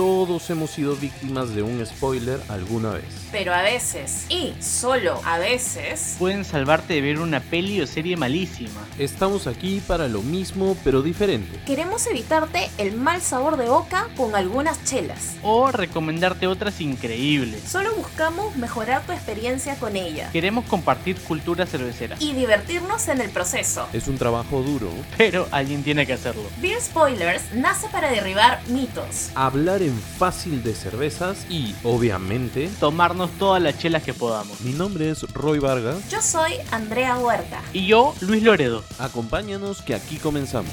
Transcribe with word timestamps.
momento 0.00 0.09
todos 0.26 0.50
hemos 0.50 0.72
sido 0.72 0.96
víctimas 0.96 1.54
de 1.54 1.62
un 1.62 1.84
spoiler 1.86 2.42
alguna 2.50 2.90
vez. 2.90 3.04
Pero 3.32 3.54
a 3.54 3.62
veces, 3.62 4.26
y 4.28 4.52
solo 4.60 5.18
a 5.24 5.38
veces, 5.38 6.16
Pueden 6.18 6.44
salvarte 6.44 6.92
de 6.92 7.00
ver 7.00 7.20
una 7.20 7.40
peli 7.40 7.80
o 7.80 7.86
serie 7.86 8.18
malísima. 8.18 8.86
Estamos 8.98 9.46
aquí 9.46 9.80
para 9.80 10.08
lo 10.08 10.20
mismo 10.20 10.76
pero 10.84 11.00
diferente. 11.00 11.58
queremos 11.64 12.06
evitarte 12.06 12.68
el 12.76 12.92
mal 12.96 13.22
sabor 13.22 13.56
de 13.56 13.66
boca 13.70 14.08
con 14.14 14.34
algunas 14.36 14.84
chelas. 14.84 15.36
O 15.42 15.72
recomendarte 15.72 16.46
otras 16.46 16.82
increíbles. 16.82 17.62
Solo 17.66 17.94
buscamos 17.94 18.54
mejorar 18.56 19.00
tu 19.06 19.12
experiencia 19.12 19.76
con 19.76 19.96
ella 19.96 20.28
Queremos 20.32 20.66
compartir 20.66 21.16
cultura 21.16 21.64
cervecera. 21.64 22.16
y 22.20 22.34
divertirnos 22.34 23.08
en 23.08 23.22
el 23.22 23.30
proceso. 23.30 23.86
Es 23.94 24.06
un 24.06 24.18
trabajo 24.18 24.60
duro. 24.60 24.90
Pero 25.16 25.48
alguien 25.50 25.82
tiene 25.82 26.04
que 26.04 26.12
hacerlo. 26.12 26.42
Beer 26.60 26.78
Spoilers 26.82 27.54
nace 27.54 27.88
para 27.88 28.10
derribar 28.10 28.60
mitos. 28.68 29.30
Hablar 29.34 29.80
en 29.80 29.98
fácil 30.18 30.62
de 30.62 30.74
cervezas 30.74 31.46
y, 31.50 31.74
obviamente, 31.82 32.68
Tomarnos 32.80 33.30
todas 33.38 33.62
las 33.62 33.78
chelas 33.78 34.02
que 34.02 34.12
podamos. 34.14 34.60
mi 34.60 34.72
nombre 34.72 35.10
es 35.10 35.22
Roy 35.32 35.58
Vargas. 35.58 36.08
Yo 36.10 36.20
soy 36.20 36.52
Andrea 36.70 37.16
Huerta. 37.18 37.62
Y 37.72 37.86
yo, 37.86 38.14
Luis 38.20 38.42
Loredo. 38.42 38.82
Acompáñanos 38.98 39.82
que 39.82 39.94
aquí 39.94 40.16
comenzamos. 40.16 40.72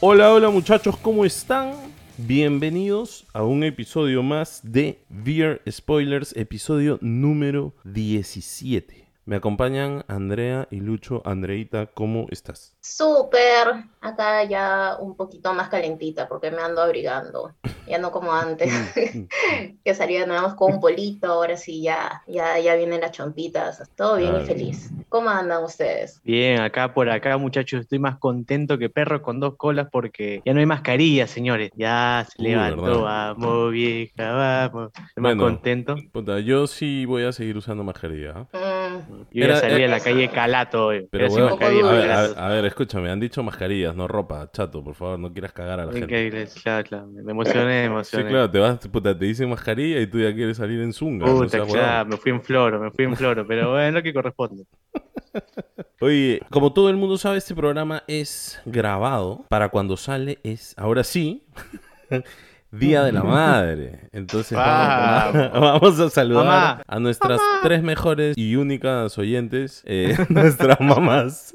Hola, 0.00 0.32
hola 0.32 0.50
muchachos, 0.50 0.96
¿cómo 0.98 1.24
están? 1.24 1.72
Bienvenidos 2.18 3.26
a 3.32 3.42
un 3.42 3.64
episodio 3.64 4.22
más 4.22 4.60
de 4.62 5.02
Beer 5.08 5.62
Spoilers, 5.70 6.34
episodio 6.36 6.98
número 7.00 7.74
17. 7.84 9.06
Me 9.24 9.36
acompañan 9.36 10.04
Andrea 10.06 10.68
y 10.70 10.76
Lucho. 10.80 11.20
Andreita, 11.24 11.86
¿cómo 11.86 12.26
estás? 12.30 12.75
Súper, 12.88 13.84
acá 14.00 14.44
ya 14.44 14.96
un 15.00 15.16
poquito 15.16 15.52
más 15.52 15.68
calentita 15.68 16.28
porque 16.28 16.52
me 16.52 16.62
ando 16.62 16.80
abrigando, 16.80 17.52
ya 17.84 17.98
no 17.98 18.12
como 18.12 18.32
antes, 18.32 18.72
que 19.84 19.94
salía 19.94 20.24
nada 20.24 20.42
más 20.42 20.54
con 20.54 20.74
un 20.74 20.80
polito, 20.80 21.26
ahora 21.32 21.56
sí 21.56 21.82
ya, 21.82 22.22
ya, 22.28 22.58
ya 22.60 22.76
vienen 22.76 23.00
las 23.00 23.10
chompitas, 23.10 23.82
todo 23.96 24.16
bien 24.16 24.36
Ay. 24.36 24.42
y 24.44 24.46
feliz. 24.46 24.92
¿Cómo 25.08 25.30
andan 25.30 25.62
ustedes? 25.62 26.20
Bien, 26.24 26.60
acá 26.60 26.92
por 26.92 27.08
acá, 27.08 27.38
muchachos, 27.38 27.82
estoy 27.82 28.00
más 28.00 28.18
contento 28.18 28.76
que 28.76 28.90
perro 28.90 29.22
con 29.22 29.38
dos 29.38 29.56
colas 29.56 29.86
porque 29.90 30.42
ya 30.44 30.52
no 30.52 30.58
hay 30.58 30.66
mascarilla, 30.66 31.28
señores. 31.28 31.70
Ya 31.76 32.26
se 32.28 32.42
Uy, 32.42 32.48
levantó, 32.48 32.82
¿verdad? 32.82 33.34
vamos, 33.36 33.70
vieja, 33.72 34.32
vamos. 34.32 34.90
Estoy 34.92 35.22
Bueno. 35.22 35.44
más 35.44 35.52
contento. 35.52 35.94
Puta, 36.12 36.40
yo 36.40 36.66
sí 36.66 37.04
voy 37.06 37.22
a 37.22 37.30
seguir 37.32 37.56
usando 37.56 37.84
mascarilla. 37.84 38.48
¿ah? 38.52 39.02
Mm, 39.08 39.22
Yo 39.30 39.44
Era- 39.44 39.54
ya 39.54 39.60
salí 39.60 39.74
a 39.84 39.88
la 39.88 39.96
era- 39.96 40.00
calle 40.04 40.28
calato 40.30 40.86
hoy. 40.86 41.08
Pero 41.08 41.28
bueno, 41.28 41.46
mascarilla, 41.50 41.88
a 41.88 41.92
ver, 41.92 42.02
gracias. 42.08 42.36
a, 42.36 42.46
a 42.46 42.48
ver, 42.50 42.64
escúchame, 42.76 43.10
han 43.10 43.18
dicho 43.18 43.42
mascarillas, 43.42 43.96
no 43.96 44.06
ropa. 44.06 44.50
Chato, 44.52 44.84
por 44.84 44.94
favor, 44.94 45.18
no 45.18 45.32
quieras 45.32 45.52
cagar 45.52 45.80
a 45.80 45.86
la 45.86 45.92
gente. 45.92 46.46
Claro, 46.62 46.86
claro. 46.86 47.06
Me 47.06 47.32
emocioné, 47.32 47.64
me 47.64 47.80
Sí, 47.80 47.86
emocioné. 47.86 48.28
claro, 48.28 48.50
te 48.50 48.58
vas, 48.58 48.78
puta, 48.88 49.18
te 49.18 49.24
dicen 49.24 49.48
mascarilla 49.48 49.98
y 50.00 50.06
tú 50.06 50.18
ya 50.20 50.34
quieres 50.34 50.58
salir 50.58 50.82
en 50.82 50.92
zunga. 50.92 51.24
Puta, 51.24 51.64
claro, 51.64 52.10
me 52.10 52.16
fui 52.18 52.32
en 52.32 52.42
floro, 52.42 52.78
me 52.78 52.90
fui 52.90 53.06
en 53.06 53.16
floro, 53.16 53.46
pero 53.46 53.70
bueno, 53.72 53.86
es 53.88 53.94
lo 53.94 54.02
que 54.02 54.12
corresponde. 54.12 54.64
Oye, 56.00 56.42
como 56.50 56.74
todo 56.74 56.90
el 56.90 56.96
mundo 56.96 57.16
sabe, 57.16 57.38
este 57.38 57.54
programa 57.54 58.02
es 58.06 58.60
grabado 58.66 59.46
para 59.48 59.70
cuando 59.70 59.96
sale 59.96 60.38
es, 60.42 60.74
ahora 60.76 61.02
sí, 61.02 61.46
Día 62.70 63.04
de 63.04 63.12
la 63.12 63.22
Madre. 63.22 64.10
Entonces 64.12 64.58
vamos, 64.58 65.98
a 65.98 66.10
saludar 66.10 66.44
Mamá. 66.44 66.82
a 66.86 67.00
nuestras 67.00 67.40
tres 67.62 67.82
mejores 67.82 68.36
y 68.36 68.56
únicas 68.56 69.16
oyentes, 69.16 69.82
eh, 69.86 70.14
nuestras 70.28 70.78
mamás. 70.80 71.54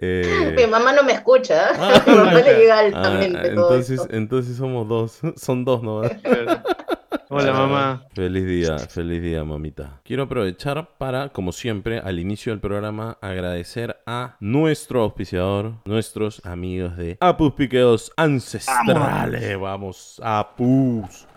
Eh, 0.00 0.54
Mi 0.56 0.66
mamá 0.66 0.92
no 0.92 1.02
me 1.02 1.12
escucha, 1.12 1.68
Ah, 1.78 2.02
mi 2.06 2.14
mamá 2.14 2.32
le 2.34 2.42
llega 2.58 2.76
ah, 2.76 2.80
altamente 2.80 3.50
todo 3.50 3.68
entonces, 3.68 4.00
esto. 4.00 4.14
entonces 4.16 4.56
somos 4.56 4.88
dos, 4.88 5.20
son 5.36 5.64
dos, 5.64 5.82
¿no? 5.82 6.00
Hola, 7.32 7.52
mamá. 7.52 8.06
Feliz 8.12 8.44
día, 8.44 8.76
feliz 8.78 9.22
día, 9.22 9.44
mamita. 9.44 10.00
Quiero 10.02 10.24
aprovechar 10.24 10.96
para, 10.98 11.28
como 11.28 11.52
siempre, 11.52 12.00
al 12.00 12.18
inicio 12.18 12.50
del 12.50 12.58
programa, 12.60 13.18
agradecer 13.20 14.00
a 14.04 14.36
nuestro 14.40 15.02
auspiciador, 15.02 15.74
nuestros 15.84 16.44
amigos 16.44 16.96
de 16.96 17.16
Apus 17.20 17.52
Piqueos 17.52 18.10
Ancestrales. 18.16 19.60
Vamos, 19.60 20.20
Apus. 20.24 21.28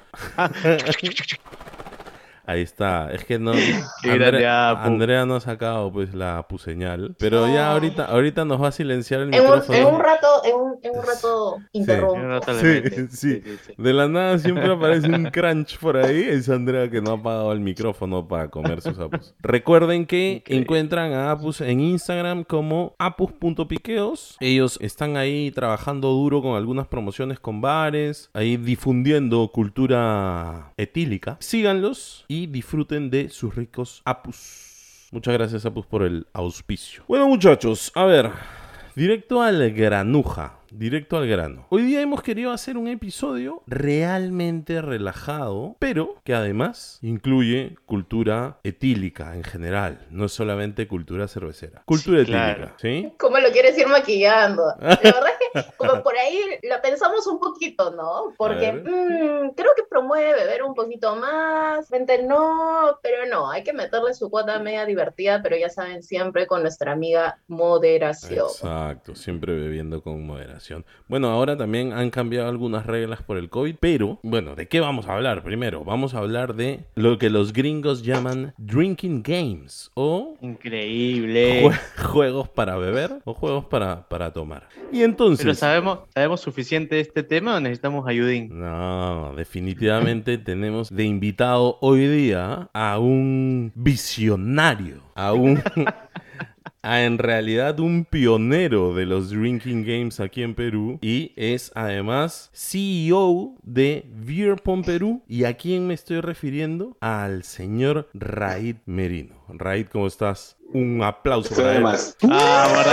Ahí 2.45 2.61
está. 2.61 3.11
Es 3.11 3.23
que 3.23 3.39
no. 3.39 3.51
Andrea. 4.03 4.71
Andrea 4.71 5.25
no 5.25 5.35
ha 5.35 5.39
sacado 5.39 5.91
pues 5.91 6.13
la 6.13 6.37
Apu 6.39 6.57
señal. 6.57 7.15
Pero 7.17 7.47
ya 7.47 7.71
ahorita, 7.71 8.05
ahorita 8.05 8.45
nos 8.45 8.61
va 8.61 8.67
a 8.67 8.71
silenciar 8.71 9.21
el 9.21 9.33
En 9.33 9.41
un, 9.41 9.47
micrófono. 9.47 9.77
en 9.77 9.85
un 9.85 9.99
rato, 10.01 10.27
en 10.43 10.55
un, 10.55 10.79
en 10.81 10.97
un 10.97 11.05
rato 11.05 11.57
interrumpo. 11.71 12.13
Sí, 12.53 13.07
sí. 13.09 13.43
De 13.77 13.93
la 13.93 14.07
nada 14.07 14.37
siempre 14.37 14.71
aparece 14.71 15.07
un 15.07 15.25
crunch 15.25 15.77
por 15.79 15.97
ahí. 15.97 16.21
Es 16.21 16.49
Andrea 16.49 16.89
que 16.89 17.01
no 17.01 17.11
ha 17.11 17.13
apagado 17.15 17.51
el 17.51 17.59
micrófono 17.59 18.27
para 18.27 18.49
comer 18.49 18.81
sus 18.81 18.97
apus. 18.99 19.33
Recuerden 19.39 20.05
que 20.05 20.43
encuentran 20.47 21.13
a 21.13 21.31
Apus 21.31 21.61
en 21.61 21.79
Instagram 21.79 22.43
como 22.43 22.95
apus.piqueos. 22.99 24.37
Ellos 24.39 24.77
están 24.81 25.17
ahí 25.17 25.51
trabajando 25.51 26.09
duro 26.09 26.41
con 26.41 26.55
algunas 26.55 26.87
promociones 26.87 27.39
con 27.39 27.61
bares, 27.61 28.29
ahí 28.33 28.57
difundiendo 28.57 29.47
cultura 29.51 30.73
etílica. 30.77 31.37
Síganlos 31.39 32.25
y 32.33 32.47
disfruten 32.47 33.11
de 33.11 33.29
sus 33.29 33.53
ricos 33.55 34.01
apus. 34.05 35.07
Muchas 35.11 35.35
gracias 35.35 35.65
Apus 35.67 35.85
por 35.85 36.01
el 36.01 36.25
auspicio. 36.33 37.03
Bueno 37.07 37.27
muchachos, 37.27 37.91
a 37.93 38.05
ver, 38.05 38.31
Directo 38.95 39.41
al 39.41 39.71
granuja, 39.71 40.59
directo 40.71 41.17
al 41.17 41.27
grano. 41.27 41.65
Hoy 41.71 41.81
día 41.81 42.01
hemos 42.01 42.21
querido 42.21 42.51
hacer 42.51 42.77
un 42.77 42.87
episodio 42.87 43.63
realmente 43.65 44.83
relajado, 44.83 45.75
pero 45.79 46.21
que 46.23 46.35
además 46.35 46.99
incluye 47.01 47.75
cultura 47.87 48.59
etílica 48.63 49.35
en 49.35 49.43
general, 49.43 50.05
no 50.11 50.25
es 50.25 50.31
solamente 50.31 50.87
cultura 50.87 51.27
cervecera. 51.27 51.81
Cultura 51.85 52.19
Sí, 52.19 52.25
claro. 52.27 52.51
etílica, 52.51 52.75
¿sí? 52.79 53.11
¿Cómo 53.17 53.39
lo 53.39 53.49
quieres 53.51 53.75
ir 53.79 53.87
maquillando? 53.87 54.61
La 54.79 54.95
verdad 55.01 55.32
como 55.77 56.01
por 56.03 56.15
ahí 56.17 56.39
la 56.63 56.81
pensamos 56.81 57.25
un 57.27 57.39
poquito, 57.39 57.91
¿no? 57.91 58.33
Porque 58.37 58.71
mm, 58.73 59.49
creo 59.55 59.71
que 59.75 59.83
promueve 59.89 60.33
beber 60.33 60.63
un 60.63 60.73
poquito 60.73 61.15
más, 61.15 61.89
vente 61.89 62.23
no, 62.23 62.97
pero 63.01 63.25
no, 63.29 63.49
hay 63.51 63.63
que 63.63 63.73
meterle 63.73 64.13
su 64.13 64.29
cuota 64.29 64.59
media 64.59 64.85
divertida, 64.85 65.41
pero 65.41 65.55
ya 65.57 65.69
saben, 65.69 66.03
siempre 66.03 66.47
con 66.47 66.61
nuestra 66.61 66.91
amiga 66.93 67.39
moderación. 67.47 68.45
Exacto, 68.47 69.15
siempre 69.15 69.53
bebiendo 69.53 70.01
con 70.01 70.25
moderación. 70.25 70.85
Bueno, 71.07 71.29
ahora 71.29 71.57
también 71.57 71.93
han 71.93 72.09
cambiado 72.09 72.49
algunas 72.49 72.85
reglas 72.85 73.21
por 73.21 73.37
el 73.37 73.49
COVID, 73.49 73.75
pero 73.79 74.19
bueno, 74.23 74.55
¿de 74.55 74.67
qué 74.67 74.79
vamos 74.79 75.07
a 75.07 75.13
hablar 75.13 75.43
primero? 75.43 75.83
Vamos 75.83 76.13
a 76.13 76.19
hablar 76.19 76.55
de 76.55 76.85
lo 76.95 77.17
que 77.17 77.29
los 77.29 77.53
gringos 77.53 78.03
llaman 78.03 78.53
drinking 78.57 79.23
games 79.23 79.91
o 79.95 80.35
Increíble. 80.41 81.63
jue- 81.63 82.03
juegos 82.11 82.49
para 82.49 82.77
beber 82.77 83.11
o 83.25 83.33
juegos 83.33 83.65
para, 83.65 84.07
para 84.07 84.31
tomar. 84.33 84.67
Y 84.91 85.03
entonces... 85.03 85.42
Pero 85.43 85.55
sabemos, 85.55 85.99
sabemos 86.13 86.41
suficiente 86.41 86.95
de 86.95 87.01
este 87.01 87.23
tema 87.23 87.55
o 87.55 87.59
necesitamos 87.59 88.07
ayudín. 88.07 88.49
No, 88.59 89.33
definitivamente 89.35 90.37
tenemos 90.39 90.89
de 90.89 91.03
invitado 91.03 91.77
hoy 91.81 92.07
día 92.07 92.69
a 92.73 92.99
un 92.99 93.71
visionario, 93.75 95.01
a 95.15 95.33
un... 95.33 95.61
a 96.83 97.03
en 97.03 97.17
realidad 97.17 97.79
un 97.79 98.05
pionero 98.05 98.93
de 98.93 99.05
los 99.05 99.29
drinking 99.29 99.83
games 99.85 100.19
aquí 100.19 100.43
en 100.43 100.53
Perú 100.53 100.99
y 101.01 101.31
es 101.35 101.71
además 101.75 102.49
CEO 102.53 103.55
de 103.63 104.05
Beer 104.13 104.57
Pong 104.57 104.85
Perú. 104.85 105.23
¿Y 105.27 105.45
a 105.45 105.55
quién 105.55 105.87
me 105.87 105.93
estoy 105.93 106.19
refiriendo? 106.19 106.97
Al 106.99 107.43
señor 107.43 108.09
Raid 108.13 108.75
Merino. 108.85 109.35
Raid, 109.47 109.87
¿cómo 109.87 110.07
estás? 110.07 110.57
Un 110.73 111.01
aplauso 111.03 111.55
para 111.55 111.71
él. 111.71 111.75
Además, 111.77 112.17
¡Ah, 112.29 112.83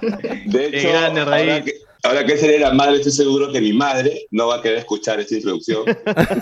de 0.00 0.70
Qué 0.70 0.78
hecho, 0.78 0.88
grande, 0.90 1.20
ahora 1.20 1.64
que, 1.64 1.72
ahora 2.02 2.24
que 2.24 2.36
seré 2.36 2.58
la 2.58 2.72
madre, 2.72 2.96
estoy 2.96 3.12
seguro 3.12 3.50
que 3.52 3.60
mi 3.60 3.72
madre 3.72 4.26
no 4.30 4.48
va 4.48 4.56
a 4.56 4.62
querer 4.62 4.78
escuchar 4.78 5.20
esta 5.20 5.34
introducción. 5.34 5.84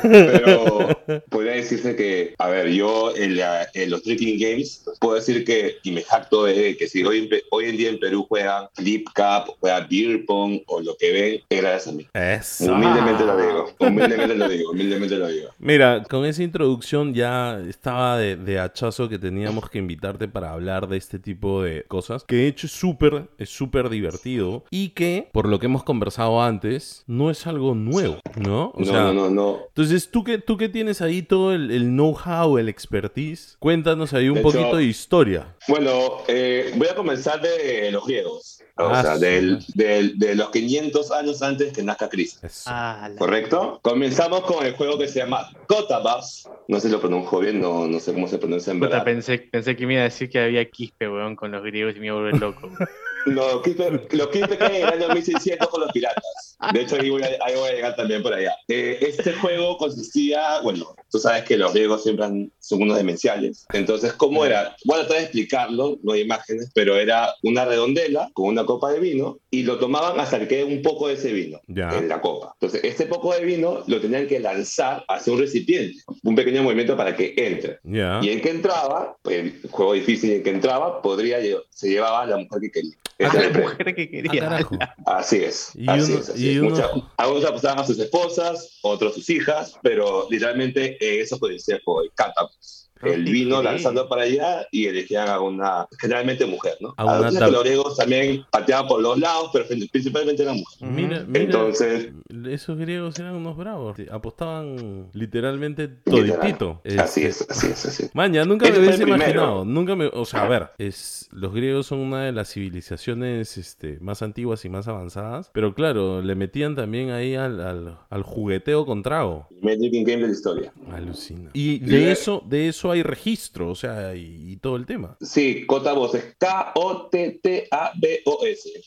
pero 0.03 0.88
podría 1.29 1.53
decirse 1.53 1.97
que, 1.97 2.35
a 2.38 2.49
ver, 2.49 2.69
yo 2.70 3.14
en, 3.17 3.37
la- 3.37 3.69
en 3.75 3.91
los 3.91 4.03
Drinking 4.05 4.38
Games 4.38 4.85
puedo 5.00 5.14
decir 5.17 5.44
que, 5.44 5.76
y 5.82 5.91
me 5.93 6.03
jacto 6.03 6.44
de 6.44 6.76
que 6.76 6.88
si 6.88 7.05
hoy, 7.05 7.29
hoy 7.50 7.64
en 7.67 7.76
día 7.76 7.88
en 7.91 7.99
Perú 7.99 8.26
juegan 8.29 8.69
Flip 8.75 9.06
Cup, 9.14 9.55
juegan 9.61 9.87
Beer 9.91 10.25
Pong 10.26 10.61
o 10.67 10.81
lo 10.81 10.97
que 10.97 11.12
ven, 11.12 11.41
es 11.49 11.61
gracias 11.61 11.88
a 11.88 11.97
mí. 11.97 12.06
Eso. 12.14 12.73
Humildemente 12.73 13.25
lo 13.25 13.37
digo, 13.37 13.70
humildemente 13.79 14.35
lo 14.35 14.49
digo, 14.49 14.70
humildemente 14.70 15.17
lo 15.17 15.29
digo. 15.29 15.49
Mira, 15.59 16.02
con 16.09 16.25
esa 16.25 16.43
introducción 16.43 17.14
ya 17.14 17.61
estaba 17.69 18.19
de, 18.19 18.37
de 18.37 18.59
hachazo 18.59 19.09
que 19.09 19.19
teníamos 19.19 19.69
que 19.70 19.79
invitarte 19.79 20.29
para 20.29 20.52
hablar 20.52 20.88
de 20.88 20.97
este 20.97 21.19
tipo 21.19 21.62
de 21.62 21.85
cosas, 21.85 22.25
que 22.25 22.37
de 22.37 22.47
hecho 22.49 22.67
es 22.67 22.73
súper, 22.73 23.29
es 23.38 23.50
súper 23.50 23.88
divertido 23.88 24.64
y 24.70 24.91
que, 24.91 25.29
por 25.32 25.46
por 25.47 25.53
lo 25.53 25.61
que 25.61 25.67
hemos 25.67 25.85
conversado 25.85 26.43
antes, 26.43 27.05
no 27.07 27.31
es 27.31 27.47
algo 27.47 27.77
nuevo, 27.77 28.19
¿no? 28.35 28.71
O 28.75 28.81
no, 28.81 28.85
sea, 28.85 29.03
no, 29.05 29.13
no, 29.15 29.31
no. 29.31 29.59
Entonces, 29.69 30.11
¿tú 30.11 30.25
que, 30.25 30.39
tú 30.39 30.57
que 30.57 30.69
tienes 30.69 31.01
ahí 31.01 31.23
todo 31.23 31.53
el, 31.53 31.71
el 31.71 31.85
know-how, 31.91 32.59
el 32.59 32.69
expertise, 32.69 33.57
cuéntanos 33.61 34.13
ahí 34.13 34.29
un 34.29 34.35
De 34.35 34.41
poquito 34.41 34.67
hecho- 34.67 34.77
de 34.79 34.85
historia. 34.87 35.55
Bueno, 35.69 35.91
eh, 36.27 36.73
voy 36.75 36.89
a 36.89 36.97
comenzar 36.97 37.41
de 37.41 37.93
los 37.93 38.05
griegos. 38.05 38.55
O 38.79 38.89
Ah, 38.89 39.03
sea, 39.03 39.15
sí. 39.15 39.21
del- 39.21 39.65
del- 39.75 40.19
de 40.19 40.35
los 40.35 40.51
500 40.51 41.11
años 41.13 41.41
antes 41.43 41.73
que 41.73 41.83
nazca 41.85 42.09
Cristo. 42.09 42.47
Ah, 42.67 43.09
la- 43.11 43.17
¿Correcto? 43.17 43.79
Comenzamos 43.83 44.41
con 44.41 44.67
el 44.67 44.75
juego 44.75 44.99
que 44.99 45.07
se 45.07 45.21
llama 45.21 45.49
Cotabas. 45.69 46.51
No 46.67 46.81
sé 46.81 46.89
si 46.89 46.93
lo 46.93 47.01
pronuncio 47.01 47.39
bien, 47.39 47.61
no, 47.61 47.87
no 47.87 48.01
sé 48.01 48.13
cómo 48.13 48.27
se 48.27 48.37
pronuncia 48.39 48.73
en 48.73 48.81
Puta, 48.81 48.91
verdad. 48.91 49.05
pensé, 49.05 49.39
pensé 49.39 49.77
que 49.77 49.87
me 49.87 49.93
iba 49.95 50.03
a 50.03 50.07
decir 50.07 50.29
que 50.29 50.41
había 50.41 50.69
quispe, 50.69 51.09
weón, 51.09 51.37
con 51.37 51.53
los 51.53 51.63
griegos 51.63 51.95
y 51.97 52.01
me 52.01 52.07
iba 52.07 52.17
a 52.17 52.19
volver 52.19 52.39
loco. 52.41 52.69
Los 53.26 53.62
Quispe 53.62 53.90
los 54.12 54.28
Quispe 54.28 54.56
caen 54.56 54.76
en 54.76 54.82
el 54.82 54.88
año 55.02 55.08
1600 55.14 55.69
con 55.69 55.81
los 55.82 55.93
piratas. 55.93 56.56
De 56.73 56.81
hecho, 56.81 56.96
ahí 56.96 57.11
voy 57.11 57.23
a, 57.23 57.26
ahí 57.44 57.55
voy 57.55 57.69
a 57.69 57.73
llegar 57.73 57.96
también 57.96 58.23
por 58.23 58.32
allá. 58.32 58.55
Eh, 58.69 58.99
este 59.02 59.32
juego 59.34 59.76
consistía, 59.76 60.61
bueno, 60.62 60.94
tú 61.11 61.19
sabes 61.19 61.44
que 61.44 61.56
los 61.58 61.73
griegos 61.75 62.02
siempre 62.02 62.25
han- 62.25 62.50
son 62.61 62.82
unos 62.82 62.96
demenciales. 62.96 63.67
Entonces, 63.73 64.12
¿cómo 64.14 64.44
era? 64.44 64.61
A 64.69 64.76
tratar 64.94 65.17
de 65.19 65.23
explicarlo, 65.25 65.99
no 66.02 66.12
hay 66.12 66.23
imágenes, 66.23 66.70
pero 66.75 66.96
era 66.96 67.34
una 67.43 67.64
redondela 67.64 68.31
con 68.32 68.46
una 68.46 68.64
copa 68.64 68.90
de 68.93 69.00
vino 69.00 69.38
y 69.50 69.64
lo 69.64 69.78
tomaban 69.78 70.19
hasta 70.19 70.38
que 70.40 70.49
quede 70.49 70.64
un 70.64 70.81
poco 70.82 71.08
de 71.08 71.14
ese 71.14 71.32
vino 71.32 71.61
Ya. 71.67 71.96
en 71.99 72.08
la 72.08 72.20
copa. 72.20 72.52
Entonces, 72.55 72.81
este 72.84 73.06
poco 73.06 73.34
de 73.34 73.44
vino 73.44 73.82
lo 73.87 74.00
tenían 74.00 74.26
que 74.26 74.40
lanzar 74.40 75.05
hacia 75.08 75.32
un 75.32 75.40
recipiente, 75.40 75.99
un 76.23 76.34
pequeño 76.34 76.62
movimiento 76.62 76.96
para 76.96 77.14
que 77.14 77.34
entre. 77.37 77.78
Ya. 77.84 78.20
Y 78.23 78.31
en 78.31 78.40
que 78.40 78.50
entraba, 78.50 79.17
pues, 79.23 79.37
el 79.62 79.70
juego 79.70 79.93
difícil 79.93 80.32
en 80.32 80.43
que 80.43 80.50
entraba, 80.50 81.02
podría 81.02 81.37
se 81.70 81.90
llevaba 81.90 82.23
a 82.23 82.26
la 82.26 82.37
mujer 82.38 82.61
que 82.62 82.70
quería. 82.70 82.94
Ese 83.19 83.37
era 83.37 83.41
el 83.41 83.47
la 83.47 83.53
premio. 83.53 83.71
mujer 83.71 83.95
que 83.95 84.03
Ah, 84.03 84.09
quería. 84.11 84.41
carajo. 84.43 84.79
Así 85.07 85.37
es. 85.45 85.71
Y 85.75 85.89
así 85.89 86.13
uno- 86.13 86.21
es, 86.21 86.29
así 86.29 86.47
y 86.47 86.51
es. 86.57 86.59
uno- 86.61 86.71
Mucha- 86.71 86.91
algunos 87.17 87.45
apostaban 87.47 87.79
a 87.79 87.87
sus 87.87 87.99
esposas, 87.99 88.79
otros 88.83 89.13
a 89.13 89.15
sus 89.15 89.31
hijas, 89.31 89.75
pero 89.83 90.27
literalmente 90.31 90.97
eh, 91.01 91.21
eso 91.23 91.39
puede 91.39 91.59
ser 91.59 91.81
por 91.85 92.05
catapults. 92.15 92.86
El 93.03 93.27
Sí, 93.27 93.33
vino 93.33 93.59
sí. 93.59 93.65
lanzando 93.65 94.09
para 94.09 94.23
allá 94.23 94.67
y 94.73 94.87
elegían 94.87 95.29
a 95.29 95.41
una, 95.41 95.87
generalmente 96.01 96.47
mujer, 96.47 96.75
¿no? 96.81 96.95
A 96.97 97.03
A 97.03 97.05
una 97.19 97.21
veces 97.27 97.41
tab- 97.41 97.51
los 97.51 97.63
griegos 97.65 97.97
también 97.97 98.45
pateaban 98.51 98.89
por 98.89 99.03
los 99.03 99.19
lados, 99.19 99.51
pero 99.53 99.67
principalmente 99.67 100.43
eran 100.43 100.57
mujeres. 100.57 100.95
Mira, 100.95 101.25
mira, 101.27 101.45
Entonces, 101.45 102.09
esos 102.49 102.79
griegos 102.79 103.19
eran 103.19 103.35
unos 103.35 103.57
bravos. 103.57 103.97
Apostaban 104.11 105.09
literalmente 105.13 105.89
literal. 106.07 106.41
toditito. 106.41 106.81
así 106.99 107.25
Este, 107.25 107.27
es, 107.29 107.47
así 107.51 107.67
es, 107.69 107.87
así 107.87 108.03
es. 108.05 108.15
Man, 108.15 108.33
ya 108.33 108.45
nunca 108.45 108.65
me 108.67 108.71
Ese 108.71 108.79
fue 108.81 108.87
hubiese 108.89 109.03
imaginado. 109.05 109.65
Nunca 109.65 109.97
me. 109.97 110.07
O 110.07 110.25
sea, 110.25 110.45
a 110.45 110.49
ver, 110.49 110.69
es, 110.79 111.29
los 111.33 111.53
griegos 111.55 111.87
son 111.87 111.99
una 111.99 112.25
de 112.25 112.33
las 112.33 112.51
civilizaciones 112.53 113.59
este, 113.59 113.99
más 114.01 114.23
antiguas 114.23 114.65
y 114.65 114.69
más 114.69 114.89
avanzadas. 114.89 115.51
Pero 115.53 115.75
claro, 115.75 116.23
le 116.23 116.35
metían 116.35 116.75
también 116.77 117.11
ahí 117.11 117.35
al, 117.35 117.61
al, 117.61 117.99
al 118.09 118.23
jugueteo 118.23 118.87
con 118.87 119.03
trago. 119.03 119.49
Drinking 119.61 120.05
Game 120.05 120.23
de 120.23 120.29
la 120.29 120.33
historia. 120.33 120.73
Alucina. 120.93 121.51
Y 121.53 121.79
de 121.81 122.13
eso, 122.13 122.43
de 122.47 122.69
eso 122.69 122.86
hay 122.93 123.03
registro, 123.03 123.71
o 123.71 123.75
sea, 123.75 124.15
y, 124.15 124.53
y 124.53 124.56
todo 124.56 124.77
el 124.77 124.87
tema. 124.87 125.17
Sí, 125.21 125.67
Cotabos 125.67 126.15
es 126.15 126.37
K-O-T-T-A-B-O-S. 126.38 127.67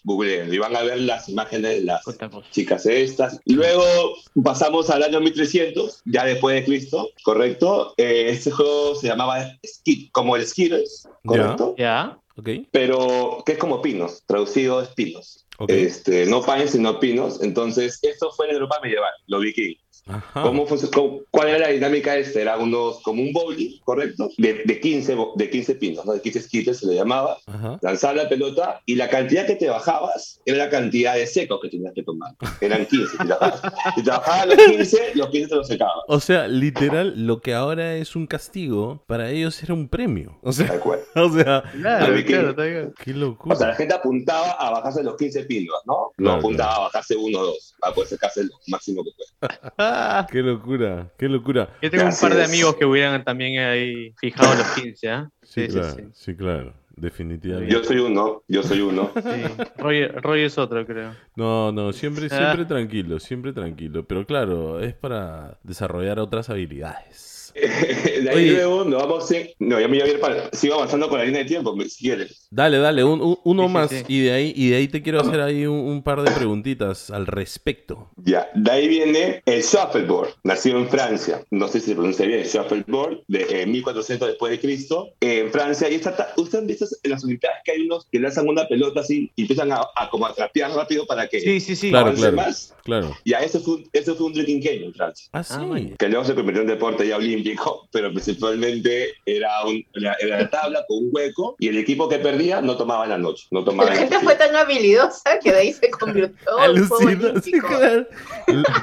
Googleen 0.04 0.54
y 0.54 0.58
van 0.58 0.76
a 0.76 0.84
ver 0.84 1.00
las 1.00 1.30
imágenes 1.30 1.78
de 1.78 1.84
las 1.84 2.04
chicas 2.52 2.86
estas. 2.86 3.40
Luego 3.46 4.16
pasamos 4.44 4.90
al 4.90 5.04
año 5.04 5.20
1300, 5.20 6.02
ya 6.06 6.26
después 6.26 6.56
de 6.56 6.66
Cristo, 6.66 7.10
¿correcto? 7.24 7.94
Eh, 7.98 8.28
este 8.30 8.52
juego 8.52 8.96
se 8.96 9.08
llamaba 9.08 9.46
Skid, 9.66 10.10
como 10.12 10.36
el 10.36 10.46
Skittles, 10.46 11.08
¿correcto? 11.26 11.76
¿Ya? 11.78 12.20
¿Ok? 12.36 12.50
Pero 12.72 13.44
que 13.46 13.54
es 13.54 13.58
como 13.58 13.82
pinos, 13.82 14.24
traducido 14.26 14.82
es 14.82 14.90
pinos. 14.90 15.46
Este, 15.68 16.26
no 16.26 16.42
pines, 16.42 16.72
sino 16.72 17.00
pinos. 17.00 17.44
Entonces, 17.44 18.00
esto 18.02 18.32
fue 18.32 18.48
en 18.48 18.54
Europa 18.54 18.80
medieval, 18.82 19.12
lo 19.28 19.40
vikingos. 19.40 19.84
Ajá. 20.10 20.42
¿Cómo 20.42 20.66
cómo- 20.94 21.20
¿Cuál 21.32 21.50
era 21.50 21.60
la 21.60 21.68
dinámica 21.70 22.16
este? 22.18 22.42
Era 22.42 22.58
unos, 22.58 23.00
como 23.02 23.22
un 23.22 23.32
bowling, 23.32 23.80
¿correcto? 23.84 24.30
De, 24.38 24.64
de, 24.66 24.80
15, 24.80 25.16
bo- 25.16 25.34
de 25.36 25.50
15 25.50 25.76
pinos, 25.76 26.06
¿no? 26.06 26.14
De 26.14 26.22
15 26.22 26.42
skittles 26.42 26.80
se 26.80 26.88
le 26.88 26.96
llamaba. 26.96 27.38
Ajá. 27.46 27.78
Lanzar 27.82 28.16
la 28.16 28.28
pelota 28.28 28.82
y 28.86 28.96
la 28.96 29.10
cantidad 29.10 29.46
que 29.46 29.56
te 29.56 29.70
bajabas 29.70 30.42
era 30.46 30.58
la 30.58 30.70
cantidad 30.70 31.16
de 31.16 31.28
secos 31.28 31.60
que 31.62 31.70
tenías 31.70 31.94
que 31.94 32.04
tomar. 32.04 32.34
Eran 32.62 32.86
15. 32.86 33.12
Si 33.12 33.18
te 33.18 33.24
bajabas, 33.26 33.62
si 33.96 34.04
te 34.04 34.10
bajabas 34.10 34.48
los 34.48 34.58
15, 34.58 35.12
los 35.16 35.30
15 35.30 35.48
te 35.50 35.56
los 35.56 35.68
secabas. 35.68 36.04
O 36.08 36.20
sea, 36.20 36.48
literal, 36.48 37.14
lo 37.28 37.42
que 37.42 37.54
ahora 37.54 37.96
es 37.96 38.16
un 38.16 38.26
castigo, 38.28 39.04
para 39.08 39.30
ellos 39.30 39.62
era 39.64 39.74
un 39.74 39.88
premio. 39.88 40.38
O 40.42 40.52
sea, 40.52 40.68
Tal 40.68 40.80
cual. 40.80 41.00
o 41.16 41.30
sea, 41.32 41.64
Claro, 41.72 42.24
claro, 42.26 42.56
qué 42.56 42.84
O 43.04 43.06
sea, 43.06 43.14
locura. 43.16 43.68
la 43.68 43.76
gente 43.76 43.94
apuntaba 43.94 44.52
a 44.52 44.72
bajarse 44.72 45.04
los 45.04 45.16
15 45.18 45.44
pinos, 45.44 45.76
¿no? 45.86 45.94
No 45.94 46.12
Claro, 46.18 46.38
apuntaba 46.40 46.76
a 46.76 46.80
bajarse 46.80 47.16
uno 47.16 47.40
o 47.40 47.46
dos, 47.48 47.69
a 47.82 47.94
poder 47.94 48.10
sacarse 48.10 48.44
lo 48.44 48.52
máximo 48.68 49.04
que 49.04 49.12
pueda. 49.16 49.74
Ah, 49.78 50.28
Qué 50.32 50.42
locura, 50.42 51.12
qué 51.18 51.28
locura. 51.30 51.70
Yo 51.82 51.90
tengo 51.90 52.04
un 52.04 52.10
Así 52.10 52.22
par 52.26 52.36
de 52.36 52.44
amigos 52.44 52.76
que 52.76 52.86
hubieran 52.86 53.24
también 53.24 53.60
ahí 53.60 54.14
fijado 54.20 54.56
los 54.56 54.68
15, 54.72 55.10
¿ah? 55.10 55.30
Sí, 55.42 55.62
Sí, 55.62 55.68
sí, 55.68 55.74
claro, 55.80 55.96
sí. 55.96 56.04
sí, 56.14 56.36
claro, 56.36 56.74
definitivamente. 56.96 57.74
Yo 57.74 57.84
soy 57.84 57.98
uno, 58.00 58.44
yo 58.48 58.62
soy 58.64 58.82
uno. 58.82 59.12
Sí. 59.24 59.64
Roy, 59.78 60.08
Roy 60.08 60.44
es 60.44 60.58
otro, 60.58 60.86
creo. 60.86 61.16
No, 61.36 61.72
no, 61.72 61.92
siempre, 61.94 62.28
Ah. 62.32 62.38
siempre 62.38 62.66
tranquilo, 62.66 63.20
siempre 63.20 63.54
tranquilo. 63.54 64.06
Pero 64.06 64.26
claro, 64.26 64.80
es 64.80 64.94
para 64.94 65.58
desarrollar 65.64 66.20
otras 66.20 66.50
habilidades. 66.50 67.39
De 67.60 68.30
ahí 68.30 68.36
Oye. 68.36 68.52
luego 68.54 68.84
nos 68.86 69.02
vamos 69.04 69.32
en... 69.32 69.50
No, 69.60 69.80
ya 69.80 69.88
me 69.88 70.00
voy 70.00 70.08
a 70.10 70.12
ir 70.12 70.20
para... 70.20 70.50
Sigo 70.52 70.76
avanzando 70.76 71.10
con 71.10 71.20
la 71.20 71.26
línea 71.26 71.42
de 71.44 71.48
tiempo, 71.48 71.76
si 71.88 72.04
quieres. 72.06 72.48
Dale, 72.52 72.78
dale, 72.78 73.04
un- 73.04 73.22
un- 73.22 73.38
uno 73.44 73.64
Sí, 73.64 73.68
sí, 73.68 73.74
más 73.74 73.90
sí. 73.90 74.04
y 74.08 74.20
de 74.22 74.32
ahí 74.32 74.54
y 74.56 74.70
de 74.70 74.76
ahí 74.78 74.88
te 74.88 75.02
quiero 75.02 75.22
hacer 75.22 75.40
ahí 75.42 75.66
un, 75.66 75.78
un 75.78 76.04
par 76.04 76.22
de 76.22 76.32
preguntitas 76.32 77.10
al 77.12 77.28
respecto. 77.28 78.10
Ya, 78.18 78.50
de 78.56 78.72
ahí 78.72 78.88
viene 78.88 79.42
el 79.46 79.62
shuffleboard, 79.62 80.30
nacido 80.44 80.78
en 80.80 80.90
Francia. 80.90 81.44
No 81.52 81.68
sé 81.68 81.80
si 81.80 81.88
se 81.88 81.96
pronuncia 81.96 82.26
bien, 82.26 82.44
shuffleboard, 82.44 83.20
de 83.28 83.46
eh, 83.50 83.66
1400 83.66 84.28
después 84.30 84.52
de 84.52 84.60
Cristo, 84.60 85.10
en 85.20 85.52
Francia. 85.52 85.90
Y 85.90 85.96
esta, 85.96 86.16
ta- 86.16 86.34
¿ustedes 86.38 86.62
han 86.62 86.68
visto 86.68 86.86
en 87.04 87.12
las 87.12 87.24
Olimpiadas 87.24 87.60
que 87.64 87.72
hay 87.74 87.82
unos 87.82 88.06
que 88.12 88.20
lanzan 88.20 88.48
una 88.48 88.68
pelota 88.68 89.02
así 89.02 89.32
y 89.36 89.42
empiezan 89.44 89.72
a, 89.72 89.82
a 89.96 90.10
como 90.10 90.26
a 90.26 90.34
trapear 90.34 90.72
rápido 90.72 91.06
para 91.06 91.28
que 91.28 91.40
Sí, 91.42 91.60
sí, 91.60 91.76
sí. 91.76 91.90
Claro, 91.90 92.14
claro. 92.14 92.36
más? 92.38 92.74
Claro. 92.84 93.16
Ya, 93.26 93.40
eso 93.40 93.60
fue, 93.60 93.76
un- 93.76 93.90
eso 93.94 94.16
fue 94.16 94.26
un 94.28 94.34
drinking 94.34 94.62
game 94.62 94.86
en 94.86 94.94
Francia. 94.94 95.28
Ah, 95.34 95.44
sí. 95.44 95.56
bueno. 95.66 95.96
Que 95.98 96.08
luego 96.10 96.26
se 96.26 96.34
convirtió 96.36 96.62
en 96.62 96.68
deporte 96.68 97.08
ya 97.08 97.18
olímpico, 97.18 97.39
pero 97.92 98.12
principalmente 98.12 99.10
era, 99.26 99.50
un, 99.66 99.84
era, 99.94 100.16
era 100.20 100.40
la 100.42 100.50
tabla 100.50 100.84
con 100.88 100.98
un 101.06 101.10
hueco 101.12 101.56
y 101.60 101.68
el 101.68 101.78
equipo 101.78 102.08
que 102.10 102.20
perdía 102.20 102.62
no 102.62 102.78
tomaba 102.78 103.04
en 103.06 103.10
la 103.12 103.18
noche. 103.18 103.48
No 103.52 103.64
tomaba 103.64 103.90
La 103.90 103.96
en 103.96 104.02
la 104.02 104.08
gente 104.10 104.26
fue 104.26 104.36
tan 104.36 104.56
habilidosa 104.56 105.40
que 105.42 105.52
de 105.52 105.58
ahí 105.58 105.74
se 105.74 105.90
convirtió 105.92 106.30
en 106.64 107.42
sí, 107.42 107.52
claro. 107.60 108.06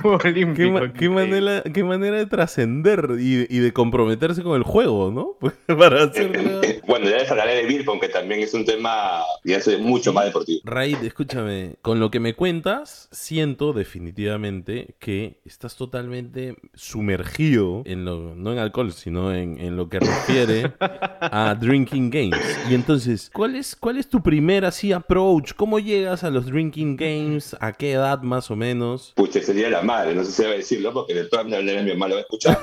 Olímpico, 0.03 0.55
Qué, 0.55 0.71
ma- 0.71 0.81
qué 0.81 0.87
increíble. 1.07 1.09
manera, 1.41 1.63
qué 1.73 1.85
manera 1.85 2.17
de 2.19 2.27
trascender 2.27 3.09
y, 3.19 3.37
de- 3.37 3.47
y 3.51 3.59
de 3.59 3.73
comprometerse 3.73 4.43
con 4.43 4.57
el 4.57 4.63
juego, 4.63 5.11
¿no? 5.11 5.37
Para 5.79 6.05
hacerlo. 6.05 6.61
Bueno, 6.87 7.11
ya 7.11 7.17
les 7.19 7.31
hablaré 7.31 7.57
de 7.57 7.67
Beer 7.67 7.85
que 8.01 8.09
también 8.09 8.41
es 8.41 8.55
un 8.55 8.65
tema 8.65 9.23
ya 9.45 9.57
es 9.57 9.79
mucho 9.81 10.13
más 10.13 10.27
deportivo. 10.27 10.61
Raid, 10.65 10.99
escúchame, 11.03 11.75
con 11.83 11.99
lo 11.99 12.11
que 12.11 12.21
me 12.21 12.35
cuentas, 12.35 13.09
siento 13.11 13.73
definitivamente 13.73 14.95
que 15.01 15.41
estás 15.45 15.77
totalmente 15.77 16.55
sumergido 16.75 17.83
en 17.87 18.05
lo, 18.05 18.35
no 18.47 18.53
en 18.53 18.59
alcohol, 18.61 18.93
sino 18.93 19.35
en, 19.35 19.59
en 19.61 19.77
lo 19.77 19.89
que 19.89 19.99
refiere 19.99 20.73
a 20.81 21.55
drinking 21.61 22.11
games. 22.11 22.39
Y 22.71 22.75
entonces, 22.75 23.29
¿cuál 23.35 23.57
es, 23.57 23.75
cuál 23.77 23.99
es 23.99 24.09
tu 24.09 24.23
primer 24.23 24.65
así 24.65 24.93
approach? 24.93 25.53
¿Cómo 25.55 25.79
llegas 25.81 26.23
a 26.25 26.31
los 26.31 26.47
drinking 26.47 26.97
games? 26.97 27.57
¿A 27.61 27.73
qué 27.73 27.93
edad 27.93 28.23
más 28.23 28.51
o 28.51 28.57
menos? 28.57 29.13
Pucha, 29.17 29.43
sería 29.43 29.69
la 29.69 29.83
madre, 29.83 30.15
no 30.15 30.25
sé 30.25 30.33
si 30.33 30.43
debe 30.43 30.59
decirlo 30.59 30.93
porque 30.93 31.15
de 31.15 31.25
todas 31.25 31.47
maneras 31.47 31.85
mi 31.85 31.91
mamá 31.93 32.09
lo 32.09 32.15
va 32.15 32.21
a 32.21 32.23
escuchar. 32.23 32.59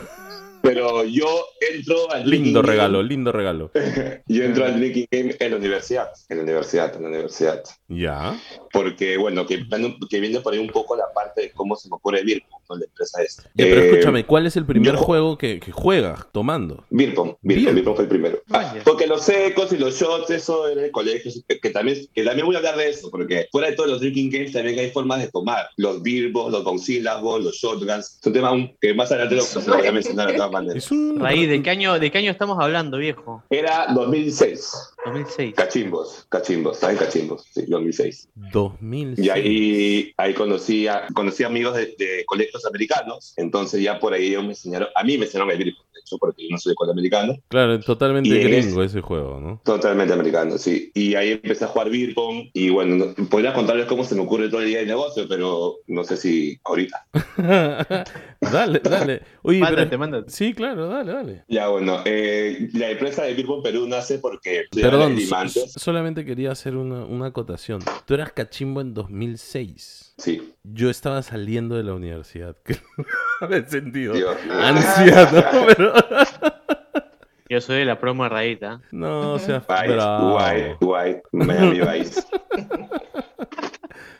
Pero 0.61 1.03
yo 1.03 1.27
entro 1.75 2.09
al 2.09 2.23
drinking 2.23 2.45
Lindo 2.45 2.61
game- 2.61 2.71
regalo, 2.71 3.03
lindo 3.03 3.31
regalo. 3.33 3.71
Yo 4.27 4.43
entro 4.45 4.63
al 4.63 4.79
drinking 4.79 5.07
game 5.11 5.35
en 5.37 5.51
la 5.51 5.57
universidad, 5.57 6.07
en 6.29 6.37
la 6.37 6.43
universidad, 6.43 6.95
en 6.95 7.01
la 7.03 7.09
universidad. 7.09 7.61
Ya. 7.89 8.39
Porque, 8.71 9.17
bueno, 9.17 9.45
que, 9.45 9.61
que 10.09 10.19
viene 10.21 10.39
por 10.39 10.53
ahí 10.53 10.59
un 10.59 10.69
poco 10.69 10.95
la 10.95 11.11
parte 11.13 11.41
de 11.41 11.51
cómo 11.51 11.75
se 11.75 11.89
me 11.89 11.97
ocurre 11.97 12.23
Beerpong, 12.23 12.61
¿no? 12.73 12.79
La 12.79 12.85
empresa 12.85 13.21
esta. 13.21 13.43
Ya, 13.43 13.65
pero 13.65 13.81
Eh, 13.81 13.89
escúchame, 13.91 14.25
¿cuál 14.25 14.45
es 14.47 14.55
el 14.57 14.65
primer 14.65 14.93
yo- 14.95 15.01
juego 15.01 15.37
que, 15.37 15.59
que 15.59 15.71
juegas 15.71 16.27
tomando? 16.31 16.85
Beerpong, 16.89 17.35
Beerpong 17.41 17.95
fue 17.95 18.03
el 18.05 18.09
primero. 18.09 18.39
Ah, 18.51 18.75
porque 18.83 19.07
los 19.07 19.21
secos 19.23 19.71
y 19.73 19.77
los 19.77 19.95
shots, 19.99 20.29
eso 20.31 20.67
en 20.69 20.79
el 20.79 20.91
colegio, 20.91 21.31
que, 21.47 21.59
que 21.59 21.69
también, 21.69 21.97
que 22.13 22.23
también 22.23 22.45
voy 22.45 22.55
a 22.55 22.59
hablar 22.59 22.77
de 22.77 22.89
eso, 22.89 23.09
porque 23.11 23.47
fuera 23.51 23.69
de 23.69 23.75
todos 23.75 23.89
los 23.89 23.99
drinking 23.99 24.29
games 24.31 24.51
también 24.51 24.79
hay 24.79 24.91
formas 24.91 25.21
de 25.21 25.29
tomar. 25.29 25.67
Los 25.77 26.01
beerbos, 26.01 26.51
los 26.51 26.63
bonsílabos, 26.63 27.43
los 27.43 27.55
shotguns. 27.55 28.17
Es 28.19 28.27
un 28.27 28.33
tema 28.33 28.51
un- 28.51 28.75
que 28.81 28.93
más 28.93 29.11
adelante 29.11 29.35
lo, 29.35 29.41
se 29.43 29.61
lo 29.69 29.77
voy 29.77 29.87
a 29.87 29.91
mencionar 29.91 30.27
de 30.31 30.33
todas 30.35 30.51
maneras. 30.51 30.77
Es 30.83 30.91
un... 30.91 31.19
Raíz, 31.19 31.47
¿de 31.49 31.61
qué, 31.61 31.69
año, 31.69 31.99
¿de 31.99 32.11
qué 32.11 32.17
año 32.17 32.31
estamos 32.31 32.57
hablando, 32.59 32.97
viejo? 32.97 33.43
Era 33.49 33.87
2006. 33.93 34.71
2006. 35.05 35.53
Cachimbos, 35.55 36.25
cachimbos, 36.29 36.77
¿saben 36.77 36.97
cachimbos? 36.97 37.45
Sí, 37.53 37.65
2006. 37.67 38.29
2006. 38.53 39.25
Y 39.25 39.29
ahí, 39.29 40.13
ahí 40.17 40.33
conocí, 40.33 40.87
a, 40.87 41.07
conocí 41.13 41.43
amigos 41.43 41.75
de, 41.75 41.93
de 41.97 42.23
colegios 42.25 42.62
americanos, 42.65 43.33
entonces 43.37 43.81
ya 43.81 43.99
por 43.99 44.13
ahí 44.13 44.27
ellos 44.27 44.43
me 44.43 44.49
enseñaron, 44.49 44.87
a 44.95 45.03
mí 45.03 45.17
me 45.17 45.25
enseñaron 45.25 45.51
el 45.51 45.57
pong, 45.75 45.85
de 45.93 45.99
hecho, 45.99 46.17
porque 46.17 46.43
yo 46.43 46.49
no 46.51 46.57
soy 46.57 46.71
de 46.71 46.75
cola 46.75 46.91
americano. 46.91 47.35
Claro, 47.47 47.79
totalmente 47.79 48.29
Y 48.29 48.39
gringo 48.43 48.83
ese 48.83 49.01
juego, 49.01 49.39
¿no? 49.39 49.61
Totalmente 49.63 50.13
americano, 50.13 50.57
sí. 50.57 50.91
Y 50.93 51.15
ahí 51.15 51.31
empecé 51.31 51.65
a 51.65 51.67
jugar 51.67 51.89
beer 51.89 52.13
pong 52.13 52.49
y 52.53 52.69
bueno, 52.69 52.95
no- 53.17 53.29
podría 53.29 53.53
contarles 53.53 53.85
cómo 53.85 54.03
se 54.03 54.15
me 54.15 54.21
ocurre 54.21 54.49
todo 54.49 54.61
el 54.61 54.67
día 54.67 54.79
de 54.79 54.85
negocio, 54.85 55.25
pero 55.27 55.77
no 55.87 56.03
sé 56.03 56.17
si 56.17 56.59
ahorita. 56.63 57.05
dale, 58.41 58.79
dale. 58.79 59.21
Oye, 59.43 59.59
Mándate, 59.59 59.85
pero- 59.87 59.99
mándate. 59.99 60.31
Sí, 60.31 60.53
claro, 60.53 60.87
dale, 60.87 61.11
dale. 61.13 61.43
Ya 61.47 61.67
bueno, 61.69 62.01
eh, 62.05 62.69
la 62.73 62.89
empresa 62.91 63.23
de 63.23 63.33
beer 63.33 63.45
pong 63.45 63.63
Perú 63.63 63.87
nace 63.87 64.19
porque... 64.19 64.63
Perdón, 64.71 65.17
so- 65.49 65.67
solamente 65.67 66.25
quería 66.25 66.51
hacer 66.51 66.75
una, 66.75 67.05
una 67.05 67.27
acotación. 67.27 67.79
Tú 68.05 68.13
eras 68.13 68.31
cachimbo 68.33 68.81
en 68.81 68.93
2006. 68.93 70.02
Sí, 70.17 70.53
Yo 70.63 70.89
estaba 70.89 71.21
saliendo 71.23 71.75
de 71.75 71.83
la 71.83 71.93
universidad. 71.93 72.55
Me 73.49 73.63
sentido 73.69 74.13
Dios 74.13 74.37
pero... 75.67 75.93
Yo 77.49 77.61
soy 77.61 77.79
de 77.79 77.85
la 77.85 77.99
promo 77.99 78.27
rayita. 78.27 78.81
No, 78.91 79.33
o 79.33 79.39
sea, 79.39 79.59
Vice, 79.59 79.95
guay, 79.95 80.75
guay, 80.79 81.21
Miami 81.31 81.81
Vice. 81.81 82.23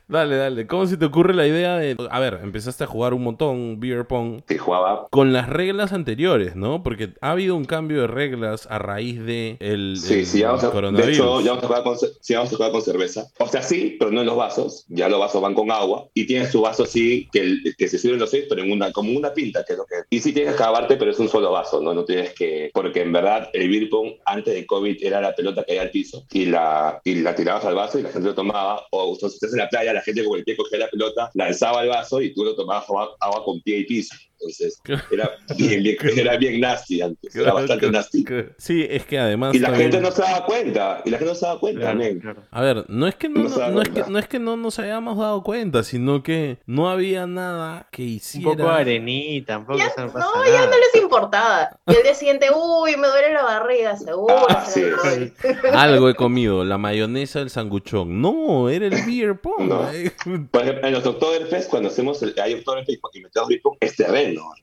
Dale, 0.08 0.36
dale. 0.36 0.68
¿Cómo 0.68 0.86
se 0.86 0.98
te 0.98 1.06
ocurre 1.06 1.34
la 1.34 1.48
idea 1.48 1.78
de... 1.78 1.96
A 2.12 2.20
ver, 2.20 2.40
empezaste 2.44 2.84
a 2.84 2.88
jugar 2.88 3.14
un 3.14 3.24
montón 3.24 3.80
beer 3.80 4.06
pong 4.06 4.42
Sí, 4.48 4.58
jugaba 4.58 5.08
con 5.10 5.32
las 5.34 5.48
reglas 5.50 5.94
anteriores, 5.94 6.56
¿no? 6.56 6.84
Porque 6.84 7.14
ha 7.22 7.32
habido 7.32 7.56
un 7.56 7.66
cambio 7.66 8.02
de 8.02 8.08
reglas 8.08 8.68
a 8.70 8.80
raíz 8.80 9.24
de 9.26 9.58
el, 9.60 9.98
Sí, 9.98 10.16
el 10.16 10.26
sí, 10.26 10.40
ya 10.40 10.48
vamos 10.50 10.64
a, 10.64 10.68
de 10.68 10.74
coronavirus. 10.74 11.16
hecho, 11.16 11.42
ya 11.42 11.50
vamos 11.52 11.64
a, 11.64 11.68
jugar 11.68 11.84
con, 11.84 11.98
sí, 12.20 12.34
vamos 12.36 12.54
a 12.54 12.56
jugar 12.58 12.72
con 12.72 12.82
cerveza. 12.82 13.28
O 13.40 13.48
sea, 13.48 13.62
sí, 13.62 13.96
pero 13.98 14.12
no 14.12 14.20
en 14.22 14.28
los 14.28 14.36
vasos. 14.36 14.86
Ya 14.90 15.08
los 15.10 15.20
vasos 15.20 15.42
van 15.42 15.54
con 15.56 15.72
agua. 15.72 16.06
Y 16.14 16.26
tienes 16.28 16.52
tu 16.52 16.62
vaso 16.62 16.84
así, 16.84 17.30
que, 17.32 17.40
el- 17.40 17.76
que 17.78 17.88
se 17.88 17.98
sirven 17.98 18.20
los 18.20 18.30
seis, 18.30 18.46
pero 18.50 18.62
en 18.62 18.72
una, 18.72 18.92
como 18.92 19.18
una 19.18 19.34
pinta, 19.34 19.64
que 19.66 19.74
es 19.74 19.80
lo 19.80 19.86
que... 19.86 19.96
Y 20.10 20.20
sí 20.20 20.34
tienes 20.34 20.56
que 20.56 20.62
acabarte, 20.62 20.98
pero 20.98 21.12
es 21.12 21.20
un 21.20 21.30
solo 21.30 21.52
vaso, 21.52 21.82
¿no? 21.82 21.94
No 21.94 22.04
tienes 22.04 22.34
que... 22.34 22.70
Porque 22.74 23.02
en 23.02 23.14
verdad 23.14 23.50
el 23.54 23.70
beer 23.70 23.90
pong 23.90 24.12
antes 24.26 24.54
de 24.54 24.66
COVID 24.66 24.98
era 25.04 25.22
la 25.22 25.34
pelota 25.34 25.62
que 25.62 25.68
caía 25.68 25.82
al 25.84 25.92
piso 25.92 26.26
y 26.32 26.46
la, 26.46 27.00
y 27.06 27.16
la 27.16 27.34
tirabas 27.36 27.64
al 27.66 27.76
vaso 27.76 27.98
y 28.00 28.04
la 28.04 28.10
gente 28.10 28.28
lo 28.28 28.36
tomaba. 28.36 28.82
O 28.92 29.16
si 29.16 29.26
estás 29.28 29.54
en 29.54 29.60
la 29.60 29.70
playa, 29.70 29.93
la 29.94 30.02
gente 30.02 30.24
con 30.24 30.38
el 30.38 30.44
pie 30.44 30.56
cogía 30.56 30.80
la 30.80 30.90
pelota, 30.90 31.30
lanzaba 31.34 31.84
el 31.84 31.90
vaso 31.90 32.22
y 32.22 32.34
tú 32.34 32.44
lo 32.44 32.56
tomabas 32.56 32.90
agua, 32.90 33.16
agua 33.20 33.44
con 33.44 33.62
pie 33.62 33.80
y 33.80 33.86
piso. 33.86 34.16
Entonces, 34.44 34.82
era 35.12 35.32
bien, 35.58 35.84
bien, 35.84 35.98
era 36.18 36.38
bien 36.38 36.60
nasty 36.60 37.02
antes. 37.02 37.34
Era 37.36 37.54
bastante 37.54 37.90
nasty. 37.90 38.26
Sí, 38.58 38.86
es 38.90 39.06
que 39.06 39.18
además 39.20 39.56
Y 39.56 39.60
la 39.60 39.70
también- 39.70 39.92
gente 39.92 40.06
no 40.06 40.12
se 40.12 40.22
daba 40.22 40.46
cuenta. 40.46 41.02
Y 41.06 41.10
la 41.10 41.18
gente 41.18 41.32
no 41.34 41.36
se 41.36 41.46
daba 41.46 41.60
cuenta, 41.60 41.82
Claro, 41.82 41.98
men. 41.98 42.20
claro. 42.20 42.44
A 42.52 42.62
ver, 42.62 42.86
no 42.90 43.08
es 43.08 43.16
que 43.16 43.30
no, 43.30 43.44
No 43.44 43.70
no, 43.72 43.82
es 43.82 43.90
que, 43.90 44.04
no 44.10 44.20
es 44.20 44.28
que 44.28 44.40
no 44.40 44.58
nos 44.58 44.80
hayamos 44.80 45.18
dado 45.18 45.44
cuenta, 45.44 45.84
sino 45.84 46.24
que 46.24 46.58
no 46.66 46.90
había 46.90 47.26
nada 47.28 47.88
que 47.92 48.02
Un 48.04 48.08
hiciera. 48.10 48.52
poco 48.52 48.64
de 48.64 48.70
arenita, 48.70 49.58
un 49.60 49.66
poco 49.66 49.78
Ya- 49.80 49.86
no 49.98 50.12
pasa 50.12 50.20
no, 50.20 50.46
ya 50.46 50.66
no 50.66 50.72
les 50.78 51.02
importaba. 51.02 51.80
Y 51.88 51.96
el 51.96 52.04
día 52.04 52.16
siguiente, 52.16 52.48
uy, 52.54 52.98
me 52.98 53.08
duele 53.08 53.34
la 53.34 53.44
barriga, 53.44 53.96
seguro. 53.98 54.46
Ah, 54.50 54.66
sí. 54.66 54.84
Algo 55.74 56.10
he 56.10 56.16
comido, 56.16 56.64
la 56.66 56.78
mayonesa 56.78 57.40
del 57.40 57.50
sanguchón. 57.50 58.22
No, 58.22 58.70
era 58.70 58.88
el 58.88 59.06
beer 59.06 59.40
pong. 59.40 59.68
No. 59.70 59.90
eh. 59.92 60.12
Por 60.52 60.62
ejemplo, 60.62 60.88
en 60.88 60.94
los 60.94 61.06
Oktoberfest, 61.06 61.70
cuando 61.70 61.90
hacemos 61.90 62.22
el, 62.24 62.34
hay 62.42 62.56
Oktoberfest 62.56 63.00
y 63.14 63.22
metemos 63.22 63.48
beer 63.50 63.62
pong, 63.62 63.78
es 63.80 63.96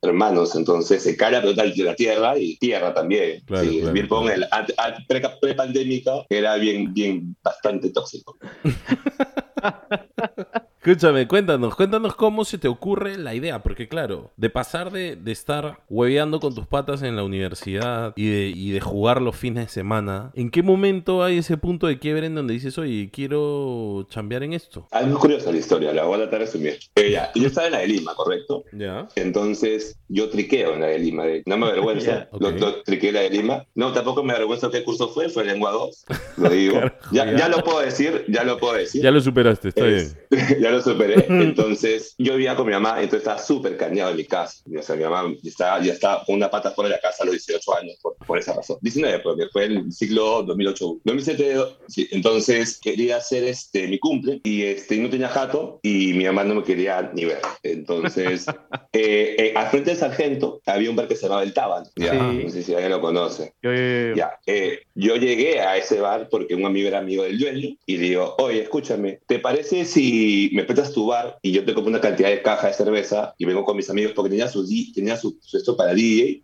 hermanos. 0.02 0.54
Entonces 0.54 1.02
se 1.02 1.16
cae 1.16 1.32
la 1.32 1.40
pelota 1.40 1.64
de 1.64 1.84
la 1.84 1.94
tierra 1.94 2.38
y 2.38 2.56
tierra 2.56 2.94
también. 2.94 3.42
Claro, 3.46 3.68
sí, 3.68 3.80
claro, 3.80 4.08
pong 4.08 4.26
claro. 4.26 4.42
el 4.42 4.46
ante- 4.50 4.74
ante- 4.76 5.04
pre- 5.08 5.22
pre-pandémica 5.40 6.12
era 6.28 6.56
bien, 6.56 6.92
bien, 6.92 7.36
bastante 7.42 7.90
tóxico. 7.90 8.36
Escúchame, 10.82 11.28
cuéntanos, 11.28 11.74
cuéntanos 11.76 12.14
cómo 12.14 12.42
se 12.46 12.56
te 12.56 12.66
ocurre 12.66 13.18
la 13.18 13.34
idea, 13.34 13.62
porque 13.62 13.86
claro, 13.86 14.30
de 14.38 14.48
pasar 14.48 14.90
de, 14.90 15.14
de 15.14 15.30
estar 15.30 15.80
hueveando 15.90 16.40
con 16.40 16.54
tus 16.54 16.66
patas 16.66 17.02
en 17.02 17.16
la 17.16 17.22
universidad 17.22 18.14
y 18.16 18.30
de, 18.30 18.46
y 18.48 18.70
de 18.70 18.80
jugar 18.80 19.20
los 19.20 19.36
fines 19.36 19.66
de 19.66 19.70
semana, 19.70 20.30
¿en 20.34 20.48
qué 20.50 20.62
momento 20.62 21.22
hay 21.22 21.36
ese 21.36 21.58
punto 21.58 21.86
de 21.86 21.98
quiebre 21.98 22.28
en 22.28 22.34
donde 22.34 22.54
dices, 22.54 22.78
oye, 22.78 23.10
quiero 23.12 24.06
chambear 24.08 24.42
en 24.42 24.54
esto? 24.54 24.88
Algo 24.90 25.18
curiosa 25.18 25.52
la 25.52 25.58
historia, 25.58 25.92
la 25.92 26.04
voy 26.04 26.14
a 26.14 26.22
tratar 26.22 26.38
de 26.38 26.44
resumir. 26.46 26.78
Eh, 26.94 27.10
ya, 27.10 27.30
yo 27.34 27.48
estaba 27.48 27.66
en 27.66 27.72
la 27.74 27.78
de 27.80 27.86
Lima, 27.88 28.14
¿correcto? 28.14 28.64
Ya. 28.72 29.06
Entonces, 29.16 29.98
yo 30.08 30.30
triqueo 30.30 30.72
en 30.72 30.80
la 30.80 30.86
de 30.86 30.98
Lima. 30.98 31.24
de- 31.26 31.42
no 31.44 31.58
me 31.58 31.66
avergüenza. 31.66 32.00
Ya, 32.10 32.28
ok. 32.32 32.40
lo, 32.40 32.50
lo 32.52 32.82
triqueé 32.84 33.10
en 33.10 33.14
la 33.16 33.20
de 33.20 33.30
Lima. 33.30 33.66
No, 33.74 33.92
tampoco 33.92 34.22
me 34.24 34.32
avergüenza 34.32 34.70
qué 34.70 34.82
curso 34.82 35.08
fue. 35.10 35.28
Fue 35.28 35.44
lengua 35.44 35.72
2. 35.72 36.04
Lo 36.38 36.48
digo. 36.48 36.74
Carajo, 36.80 36.96
ya, 37.12 37.26
ya. 37.26 37.36
ya 37.36 37.48
lo 37.48 37.62
puedo 37.62 37.80
decir. 37.80 38.24
Ya 38.28 38.44
lo 38.44 38.56
puedo 38.56 38.72
decir. 38.74 39.02
Ya 39.02 39.10
lo 39.10 39.20
superaste, 39.20 39.68
está 39.68 39.86
Es- 39.86 40.16
bien. 40.30 40.60
ya 40.62 40.69
lo 40.70 40.82
superé. 40.82 41.26
Entonces, 41.28 42.14
yo 42.18 42.34
vivía 42.34 42.56
con 42.56 42.66
mi 42.66 42.72
mamá, 42.72 42.96
entonces 43.02 43.20
estaba 43.20 43.38
súper 43.38 43.76
cañado 43.76 44.10
en 44.10 44.16
mi 44.16 44.24
casa. 44.24 44.62
O 44.78 44.82
sea, 44.82 44.96
mi 44.96 45.04
mamá 45.04 45.32
ya 45.42 45.48
estaba, 45.50 45.80
ya 45.82 45.92
estaba 45.92 46.24
con 46.24 46.36
una 46.36 46.50
pata 46.50 46.70
fuera 46.70 46.88
de 46.90 46.96
la 46.96 47.00
casa 47.00 47.22
a 47.22 47.26
los 47.26 47.32
18 47.34 47.76
años, 47.76 47.96
por, 48.02 48.16
por 48.26 48.38
esa 48.38 48.54
razón. 48.54 48.78
19, 48.80 49.20
porque 49.20 49.46
fue 49.52 49.64
el 49.64 49.92
ciclo 49.92 50.42
2008. 50.42 51.00
2007, 51.04 51.56
sí. 51.88 52.08
Entonces, 52.12 52.78
quería 52.80 53.16
hacer 53.16 53.44
este, 53.44 53.86
mi 53.88 53.98
cumple 53.98 54.40
y 54.44 54.62
este, 54.62 54.96
no 54.98 55.10
tenía 55.10 55.28
jato 55.28 55.80
y 55.82 56.12
mi 56.14 56.24
mamá 56.24 56.44
no 56.44 56.56
me 56.56 56.62
quería 56.64 57.10
ni 57.14 57.24
ver. 57.24 57.40
Entonces, 57.62 58.46
eh, 58.92 59.36
eh, 59.38 59.52
al 59.56 59.68
frente 59.68 59.90
del 59.90 59.98
sargento 59.98 60.60
había 60.66 60.90
un 60.90 60.96
bar 60.96 61.08
que 61.08 61.16
se 61.16 61.22
llamaba 61.22 61.42
El 61.42 61.54
Tábano. 61.54 61.86
Ya, 61.96 62.10
Sí. 62.10 62.40
No 62.44 62.50
sé 62.50 62.62
si 62.62 62.72
alguien 62.74 62.90
lo 62.90 63.00
conoce. 63.00 63.54
Yo, 63.62 63.72
yo, 63.72 63.78
yo- 64.10 64.14
Ya, 64.16 64.32
eh, 64.46 64.80
yo 64.94 65.16
llegué 65.16 65.60
a 65.60 65.76
ese 65.76 66.00
bar 66.00 66.28
porque 66.30 66.54
un 66.54 66.64
amigo 66.64 66.88
era 66.88 66.98
amigo 66.98 67.22
del 67.22 67.38
dueño 67.38 67.68
y 67.86 67.96
le 67.96 68.08
digo, 68.08 68.34
oye, 68.38 68.62
escúchame, 68.62 69.20
¿te 69.26 69.38
parece 69.38 69.84
si 69.84 70.50
me 70.52 70.59
prestas 70.64 70.92
tu 70.92 71.06
bar 71.06 71.38
y 71.42 71.52
yo 71.52 71.64
te 71.64 71.74
compro 71.74 71.90
una 71.90 72.00
cantidad 72.00 72.28
de 72.28 72.42
caja 72.42 72.68
de 72.68 72.74
cerveza 72.74 73.34
y 73.38 73.44
vengo 73.44 73.64
con 73.64 73.76
mis 73.76 73.90
amigos 73.90 74.12
porque 74.14 74.30
tenía 74.30 74.48
su, 74.48 74.66
tenía 74.92 75.16
su, 75.16 75.38
su 75.40 75.56
esto 75.56 75.76
para 75.76 75.94
DJ 75.94 76.42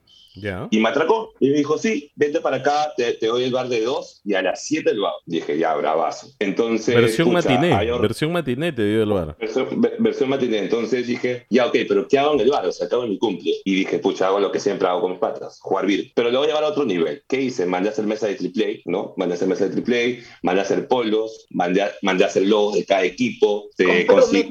Y 0.70 0.78
me 0.80 0.88
atracó 0.88 1.32
y 1.40 1.50
me 1.50 1.56
dijo, 1.58 1.78
sí, 1.78 2.10
vente 2.14 2.40
para 2.40 2.56
acá, 2.58 2.92
te, 2.96 3.12
te 3.14 3.26
doy 3.26 3.44
el 3.44 3.52
bar 3.52 3.68
de 3.68 3.82
dos 3.82 4.20
y 4.24 4.34
a 4.34 4.42
las 4.42 4.64
siete 4.64 4.90
el 4.90 5.00
bar. 5.00 5.12
Dije, 5.24 5.58
ya, 5.58 5.74
bravazo. 5.74 6.28
Entonces, 6.38 6.94
Versión 6.94 7.32
matiné, 7.32 7.72
or- 7.90 8.02
versión 8.02 8.32
matiné 8.32 8.72
te 8.72 8.84
dio 8.86 9.02
el 9.02 9.08
bar. 9.10 9.36
Versión, 9.38 9.80
ver- 9.80 9.96
versión 9.98 10.28
matiné. 10.28 10.58
Entonces 10.58 11.06
dije, 11.06 11.46
ya, 11.50 11.66
ok, 11.66 11.76
pero 11.88 12.06
¿qué 12.08 12.18
hago 12.18 12.34
en 12.34 12.40
el 12.40 12.50
bar? 12.50 12.66
O 12.66 12.72
sea, 12.72 12.88
¿qué 12.88 12.94
hago 12.94 13.04
en 13.04 13.10
mi 13.10 13.18
cumple? 13.18 13.52
Y 13.64 13.74
dije, 13.74 13.98
pucha, 13.98 14.26
hago 14.28 14.40
lo 14.40 14.52
que 14.52 14.60
siempre 14.60 14.88
hago 14.88 15.00
con 15.00 15.10
mis 15.12 15.20
patas, 15.20 15.58
jugar 15.60 15.86
beer. 15.86 16.06
Pero 16.14 16.30
lo 16.30 16.38
voy 16.38 16.46
a 16.46 16.48
llevar 16.50 16.64
a 16.64 16.68
otro 16.68 16.84
nivel. 16.84 17.22
¿Qué 17.28 17.40
hice? 17.40 17.66
Mandé 17.66 17.88
a 17.88 17.92
hacer 17.92 18.06
mesa 18.06 18.26
de 18.26 18.34
triple 18.34 18.82
A, 18.86 18.90
¿no? 18.90 19.14
Mandé 19.16 19.34
a 19.34 19.36
hacer 19.36 19.48
mesa 19.48 19.64
de 19.66 19.70
triple 19.70 20.20
A, 20.22 20.38
mandé 20.42 20.60
a 20.60 20.64
hacer 20.64 20.86
polos, 20.88 21.46
mandé 21.50 21.82
a, 21.82 21.90
mandé 22.02 22.24
a 22.24 22.26
hacer 22.28 22.42
logos 22.46 22.74
de 22.74 22.84
cada 22.84 23.04
equipo. 23.04 23.68
te 23.76 23.84
conseguí- 24.06 24.42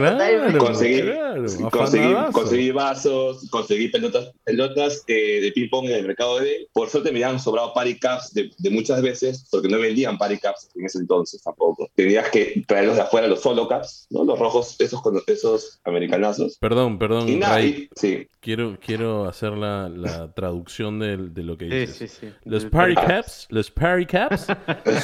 Claro. 0.00 0.58
Conseguí- 0.58 1.02
claro, 1.02 1.42
Conseguí, 1.70 2.02
afanadazo. 2.04 2.32
conseguí 2.32 2.70
vasos, 2.70 3.48
conseguí 3.50 3.88
pelotas, 3.88 4.30
pelotas 4.44 4.99
eh, 5.06 5.40
de 5.40 5.52
ping-pong 5.52 5.86
en 5.86 5.96
el 5.96 6.06
mercado 6.06 6.38
de 6.40 6.68
Por 6.72 6.88
suerte 6.88 7.12
me 7.12 7.22
habían 7.24 7.40
sobrado 7.40 7.72
party 7.74 7.98
caps 7.98 8.32
de, 8.32 8.50
de 8.58 8.70
muchas 8.70 9.02
veces, 9.02 9.46
porque 9.50 9.68
no 9.68 9.78
vendían 9.78 10.18
party 10.18 10.38
caps 10.38 10.68
en 10.74 10.86
ese 10.86 10.98
entonces 10.98 11.42
tampoco. 11.42 11.88
Tenías 11.94 12.28
que 12.30 12.62
traerlos 12.66 12.96
de 12.96 13.02
afuera, 13.02 13.26
los 13.26 13.40
solo 13.40 13.68
caps, 13.68 14.06
¿no? 14.10 14.24
Los 14.24 14.38
rojos, 14.38 14.76
esos, 14.78 15.00
esos 15.26 15.80
americanazos. 15.84 16.56
Perdón, 16.58 16.98
perdón, 16.98 17.28
Y 17.28 17.36
nada, 17.36 17.56
Ray. 17.56 17.88
y- 17.94 18.00
sí. 18.00 18.26
Quiero, 18.42 18.78
quiero 18.82 19.28
hacer 19.28 19.52
la, 19.52 19.90
la 19.90 20.32
traducción 20.32 20.98
del- 20.98 21.34
de, 21.34 21.42
lo 21.42 21.58
que 21.58 21.66
Sí, 21.68 21.74
dices. 21.76 21.96
sí, 22.12 22.26
sí. 22.26 22.32
Los 22.44 22.64
El- 22.64 22.70
party 22.70 22.94
caps, 22.94 23.46
los 23.50 23.70
party 23.70 24.06
caps 24.06 24.46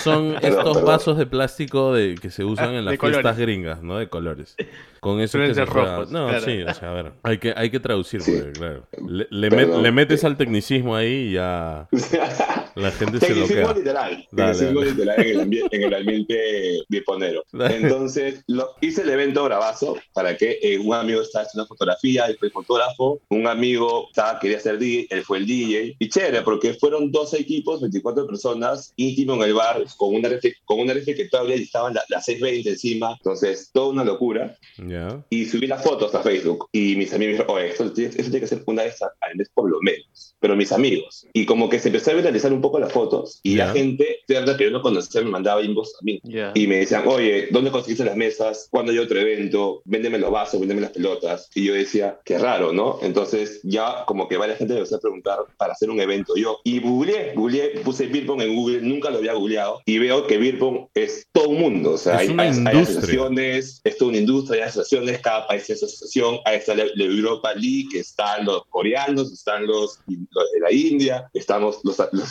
son 0.03 0.37
estos 0.43 0.83
vasos 0.83 1.19
de 1.19 1.27
plástico 1.27 1.93
de, 1.93 2.15
que 2.15 2.31
se 2.31 2.45
usan 2.45 2.71
en 2.73 2.87
las 2.87 2.93
De 2.93 2.99
fiestas 2.99 3.21
colores. 3.23 3.39
gringas, 3.39 3.83
¿no? 3.83 3.99
De 3.99 4.09
colores. 4.09 4.57
Con 5.01 5.21
eso 5.21 5.39
que 5.39 5.53
se 5.55 5.67
rojos, 5.67 6.11
No, 6.11 6.29
claro. 6.29 6.45
sí, 6.47 6.63
o 6.63 6.73
sea, 6.73 6.91
a 6.91 6.95
ver, 6.95 7.13
hay 7.23 7.37
que, 7.37 7.53
hay 7.55 7.69
que 7.69 7.79
traducir, 7.79 8.23
Sí. 8.23 8.33
porque, 8.39 8.53
claro. 8.53 8.87
Le, 9.07 9.27
le 9.31 9.51
Perdón. 9.51 9.81
met- 9.81 9.83
le 9.83 9.93
metes 9.93 10.25
al 10.25 10.39
tecnicismo 10.39 10.97
ahí 10.97 11.29
y 11.29 11.33
ya 11.33 11.89
la 12.77 12.91
gente 12.93 13.19
se 13.21 13.35
lo 13.35 13.47
literal. 13.75 14.27
Dale, 14.31 14.53
Tecnicismo 14.53 14.81
dale. 14.81 14.91
literal 14.93 15.21
en 15.21 15.29
el, 15.29 15.41
ambi- 15.49 15.69
en 15.71 15.83
el 15.83 15.95
ambiente 15.95 16.83
biponero. 16.89 17.45
Entonces, 17.53 18.43
lo, 18.47 18.71
hice 18.81 19.03
el 19.03 19.11
evento 19.11 19.45
bravazo 19.45 19.97
para 20.13 20.37
que 20.37 20.59
eh, 20.63 20.79
un 20.79 20.95
amigo 20.95 21.23
estaba 21.23 21.45
haciendo 21.45 21.67
fotografía, 21.67 22.27
él 22.27 22.37
fue 22.39 22.51
fotógrafo, 22.51 23.21
un 23.31 23.47
amigo 23.47 24.07
estaba, 24.09 24.39
quería 24.39 24.61
ser 24.61 24.79
DJ, 24.79 25.07
él 25.11 25.23
fue 25.25 25.39
el 25.39 25.47
DJ. 25.47 25.97
Y 25.99 26.09
chévere, 26.09 26.43
porque 26.43 26.75
fueron 26.75 27.11
12 27.11 27.41
equipos, 27.41 27.81
24 27.81 28.27
personas, 28.27 28.93
íntimo 28.97 29.35
en 29.35 29.43
el 29.43 29.55
bar, 29.55 29.83
con 29.97 30.15
una 30.15 30.29
refri, 30.29 30.55
con 30.65 30.81
una 30.81 30.93
refri 30.95 31.15
que 31.15 31.29
todavía 31.29 31.57
estaban 31.57 31.95
la- 31.95 32.05
las 32.09 32.27
6.20 32.29 32.67
encima. 32.69 33.15
Entonces, 33.19 33.71
toda 33.73 33.89
una 33.89 34.05
locura. 34.05 34.57
Ya. 34.79 35.25
Y 35.31 35.47
subí 35.47 35.67
las 35.67 35.83
fotos 35.83 36.15
a 36.15 36.21
Facebook. 36.23 36.69
Y 36.73 36.97
mis 36.97 37.13
amigos 37.13 37.33
me 37.35 37.39
dijeron, 37.39 37.57
oye, 37.57 37.69
esto, 37.71 37.93
tiene- 37.93 38.11
esto 38.11 38.23
tiene 38.25 38.41
que 38.41 38.47
ser 38.47 38.63
una 38.67 38.83
vez 38.83 39.01
al 39.03 39.37
mes 39.37 39.49
por 39.55 39.71
lo 39.71 39.79
menos. 39.81 40.35
Pero 40.39 40.55
mis 40.55 40.71
amigos. 40.73 41.27
Y 41.33 41.47
como 41.47 41.69
que 41.69 41.79
se 41.81 41.89
empezó 41.89 42.11
a 42.11 42.15
viralizar 42.15 42.53
un 42.53 42.61
poco 42.67 42.79
las 42.79 42.93
fotos 42.93 43.41
y 43.43 43.57
Ya. 43.57 43.67
la 43.67 43.73
gente, 43.73 44.19
cierta 44.27 44.57
que 44.57 44.65
yo 44.65 44.71
no 44.71 44.83
conocía, 44.83 45.23
me 45.23 45.31
mandaba 45.31 45.63
inbox 45.63 45.95
a 46.01 46.05
mí. 46.05 46.21
Ya. 46.25 46.53
Y 46.55 46.67
me 46.67 46.77
decían, 46.79 47.05
oye, 47.07 47.49
¿dónde 47.51 47.71
conseguiste 47.71 48.05
las 48.05 48.17
mesas? 48.17 48.69
¿Cuándo 48.71 48.93
hay 48.93 48.99
otro 48.99 49.19
evento? 49.21 49.83
Véndeme 49.85 50.19
los 50.19 50.31
vasos, 50.31 50.59
véndeme 50.61 50.81
las 50.83 50.91
pelotas. 50.91 51.49
Y 51.55 51.65
yo 51.67 51.75
decía, 51.75 52.19
qué 52.25 52.39
raro, 52.39 52.73
¿no? 52.73 52.99
Entonces 53.03 53.61
ya 53.63 54.05
como 54.07 54.29
que 54.29 54.37
varias 54.37 54.59
gente 54.59 54.73
me 54.75 54.81
empezó 54.81 54.97
a 54.97 55.01
preguntar 55.01 55.39
para 55.57 55.73
hacer 55.73 55.91
un 55.91 56.01
evento 56.01 56.35
yo. 56.37 56.59
Y 56.65 56.81
googleé, 56.81 57.33
googleé, 57.35 57.81
puse 57.85 58.07
Beerpong 58.07 58.41
en 58.43 58.55
Google, 58.55 58.81
nunca 58.83 59.11
lo 59.11 59.19
había 59.19 59.35
googleado. 59.35 59.81
Y 59.87 59.99
veo 59.99 60.27
que 60.27 60.39
Beerpong 60.39 60.89
es 60.95 61.27
todo 61.33 61.49
un 61.51 61.59
mundo. 61.61 61.93
O 61.93 61.99
sea, 61.99 62.15
Es 62.15 62.21
hay, 62.21 62.29
una 62.31 62.43
hay- 62.45 62.49
hay 62.49 62.55
industria. 62.55 62.99
asociaciones, 62.99 63.81
es 63.85 63.97
toda 63.97 64.09
una 64.11 64.19
industria, 64.19 64.65
hay 64.65 64.69
asociaciones, 64.71 65.21
cada 65.21 65.47
país 65.47 65.65
tiene 65.65 65.79
su 65.79 65.87
asociación. 65.87 66.39
Ahí 66.45 66.57
está 66.59 66.75
la, 66.75 66.85
la 66.95 67.05
Europa 67.05 67.55
League, 67.55 67.89
están 67.99 68.45
los 68.45 68.65
coreanos, 68.67 69.33
están 69.33 69.67
los, 69.67 70.01
los 70.09 70.53
de 70.53 70.61
la 70.61 70.73
India, 70.73 71.29
estamos 71.35 71.79
los, 71.85 71.99
los 72.13 72.29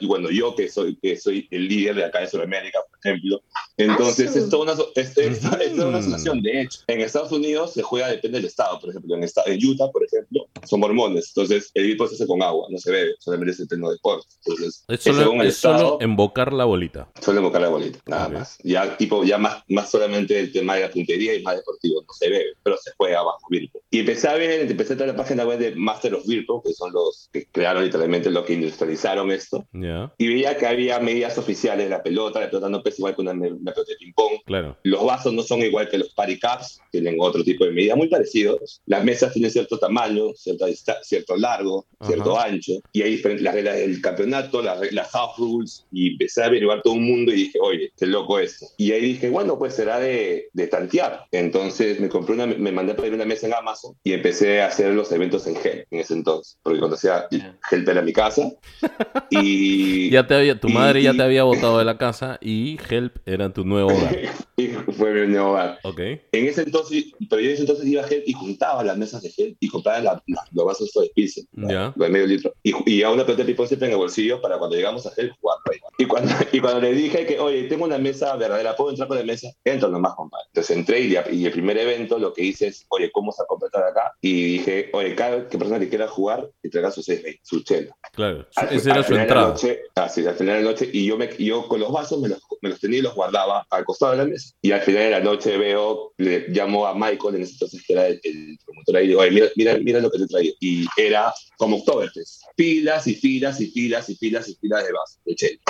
Y 0.00 0.06
bueno, 0.06 0.30
yo 0.30 0.54
que 0.54 0.68
soy, 0.68 0.96
que 0.96 1.16
soy 1.16 1.46
el 1.50 1.68
líder 1.68 1.96
de 1.96 2.04
acá 2.04 2.20
de 2.20 2.28
Sudamérica, 2.28 2.80
por 2.88 2.98
ejemplo. 3.02 3.42
Entonces, 3.84 4.34
es 4.36 4.48
toda 4.48 4.62
una, 4.74 4.82
es, 4.94 5.16
es- 5.16 5.44
es 5.44 5.76
toda 5.76 5.88
una 5.88 5.98
asociación. 5.98 6.42
De 6.42 6.62
hecho, 6.62 6.80
en 6.86 7.00
Estados 7.00 7.32
Unidos 7.32 7.72
se 7.72 7.82
juega, 7.82 8.08
depende 8.08 8.38
del 8.38 8.46
estado. 8.46 8.78
Por 8.80 8.90
ejemplo, 8.90 9.14
en, 9.16 9.24
esta- 9.24 9.42
en 9.46 9.64
Utah, 9.66 9.90
por 9.90 10.04
ejemplo, 10.04 10.46
son 10.64 10.80
mormones. 10.80 11.32
Entonces, 11.34 11.70
el 11.74 11.86
equipo 11.86 12.06
se 12.08 12.14
hace 12.16 12.26
con 12.26 12.42
agua, 12.42 12.66
no 12.70 12.78
se 12.78 12.90
bebe, 12.90 13.12
solamente 13.18 13.52
es 13.52 13.60
el 13.60 13.68
pleno 13.68 13.90
deporte. 13.90 14.26
Entonces, 14.44 14.84
Es 14.88 15.02
solo, 15.02 15.18
según 15.22 15.40
el 15.40 15.46
es 15.48 15.56
solo 15.56 15.74
estado, 15.76 15.98
embocar 16.00 16.52
la 16.52 16.64
bolita. 16.64 17.08
solo 17.20 17.38
invocar 17.40 17.60
la 17.62 17.68
bolita, 17.68 17.98
nada 18.06 18.26
Ok. 18.26 18.32
más. 18.32 18.58
Ya, 18.62 18.96
tipo, 18.96 19.24
ya 19.24 19.38
más, 19.38 19.62
más 19.68 19.90
solamente 19.90 20.38
el 20.38 20.52
tema 20.52 20.74
de 20.76 20.82
la 20.82 20.90
puntería 20.90 21.34
y 21.34 21.42
más 21.42 21.56
deportivo, 21.56 22.02
no 22.02 22.12
se 22.12 22.28
bebe, 22.28 22.44
pero 22.62 22.76
se 22.76 22.90
juega 22.96 23.22
bajo 23.22 23.38
Virpo. 23.50 23.80
Y 23.90 24.00
empecé 24.00 24.28
a 24.28 24.34
ver, 24.34 24.70
empecé 24.70 24.92
a 24.92 24.94
entrar 24.94 25.08
a 25.08 25.12
la 25.12 25.18
página 25.18 25.44
web 25.46 25.58
de 25.58 25.74
Master 25.74 26.14
of 26.14 26.26
Virpo, 26.26 26.62
que 26.62 26.72
son 26.72 26.92
los 26.92 27.28
que 27.32 27.46
crearon 27.50 27.84
literalmente 27.84 28.30
los 28.30 28.44
que 28.44 28.54
industrializaron 28.54 29.30
esto. 29.30 29.66
Ya, 29.72 30.12
Y 30.18 30.28
veía 30.28 30.56
que 30.56 30.66
había 30.66 30.98
medidas 31.00 31.36
oficiales, 31.38 31.88
la 31.90 32.02
pelota, 32.02 32.40
la 32.40 32.48
pelota 32.50 32.68
no 32.68 32.82
pesa 32.82 32.96
igual 32.98 33.14
que 33.16 33.22
una, 33.22 33.32
una 33.70 33.74
pelota 33.74 33.92
de 33.92 33.96
ping-pong, 33.98 34.32
claro. 34.44 34.76
los 34.84 35.04
vasos 35.04 35.32
no 35.32 35.42
son 35.42 35.60
igual 35.62 35.88
que 35.88 35.98
los 35.98 36.10
party 36.10 36.38
cups, 36.38 36.80
tienen 36.90 37.16
otro 37.18 37.42
tipo 37.44 37.64
de 37.64 37.70
medida 37.72 37.94
muy 37.96 38.08
parecidos. 38.08 38.80
Las 38.86 39.04
mesas 39.04 39.32
tienen 39.32 39.50
cierto 39.50 39.78
tamaño, 39.78 40.28
dista- 40.66 40.98
cierto 41.02 41.36
largo, 41.36 41.86
cierto 42.06 42.38
ancho. 42.38 42.72
Y 42.92 43.02
hay 43.02 43.12
diferentes 43.12 43.42
las 43.44 43.54
reglas 43.54 43.76
del 43.76 44.00
campeonato, 44.00 44.60
las 44.62 44.78
reglas 44.80 45.08
house 45.12 45.36
rules. 45.38 45.86
Y 45.92 46.12
empecé 46.12 46.42
a 46.42 46.46
averiguar 46.46 46.82
todo 46.82 46.94
un 46.94 47.04
mundo 47.04 47.32
y 47.32 47.36
dije, 47.36 47.58
oye, 47.62 47.92
qué 47.96 48.06
loco 48.06 48.38
esto. 48.38 48.66
Y 48.76 48.90
ahí 48.92 49.00
dije, 49.02 49.30
bueno, 49.30 49.56
pues 49.58 49.74
será 49.74 49.98
de, 50.00 50.48
de 50.52 50.66
tantear. 50.66 51.26
Entonces 51.30 52.00
me 52.00 52.08
compré 52.08 52.34
una, 52.34 52.46
me 52.46 52.72
mandé 52.72 52.92
a 52.92 52.96
pedir 52.96 53.14
una 53.14 53.24
mesa 53.24 53.46
en 53.46 53.54
Amazon 53.54 53.94
y 54.02 54.12
empecé 54.12 54.60
a 54.62 54.66
hacer 54.66 54.92
los 54.94 55.12
eventos 55.12 55.46
en 55.46 55.56
Help 55.56 55.86
en 55.90 56.00
ese 56.00 56.14
entonces. 56.14 56.58
Porque 56.62 56.80
conocía 56.80 57.26
Ya. 57.30 57.56
Help 57.70 57.88
era 57.88 58.02
mi 58.02 58.12
casa. 58.12 58.50
Y 59.30 60.10
Ya 60.10 60.26
te 60.26 60.34
había, 60.34 60.58
tu 60.58 60.68
y- 60.68 60.72
madre 60.72 61.02
ya 61.02 61.12
y- 61.12 61.16
te 61.16 61.22
había 61.22 61.42
botado 61.44 61.78
de 61.78 61.84
la 61.84 61.98
casa 61.98 62.38
y 62.40 62.78
Help 62.88 63.16
era 63.26 63.52
tu 63.52 63.59
nuevo 63.64 63.90
hogar. 63.90 64.16
fue 64.96 65.12
mi 65.12 65.32
nuevo 65.32 65.50
hogar. 65.52 65.78
Ok. 65.84 66.00
En 66.00 66.46
ese 66.46 66.62
entonces, 66.62 67.04
pero 67.28 67.40
yo 67.40 67.48
en 67.48 67.54
ese 67.54 67.62
entonces 67.62 67.86
iba 67.86 68.02
a 68.02 68.06
gel 68.08 68.22
y 68.26 68.32
juntaba 68.32 68.84
las 68.84 68.96
mesas 68.98 69.22
de 69.22 69.30
gel 69.30 69.56
y 69.60 69.68
compraba 69.68 70.00
la- 70.00 70.22
la- 70.26 70.44
los 70.52 70.64
vasos 70.64 70.90
de 70.92 71.10
Pilsen, 71.14 71.46
los 71.52 71.94
de 71.96 72.08
medio 72.08 72.26
litro. 72.26 72.52
Y, 72.62 72.74
y 72.90 73.02
a 73.02 73.10
una 73.10 73.24
pelota 73.24 73.42
de 73.42 73.46
ping-pong 73.46 73.68
siempre 73.68 73.86
en 73.88 73.92
el 73.92 73.98
bolsillo 73.98 74.40
para 74.40 74.58
cuando 74.58 74.76
llegamos 74.76 75.06
a 75.06 75.10
gel 75.12 75.32
jugar. 75.40 75.58
Y 75.98 76.06
cuando, 76.06 76.32
y 76.52 76.60
cuando 76.60 76.80
le 76.80 76.92
dije 76.92 77.26
que, 77.26 77.38
oye, 77.38 77.64
tengo 77.64 77.84
una 77.84 77.98
mesa 77.98 78.34
verdadera, 78.36 78.74
¿puedo 78.76 78.90
entrar 78.90 79.08
con 79.08 79.18
la 79.18 79.24
mesa? 79.24 79.48
Entro 79.64 79.88
nomás, 79.88 80.14
compadre. 80.14 80.46
Entonces 80.48 80.76
entré 80.76 81.00
y, 81.00 81.14
y 81.32 81.46
el 81.46 81.52
primer 81.52 81.76
evento 81.78 82.18
lo 82.18 82.32
que 82.32 82.42
hice 82.44 82.68
es, 82.68 82.86
oye, 82.88 83.10
¿cómo 83.12 83.32
se 83.32 83.42
completar 83.46 83.82
acá? 83.84 84.12
Y 84.20 84.58
dije, 84.58 84.90
oye, 84.92 85.14
cada 85.14 85.48
que 85.48 85.58
persona 85.58 85.78
que 85.80 85.88
quiera 85.88 86.06
jugar, 86.08 86.48
traiga 86.70 86.90
su 86.90 87.02
seis, 87.02 87.20
su 87.42 87.62
chela. 87.62 87.96
Claro. 88.12 88.46
Esa 88.70 88.90
era 88.92 89.02
su 89.02 89.14
entrada. 89.14 89.48
noche, 89.48 89.80
así, 89.94 90.24
al 90.26 90.34
final 90.34 90.56
de 90.58 90.62
la 90.64 90.70
noche, 90.70 90.88
y 90.92 91.06
yo, 91.06 91.16
me, 91.16 91.28
yo 91.38 91.66
con 91.68 91.80
los 91.80 91.90
vasos 91.92 92.20
me 92.20 92.28
los, 92.28 92.40
me 92.62 92.68
los 92.70 92.78
tenía 92.80 92.98
y 93.00 93.02
los 93.02 93.14
guardaba 93.14 93.49
al 93.70 93.84
costado 93.84 94.12
de 94.12 94.18
la 94.18 94.24
mesa. 94.24 94.54
Y 94.62 94.72
al 94.72 94.80
final 94.82 95.04
de 95.04 95.10
la 95.10 95.20
noche 95.20 95.56
veo, 95.56 96.12
le 96.18 96.48
llamo 96.48 96.86
a 96.86 96.94
Michael, 96.94 97.36
en 97.36 97.42
ese 97.42 97.52
entonces 97.52 97.82
que 97.86 97.92
era 97.92 98.06
el, 98.06 98.20
el 98.22 98.58
promotor 98.64 98.96
ahí, 98.96 99.04
y 99.04 99.08
digo, 99.08 99.20
oye, 99.20 99.30
mira, 99.30 99.48
mira, 99.56 99.78
mira 99.78 100.00
lo 100.00 100.10
que 100.10 100.18
te 100.18 100.24
he 100.24 100.28
traído. 100.28 100.54
Y 100.60 100.86
era 100.96 101.32
como 101.56 101.76
Oktoberfest, 101.78 102.42
filas 102.56 103.06
y 103.06 103.14
filas 103.14 103.60
y 103.60 103.66
filas 103.66 104.08
y 104.08 104.16
filas 104.16 104.48
y 104.48 104.54
filas 104.56 104.84
de 104.84 104.92
vasos, 104.92 105.18
de 105.24 105.34
chela. 105.34 105.60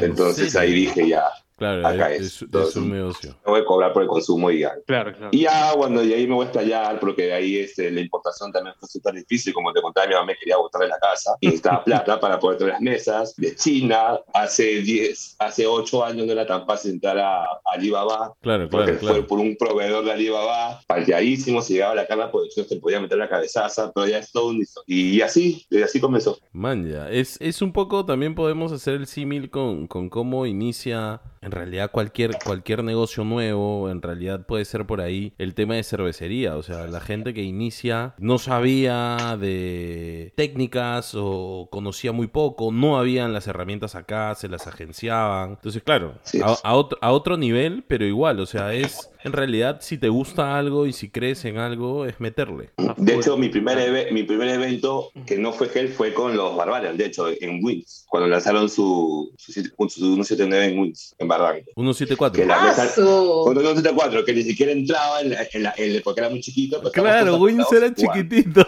Entonces 0.00 0.56
ahí 0.56 0.72
dije, 0.72 1.08
ya, 1.08 1.24
Claro, 1.56 1.86
Acá 1.86 2.12
es, 2.12 2.42
un 2.42 2.90
negocio. 2.90 3.34
me 3.46 3.52
voy 3.52 3.60
a 3.62 3.64
cobrar 3.64 3.92
por 3.94 4.02
el 4.02 4.08
consumo 4.08 4.50
y 4.50 4.60
ya. 4.60 4.74
Claro, 4.86 5.12
claro. 5.12 5.30
Y 5.32 5.40
ya, 5.40 5.72
bueno, 5.74 6.02
y 6.02 6.12
ahí 6.12 6.26
me 6.26 6.34
voy 6.34 6.44
a 6.44 6.48
estallar, 6.48 7.00
porque 7.00 7.22
de 7.22 7.32
ahí 7.32 7.56
este, 7.56 7.90
la 7.90 8.02
importación 8.02 8.52
también 8.52 8.74
fue 8.78 8.86
súper 8.86 9.14
difícil. 9.14 9.54
Como 9.54 9.72
te 9.72 9.80
contaba, 9.80 10.06
mi 10.06 10.12
mamá 10.12 10.26
me 10.26 10.36
quería 10.36 10.58
botar 10.58 10.82
de 10.82 10.88
la 10.88 10.98
casa 10.98 11.34
y 11.40 11.46
necesitaba 11.46 11.82
plata 11.84 12.20
para 12.20 12.38
poder 12.38 12.58
traer 12.58 12.72
las 12.74 12.82
mesas 12.82 13.34
de 13.36 13.56
China. 13.56 14.20
Hace 14.34 14.82
10, 14.82 15.36
hace 15.38 15.66
8 15.66 16.04
años 16.04 16.26
no 16.26 16.32
era 16.32 16.46
tan 16.46 16.66
fácil 16.66 16.92
entrar 16.92 17.16
a, 17.18 17.44
a 17.44 17.58
Alibaba, 17.72 18.34
Claro, 18.42 18.68
porque 18.68 18.98
claro, 18.98 19.16
fue 19.16 19.26
por 19.26 19.38
un 19.38 19.56
proveedor 19.56 20.04
de 20.04 20.12
Alibaba, 20.12 20.82
palteadísimo. 20.86 21.62
Si 21.62 21.72
llegaba 21.72 21.92
a 21.92 21.96
la 21.96 22.06
cama, 22.06 22.30
pues 22.30 22.52
se 22.52 22.76
podía 22.76 23.00
meter 23.00 23.16
la 23.16 23.30
cabezaza, 23.30 23.92
pero 23.94 24.06
ya 24.06 24.18
es 24.18 24.30
todo 24.30 24.48
un. 24.48 24.62
Y 24.86 25.22
así, 25.22 25.66
y 25.70 25.80
así 25.80 26.00
comenzó. 26.00 26.38
Man, 26.52 26.86
ya. 26.86 27.08
Es, 27.10 27.38
es 27.40 27.62
un 27.62 27.72
poco, 27.72 28.04
también 28.04 28.34
podemos 28.34 28.72
hacer 28.72 28.94
el 28.94 29.06
símil 29.06 29.48
con, 29.48 29.86
con 29.86 30.10
cómo 30.10 30.44
inicia 30.44 31.22
en 31.46 31.52
realidad 31.52 31.92
cualquier, 31.92 32.32
cualquier 32.44 32.82
negocio 32.82 33.22
nuevo, 33.22 33.88
en 33.88 34.02
realidad 34.02 34.46
puede 34.46 34.64
ser 34.64 34.84
por 34.84 35.00
ahí 35.00 35.32
el 35.38 35.54
tema 35.54 35.76
de 35.76 35.84
cervecería. 35.84 36.56
O 36.56 36.62
sea, 36.64 36.88
la 36.88 37.00
gente 37.00 37.34
que 37.34 37.42
inicia 37.42 38.14
no 38.18 38.38
sabía 38.38 39.36
de 39.38 40.32
técnicas 40.36 41.12
o 41.14 41.68
conocía 41.70 42.10
muy 42.10 42.26
poco, 42.26 42.72
no 42.72 42.98
habían 42.98 43.32
las 43.32 43.46
herramientas 43.46 43.94
acá, 43.94 44.34
se 44.34 44.48
las 44.48 44.66
agenciaban. 44.66 45.50
Entonces, 45.50 45.84
claro, 45.84 46.18
a 46.64 46.74
otro, 46.74 46.98
a 47.00 47.12
otro 47.12 47.36
nivel, 47.36 47.84
pero 47.86 48.04
igual, 48.04 48.40
o 48.40 48.46
sea, 48.46 48.74
es 48.74 49.12
en 49.26 49.32
realidad 49.32 49.78
si 49.80 49.98
te 49.98 50.08
gusta 50.08 50.56
algo 50.56 50.86
y 50.86 50.92
si 50.92 51.10
crees 51.10 51.44
en 51.44 51.58
algo, 51.58 52.06
es 52.06 52.20
meterle. 52.20 52.70
De 52.96 53.16
hecho, 53.16 53.36
mi 53.36 53.48
primer, 53.48 54.12
mi 54.12 54.22
primer 54.22 54.48
evento 54.50 55.10
que 55.26 55.36
no 55.36 55.52
fue 55.52 55.68
Hell 55.74 55.88
fue 55.88 56.14
con 56.14 56.36
los 56.36 56.56
Barbarians, 56.56 56.96
de 56.96 57.06
hecho, 57.06 57.26
en 57.40 57.62
Wins, 57.64 58.06
cuando 58.08 58.28
lanzaron 58.28 58.68
su, 58.70 59.32
su, 59.36 59.52
siete- 59.52 59.70
su 59.88 59.98
179 60.14 60.64
en 60.72 60.78
Wins, 60.78 61.16
en 61.18 61.26
Barranco. 61.26 61.70
174. 61.74 62.40
Que 62.40 62.46
la 62.46 62.54
¡Ah, 62.62 62.66
mesa- 62.68 62.88
su! 62.88 63.02
Con 63.44 63.54
174, 63.54 64.24
que 64.24 64.32
ni 64.32 64.42
siquiera 64.44 64.70
entraba 64.70 65.20
en 65.20 65.30
la, 65.30 65.38
en 65.52 65.62
la- 65.64 65.74
en 65.76 65.96
la- 65.96 66.00
porque 66.02 66.20
era 66.20 66.30
muy 66.30 66.40
chiquito. 66.40 66.78
pero 66.78 66.92
Claro, 66.92 67.36
Wins 67.38 67.66
era 67.72 67.92
chiquitito. 67.92 68.60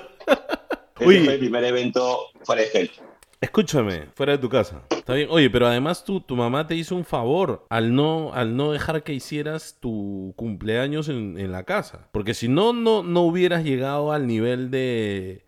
Ese 0.98 1.06
Uy. 1.08 1.24
fue 1.24 1.34
el 1.34 1.38
primer 1.38 1.62
evento 1.62 2.18
fuera 2.42 2.62
de 2.62 2.68
Hell. 2.74 2.90
Escúchame, 3.40 4.06
fuera 4.14 4.32
de 4.32 4.38
tu 4.38 4.48
casa. 4.48 4.82
Está 4.90 5.14
bien. 5.14 5.28
Oye, 5.30 5.48
pero 5.48 5.68
además 5.68 6.04
tu 6.04 6.22
mamá 6.30 6.66
te 6.66 6.74
hizo 6.74 6.96
un 6.96 7.04
favor 7.04 7.64
al 7.70 7.94
no, 7.94 8.32
al 8.34 8.56
no 8.56 8.72
dejar 8.72 9.04
que 9.04 9.14
hicieras 9.14 9.78
tu 9.80 10.34
cumpleaños 10.36 11.08
en, 11.08 11.38
en 11.38 11.52
la 11.52 11.62
casa. 11.62 12.08
Porque 12.10 12.34
si 12.34 12.48
no, 12.48 12.72
no, 12.72 13.04
no 13.04 13.22
hubieras 13.22 13.62
llegado 13.62 14.12
al 14.12 14.26
nivel 14.26 14.72
de, 14.72 15.44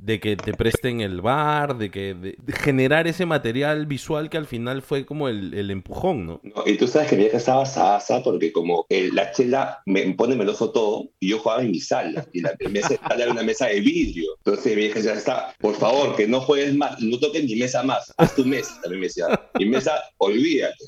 de 0.00 0.20
que 0.20 0.36
te 0.36 0.54
presten 0.54 1.00
el 1.00 1.20
bar, 1.20 1.76
de 1.76 1.90
que 1.90 2.14
de- 2.14 2.36
generar 2.52 3.06
ese 3.06 3.26
material 3.26 3.86
visual 3.86 4.30
que 4.30 4.36
al 4.36 4.46
final 4.46 4.82
fue 4.82 5.04
como 5.04 5.28
el, 5.28 5.52
el 5.54 5.70
empujón, 5.70 6.26
¿no? 6.26 6.40
No, 6.44 6.62
y 6.66 6.76
tú 6.76 6.86
sabes 6.86 7.08
que 7.08 7.16
mi 7.16 7.22
vieja 7.22 7.38
estaba 7.38 7.62
asada 7.62 8.22
porque 8.22 8.52
como 8.52 8.86
eh, 8.88 9.10
la 9.12 9.32
chela 9.32 9.82
me 9.86 10.02
pone 10.14 10.36
meloso 10.36 10.70
todo 10.70 11.10
y 11.18 11.30
yo 11.30 11.38
jugaba 11.38 11.62
en 11.62 11.70
mi 11.72 11.80
sala 11.80 12.24
y 12.32 12.40
la 12.40 12.54
mesa 12.70 12.94
era 13.16 13.30
una 13.30 13.42
mesa 13.42 13.66
de 13.66 13.80
vidrio. 13.80 14.36
Entonces 14.44 14.66
mi 14.74 14.82
vieja 14.82 15.00
ya 15.00 15.14
está, 15.14 15.54
por 15.60 15.74
favor, 15.74 16.14
que 16.16 16.26
no 16.26 16.40
juegues 16.40 16.74
más, 16.74 17.00
no 17.00 17.18
toques 17.18 17.44
mi 17.44 17.56
mesa 17.56 17.82
más, 17.82 18.12
haz 18.16 18.34
tu 18.34 18.44
mesa. 18.44 18.74
También 18.82 19.00
me 19.00 19.06
decía, 19.08 19.26
mi 19.58 19.66
mesa, 19.66 19.92
olvídate. 20.18 20.84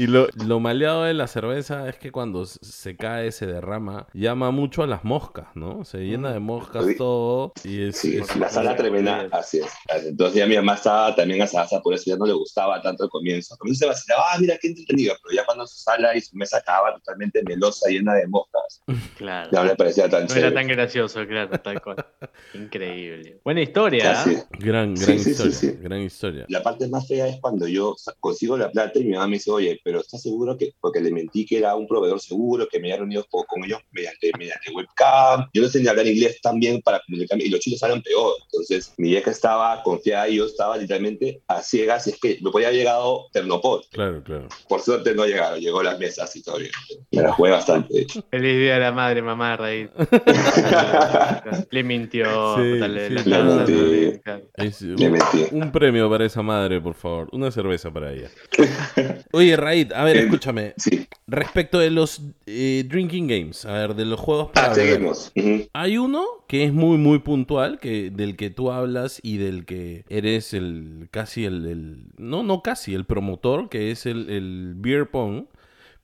Y 0.00 0.06
lo, 0.06 0.28
lo 0.46 0.60
maleado 0.60 1.02
de 1.04 1.12
la 1.12 1.26
cerveza 1.26 1.86
es 1.86 1.96
que 1.98 2.10
cuando 2.10 2.46
se 2.46 2.96
cae, 2.96 3.32
se 3.32 3.44
derrama, 3.46 4.06
llama 4.14 4.50
mucho 4.50 4.82
a 4.82 4.86
las 4.86 5.04
moscas, 5.04 5.48
¿no? 5.54 5.84
Se 5.84 5.98
llena 5.98 6.32
de 6.32 6.40
moscas 6.40 6.86
Sí. 6.86 6.96
todo 6.96 7.52
y 7.64 7.82
es... 7.88 7.98
Sí, 7.98 8.16
es- 8.16 8.34
la 8.36 8.48
sala 8.48 8.74
tremenda, 8.76 9.28
así 9.30 9.58
es. 9.58 9.66
Entonces 10.06 10.36
ya 10.38 10.46
mi 10.46 10.56
mamá 10.56 10.74
estaba 10.76 11.14
también 11.14 11.42
asada, 11.42 11.68
por 11.82 11.92
eso 11.92 12.04
ya 12.06 12.16
no 12.16 12.24
le 12.24 12.32
gustaba 12.32 12.80
tanto 12.80 13.04
al 13.04 13.10
comienzo. 13.10 13.52
Al 13.52 13.58
comienzo 13.58 13.80
se 13.80 13.86
vacilaba, 13.88 14.22
ah, 14.32 14.38
mira 14.40 14.56
qué 14.58 14.68
entretenido, 14.68 15.14
pero 15.22 15.36
ya 15.36 15.44
cuando 15.44 15.66
su 15.66 15.78
sala 15.78 16.16
y 16.16 16.22
su 16.22 16.34
mesa 16.34 16.56
estaba 16.58 16.94
totalmente 16.94 17.42
melosa, 17.42 17.90
llena 17.90 18.14
de 18.14 18.26
moscas, 18.26 18.82
Claro. 19.18 19.50
ya 19.52 19.60
no 19.62 19.68
le 19.68 19.76
parecía 19.76 20.04
tan 20.08 20.20
No 20.20 20.26
era 20.26 20.34
chévere. 20.34 20.54
tan 20.54 20.66
gracioso, 20.68 21.26
claro, 21.26 21.60
tal 21.60 21.82
cual. 21.82 21.96
Increíble. 22.54 23.40
Buena 23.44 23.60
historia. 23.60 24.12
Así 24.22 24.34
¿ah? 24.36 24.48
Gran, 24.58 24.96
Sí, 24.96 25.04
gran 25.04 25.18
sí, 25.18 25.24
sí, 25.24 25.30
historia, 25.32 25.54
sí. 25.56 25.72
gran 25.82 26.00
historia. 26.00 26.46
La 26.48 26.62
parte 26.62 26.88
más 26.88 27.06
fea 27.06 27.26
es 27.26 27.38
cuando 27.40 27.66
yo 27.68 27.94
consigo 28.18 28.56
la 28.56 28.70
plata 28.70 28.98
y 28.98 29.04
mi 29.04 29.12
mamá 29.12 29.26
me 29.26 29.34
dice, 29.34 29.50
oye, 29.50 29.78
pero 29.84 29.89
está 29.98 30.16
seguro 30.18 30.56
que, 30.56 30.72
porque 30.80 31.00
le 31.00 31.10
mentí 31.10 31.44
que 31.44 31.58
era 31.58 31.74
un 31.74 31.88
proveedor 31.88 32.20
seguro, 32.20 32.68
que 32.68 32.78
me 32.78 32.86
había 32.88 32.98
reunido 32.98 33.26
con, 33.28 33.42
con 33.48 33.64
ellos 33.64 33.80
mediante, 33.90 34.30
mediante 34.38 34.70
webcam. 34.70 35.48
Yo 35.52 35.62
no 35.62 35.68
sé 35.68 35.80
ni 35.80 35.88
hablar 35.88 36.06
inglés 36.06 36.40
tan 36.40 36.60
bien 36.60 36.80
para 36.82 37.00
comunicarme, 37.04 37.42
y 37.44 37.48
los 37.48 37.58
chinos 37.60 37.82
hablan 37.82 38.02
peor. 38.02 38.34
Entonces, 38.52 38.94
mi 38.98 39.08
vieja 39.08 39.32
estaba 39.32 39.82
confiada 39.82 40.28
y 40.28 40.36
yo 40.36 40.46
estaba 40.46 40.76
literalmente 40.76 41.42
a 41.48 41.60
ciegas, 41.62 42.06
y 42.06 42.10
es 42.10 42.20
que 42.20 42.38
me 42.42 42.50
podía 42.52 42.68
haber 42.68 42.78
llegado 42.78 43.26
Ternopol. 43.32 43.82
Claro, 43.90 44.22
claro. 44.22 44.46
Por 44.68 44.80
suerte 44.80 45.14
no 45.14 45.26
llegaron, 45.26 45.58
llegó 45.58 45.80
a 45.80 45.84
las 45.84 45.98
mesas 45.98 46.34
y 46.36 46.42
todo 46.42 46.58
bien. 46.58 46.70
Me 47.10 47.22
la 47.22 47.32
jugué 47.32 47.50
bastante, 47.50 47.92
de 47.94 48.00
hecho. 48.02 48.22
Feliz 48.30 48.58
día 48.58 48.74
de 48.74 48.80
la 48.80 48.92
madre, 48.92 49.22
mamá, 49.22 49.56
Raíz. 49.56 49.88
le 51.70 51.82
mintió. 51.84 52.56
Sí, 52.56 52.62
le- 52.62 53.08
sí, 53.08 53.14
le- 53.14 53.24
le 53.24 53.24
le- 53.24 53.42
mentí. 53.44 54.18
claro. 54.22 54.42
Es 54.56 54.82
Le 54.82 55.06
un, 55.06 55.12
metí. 55.12 55.46
un 55.52 55.72
premio 55.72 56.10
para 56.10 56.26
esa 56.26 56.42
madre, 56.42 56.80
por 56.80 56.94
favor. 56.94 57.28
Una 57.32 57.50
cerveza 57.50 57.90
para 57.92 58.12
ella. 58.12 58.28
Oye, 59.32 59.56
Raid, 59.56 59.92
a 59.92 60.04
ver, 60.04 60.16
Eh, 60.16 60.20
escúchame. 60.24 60.74
Sí. 60.76 61.06
Respecto 61.26 61.78
de 61.78 61.90
los 61.90 62.20
eh, 62.46 62.84
drinking 62.88 63.28
games, 63.28 63.64
a 63.64 63.72
ver, 63.74 63.94
de 63.94 64.04
los 64.04 64.18
juegos 64.18 64.50
para 64.52 64.72
Ah, 64.72 64.74
seguimos. 64.74 65.32
Hay 65.72 65.98
uno 65.98 66.24
que 66.48 66.64
es 66.64 66.72
muy, 66.72 66.98
muy 66.98 67.20
puntual, 67.20 67.78
que, 67.78 68.10
del 68.10 68.36
que 68.36 68.50
tú 68.50 68.72
hablas 68.72 69.20
y 69.22 69.36
del 69.36 69.64
que 69.64 70.04
eres 70.08 70.52
el 70.54 71.08
casi 71.12 71.44
el, 71.44 71.66
el- 71.66 72.04
no, 72.16 72.42
no 72.42 72.62
casi, 72.62 72.94
el 72.94 73.04
promotor, 73.04 73.68
que 73.68 73.92
es 73.92 74.06
el, 74.06 74.28
el 74.30 74.74
beer 74.76 75.10
pong. 75.10 75.44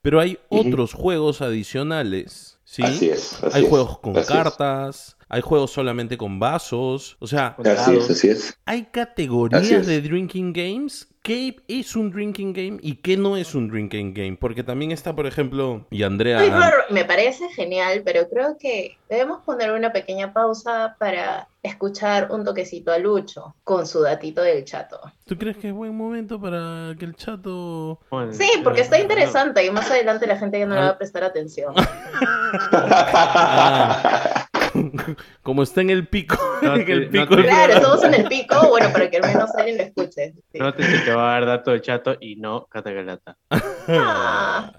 Pero 0.01 0.21
hay 0.21 0.37
otros 0.47 0.93
juegos 0.93 1.41
adicionales, 1.41 2.59
¿sí? 2.63 2.83
Así 2.83 3.09
es. 3.09 3.33
así 3.43 3.57
hay 3.57 3.63
es, 3.63 3.69
juegos 3.69 3.99
con 3.99 4.15
es. 4.15 5.16
Hay 5.29 5.41
juegos 5.41 5.71
solamente 5.71 6.17
con 6.17 6.39
vasos, 6.39 7.17
o 7.19 7.27
sea, 7.27 7.55
Así 7.65 7.95
es, 7.95 8.09
así 8.09 8.29
es. 8.29 8.57
hay 8.65 8.81
Así 8.81 8.89
categorías 8.91 9.69
es. 9.71 9.87
de 9.87 10.01
drinking 10.01 10.53
games. 10.53 11.07
¿Qué 11.21 11.57
es 11.67 11.97
un 11.97 12.09
drinking 12.09 12.53
game 12.53 12.77
y 12.81 12.95
qué 13.01 13.17
no 13.17 13.35
es 13.35 13.53
un 13.53 13.67
drinking 13.67 14.13
game? 14.13 14.37
Porque 14.39 14.63
también 14.63 14.91
está, 14.93 15.13
por 15.13 15.27
ejemplo, 15.27 15.85
y 15.89 16.03
Andrea... 16.03 16.39
Ay, 16.39 16.49
Flor, 16.49 16.85
me 16.89 17.03
parece 17.03 17.49
genial, 17.49 18.01
pero 18.05 18.29
creo 18.29 18.57
que 18.57 18.97
debemos 19.09 19.43
poner 19.43 19.71
una 19.73 19.91
pequeña 19.91 20.31
pausa 20.31 20.95
para 20.99 21.49
escuchar 21.63 22.31
un 22.31 22.45
toquecito 22.45 22.93
a 22.93 22.97
Lucho 22.97 23.55
con 23.65 23.85
su 23.87 24.01
datito 24.03 24.41
del 24.41 24.63
chato. 24.63 25.01
¿Tú 25.25 25.37
crees 25.37 25.57
que 25.57 25.67
es 25.67 25.73
buen 25.73 25.93
momento 25.97 26.39
para 26.39 26.95
que 26.97 27.03
el 27.03 27.15
chato... 27.17 27.99
Bueno, 28.09 28.31
Sí, 28.31 28.49
porque 28.63 28.79
está 28.79 28.97
interesante 28.97 29.65
y 29.65 29.69
más 29.69 29.91
adelante 29.91 30.27
la 30.27 30.37
gente 30.37 30.59
ya 30.59 30.65
no 30.65 30.75
le 30.75 30.81
va 30.81 30.87
a 30.91 30.97
prestar 30.97 31.25
atención. 31.25 31.73
Ah. 32.49 34.23
Como 35.43 35.63
está 35.63 35.81
en 35.81 35.89
el 35.89 36.07
pico, 36.07 36.37
No 36.61 36.75
en 36.75 37.11
no 37.11 37.27
te- 37.27 37.43
Claro, 37.43 37.73
estamos 37.73 38.03
en 38.03 38.13
el 38.13 38.23
pico, 38.29 38.69
bueno, 38.69 38.89
para 38.91 39.09
que 39.09 39.17
al 39.17 39.23
menos 39.33 39.49
alguien 39.55 39.77
lo 39.77 39.83
escuche. 39.83 40.33
Sí. 40.51 40.59
No 40.59 40.73
te, 40.73 40.83
te 40.83 41.11
va 41.13 41.29
a 41.29 41.33
dar 41.39 41.45
dato 41.45 41.71
del 41.71 41.81
chato 41.81 42.15
y 42.19 42.35
no 42.35 42.65
Catagalata. 42.67 43.37
Ah, 43.49 44.73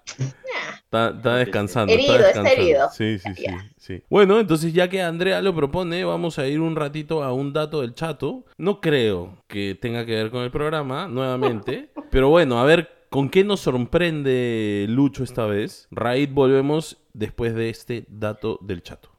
Está, 0.84 1.10
está 1.10 1.36
descansando. 1.36 1.92
Herido, 1.92 2.14
está 2.18 2.50
herido. 2.50 2.88
Sí, 2.92 3.18
sí, 3.18 3.30
sí. 3.76 4.02
Bueno, 4.08 4.40
entonces 4.40 4.72
ya 4.72 4.88
que 4.88 5.02
Andrea 5.02 5.42
lo 5.42 5.54
propone, 5.54 6.02
vamos 6.04 6.38
a 6.38 6.46
ir 6.46 6.60
un 6.60 6.76
ratito 6.76 7.22
a 7.22 7.32
un 7.32 7.52
dato 7.52 7.82
del 7.82 7.94
chato. 7.94 8.44
No 8.56 8.80
creo 8.80 9.42
que 9.48 9.74
tenga 9.80 10.06
que 10.06 10.12
ver 10.14 10.30
con 10.30 10.42
el 10.42 10.50
programa, 10.50 11.06
nuevamente. 11.08 11.90
pero 12.10 12.30
bueno, 12.30 12.58
a 12.58 12.64
ver 12.64 12.90
con 13.10 13.28
qué 13.28 13.44
nos 13.44 13.60
sorprende 13.60 14.86
Lucho 14.88 15.24
esta 15.24 15.44
vez. 15.46 15.88
Raid, 15.90 16.30
volvemos 16.32 16.96
después 17.12 17.54
de 17.54 17.68
este 17.68 18.06
dato 18.08 18.58
del 18.62 18.82
chato. 18.82 19.10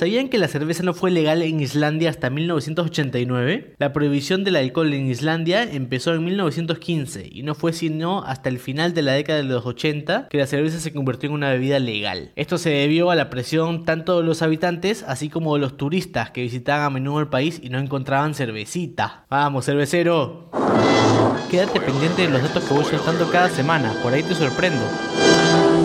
¿Sabían 0.00 0.30
que 0.30 0.38
la 0.38 0.48
cerveza 0.48 0.82
no 0.82 0.94
fue 0.94 1.10
legal 1.10 1.42
en 1.42 1.60
Islandia 1.60 2.08
hasta 2.08 2.30
1989? 2.30 3.74
La 3.76 3.92
prohibición 3.92 4.44
del 4.44 4.56
alcohol 4.56 4.94
en 4.94 5.10
Islandia 5.10 5.62
empezó 5.62 6.14
en 6.14 6.24
1915 6.24 7.28
y 7.30 7.42
no 7.42 7.54
fue 7.54 7.74
sino 7.74 8.22
hasta 8.22 8.48
el 8.48 8.58
final 8.58 8.94
de 8.94 9.02
la 9.02 9.12
década 9.12 9.40
de 9.40 9.44
los 9.44 9.66
80 9.66 10.28
que 10.30 10.38
la 10.38 10.46
cerveza 10.46 10.80
se 10.80 10.94
convirtió 10.94 11.28
en 11.28 11.34
una 11.34 11.50
bebida 11.50 11.78
legal. 11.80 12.32
Esto 12.34 12.56
se 12.56 12.70
debió 12.70 13.10
a 13.10 13.14
la 13.14 13.28
presión 13.28 13.84
tanto 13.84 14.18
de 14.18 14.24
los 14.26 14.40
habitantes 14.40 15.04
así 15.06 15.28
como 15.28 15.52
de 15.52 15.60
los 15.60 15.76
turistas 15.76 16.30
que 16.30 16.40
visitaban 16.40 16.86
a 16.86 16.88
menudo 16.88 17.20
el 17.20 17.28
país 17.28 17.60
y 17.62 17.68
no 17.68 17.78
encontraban 17.78 18.32
cervecita. 18.32 19.26
¡Vamos, 19.28 19.66
cervecero! 19.66 20.50
Quédate 21.50 21.78
pendiente 21.78 22.22
de 22.22 22.30
los 22.30 22.42
datos 22.42 22.64
que 22.64 22.72
voy 22.72 22.84
soltando 22.84 23.30
cada 23.30 23.50
semana, 23.50 23.92
por 24.02 24.14
ahí 24.14 24.22
te 24.22 24.34
sorprendo. 24.34 24.80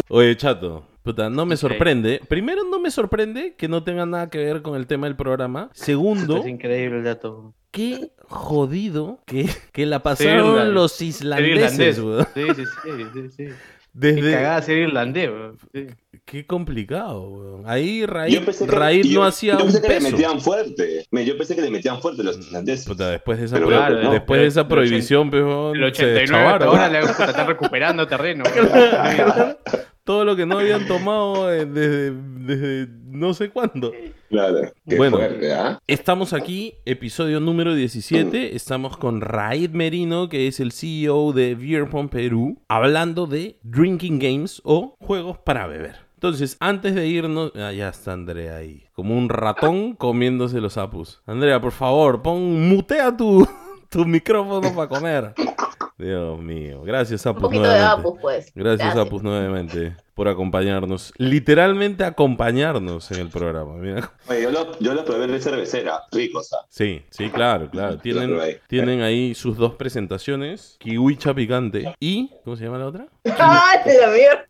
Oye, 0.10 0.36
chato. 0.38 0.88
Puta, 1.04 1.30
no 1.30 1.46
me 1.46 1.54
Ok. 1.56 1.62
sorprende. 1.62 2.20
Primero, 2.28 2.64
no 2.64 2.80
me 2.80 2.90
sorprende 2.90 3.56
que 3.56 3.68
no 3.68 3.84
tenga 3.84 4.06
nada 4.06 4.30
que 4.30 4.40
ver 4.40 4.62
con 4.64 4.76
el 4.76 4.88
tema 4.88 5.06
del 5.08 5.16
programa. 5.16 5.70
Segundo, 5.74 6.38
Es 6.38 6.48
increíble 6.48 6.98
el 7.00 7.04
dato. 7.04 7.54
qué 7.72 8.12
jodido 8.28 9.20
que, 9.28 9.48
que 9.72 9.86
la 9.86 10.02
pasaron 10.02 10.48
irlandés. 10.52 10.74
los 10.74 10.92
Ser 10.94 11.08
islandeses, 11.08 12.00
weón. 12.00 12.28
Sí, 12.34 12.42
sí, 12.56 12.64
sí, 12.66 12.90
sí, 13.14 13.30
sí. 13.38 13.54
Qué 13.98 14.12
Desde... 14.12 14.32
cagada 14.34 14.62
ser 14.62 14.78
irlandés, 14.80 15.30
weón. 15.30 15.58
Sí. 15.74 15.88
Qué 16.26 16.46
complicado, 16.48 17.30
weón. 17.30 17.64
Ahí 17.70 18.00
Yo 18.02 18.08
Raid, 18.08 18.44
pensé 18.44 18.66
que, 18.66 18.72
Raid 18.72 19.06
yo- 19.06 19.20
no 19.20 19.26
hacía 19.28 19.54
yo 19.54 19.60
un 19.60 19.72
pensé 19.72 19.82
que 19.84 19.88
le 19.88 19.96
peso. 20.00 20.12
metían 20.12 20.42
fuerte. 20.42 21.06
Me- 21.12 21.24
Yo 21.26 21.38
pensé 21.38 21.56
que 21.56 21.62
le 21.62 21.70
metían 21.70 22.02
fuerte 22.02 22.24
los 22.24 22.38
islandeses. 22.40 22.86
Puta, 22.88 23.12
después 23.12 23.38
de 23.40 23.46
esa, 23.46 23.56
Pero 23.56 23.68
claro, 23.68 24.02
no, 24.02 24.12
después 24.12 24.42
de 24.42 24.48
esa 24.48 24.62
el 24.62 24.68
prohibición, 24.68 25.30
peón, 25.30 25.76
El 25.76 25.82
se 25.82 26.04
89 26.04 26.20
deschavaron. 26.22 26.68
ahora 26.68 26.90
le 26.90 27.00
están 27.02 27.48
recuperando 27.48 28.08
terreno. 28.08 28.44
weón. 28.56 29.58
Todo 30.06 30.24
lo 30.24 30.36
que 30.36 30.46
no 30.46 30.60
habían 30.60 30.86
tomado 30.86 31.52
eh, 31.52 31.66
desde, 31.66 32.12
desde 32.14 32.88
no 33.08 33.34
sé 33.34 33.50
cuándo. 33.50 33.92
Claro. 34.30 34.72
Qué 34.88 34.98
Bueno. 34.98 35.18
fuerte, 35.18 35.52
¿ah? 35.52 35.80
Estamos 35.88 36.32
aquí, 36.34 36.76
episodio 36.86 37.40
número 37.40 37.74
17. 37.74 38.56
Estamos 38.56 38.98
con 38.98 39.20
Raid 39.22 39.72
Merino, 39.72 40.30
que 40.30 40.48
es 40.48 40.60
el 40.60 40.72
CEO 40.74 41.34
de 41.34 41.56
Beer 41.56 41.90
Pong 41.90 42.10
Perú, 42.10 42.62
hablando 42.68 43.26
de 43.26 43.58
drinking 43.64 44.20
games 44.20 44.62
o 44.64 44.96
juegos 45.00 45.40
para 45.40 45.66
beber. 45.66 45.96
Entonces, 46.14 46.56
antes 46.60 46.94
de 46.94 47.08
irnos. 47.08 47.52
Ah, 47.56 47.72
ya 47.72 47.90
está 47.90 48.14
Andrea 48.14 48.58
ahí. 48.58 48.84
Como 48.94 49.18
un 49.18 49.28
ratón 49.30 49.96
comiéndose 49.96 50.62
los 50.62 50.78
apus. 50.78 51.24
Andrea, 51.26 51.60
por 51.60 51.72
favor, 51.72 52.22
pon. 52.22 52.70
mutea 52.70 53.16
tu, 53.18 53.48
tu 53.96 54.06
micrófono 54.06 54.76
para 54.76 54.90
comer. 54.90 55.34
Dios 55.98 56.38
mío. 56.40 56.82
Gracias, 56.84 57.26
Un 57.26 57.32
Apus. 57.32 57.44
poquito 57.44 57.64
de. 57.64 57.80
Apus, 57.80 58.20
pues. 58.22 58.52
Gracias, 58.54 58.98
Apus, 58.98 59.24
nuevamente 59.24 59.96
por 60.16 60.28
acompañarnos. 60.30 61.14
Literalmente 61.18 62.04
acompañarnos 62.06 63.12
en 63.12 63.20
el 63.20 63.30
programa. 63.30 63.74
Mira. 63.76 64.12
Oye, 64.28 64.44
yo 64.44 64.52
lo, 64.52 64.80
yo 64.80 64.94
lo 64.94 65.04
probé 65.04 65.28
de 65.28 65.42
cervecera. 65.42 66.02
Rico. 66.12 66.42
Sí, 66.70 67.04
sí, 67.10 67.30
claro, 67.30 67.70
claro. 67.70 67.98
Tienen, 68.02 68.38
tienen 68.68 69.02
ahí 69.02 69.36
sus 69.36 69.58
dos 69.58 69.76
presentaciones. 69.76 70.78
Kiwicha 70.80 71.34
picante 71.34 71.94
y... 72.00 72.32
¿Cómo 72.46 72.56
se 72.56 72.64
llama 72.64 72.78
la 72.78 72.88
otra? 72.88 73.08
¡Ah, 73.40 73.76
la 73.86 74.08
mierda! 74.08 74.48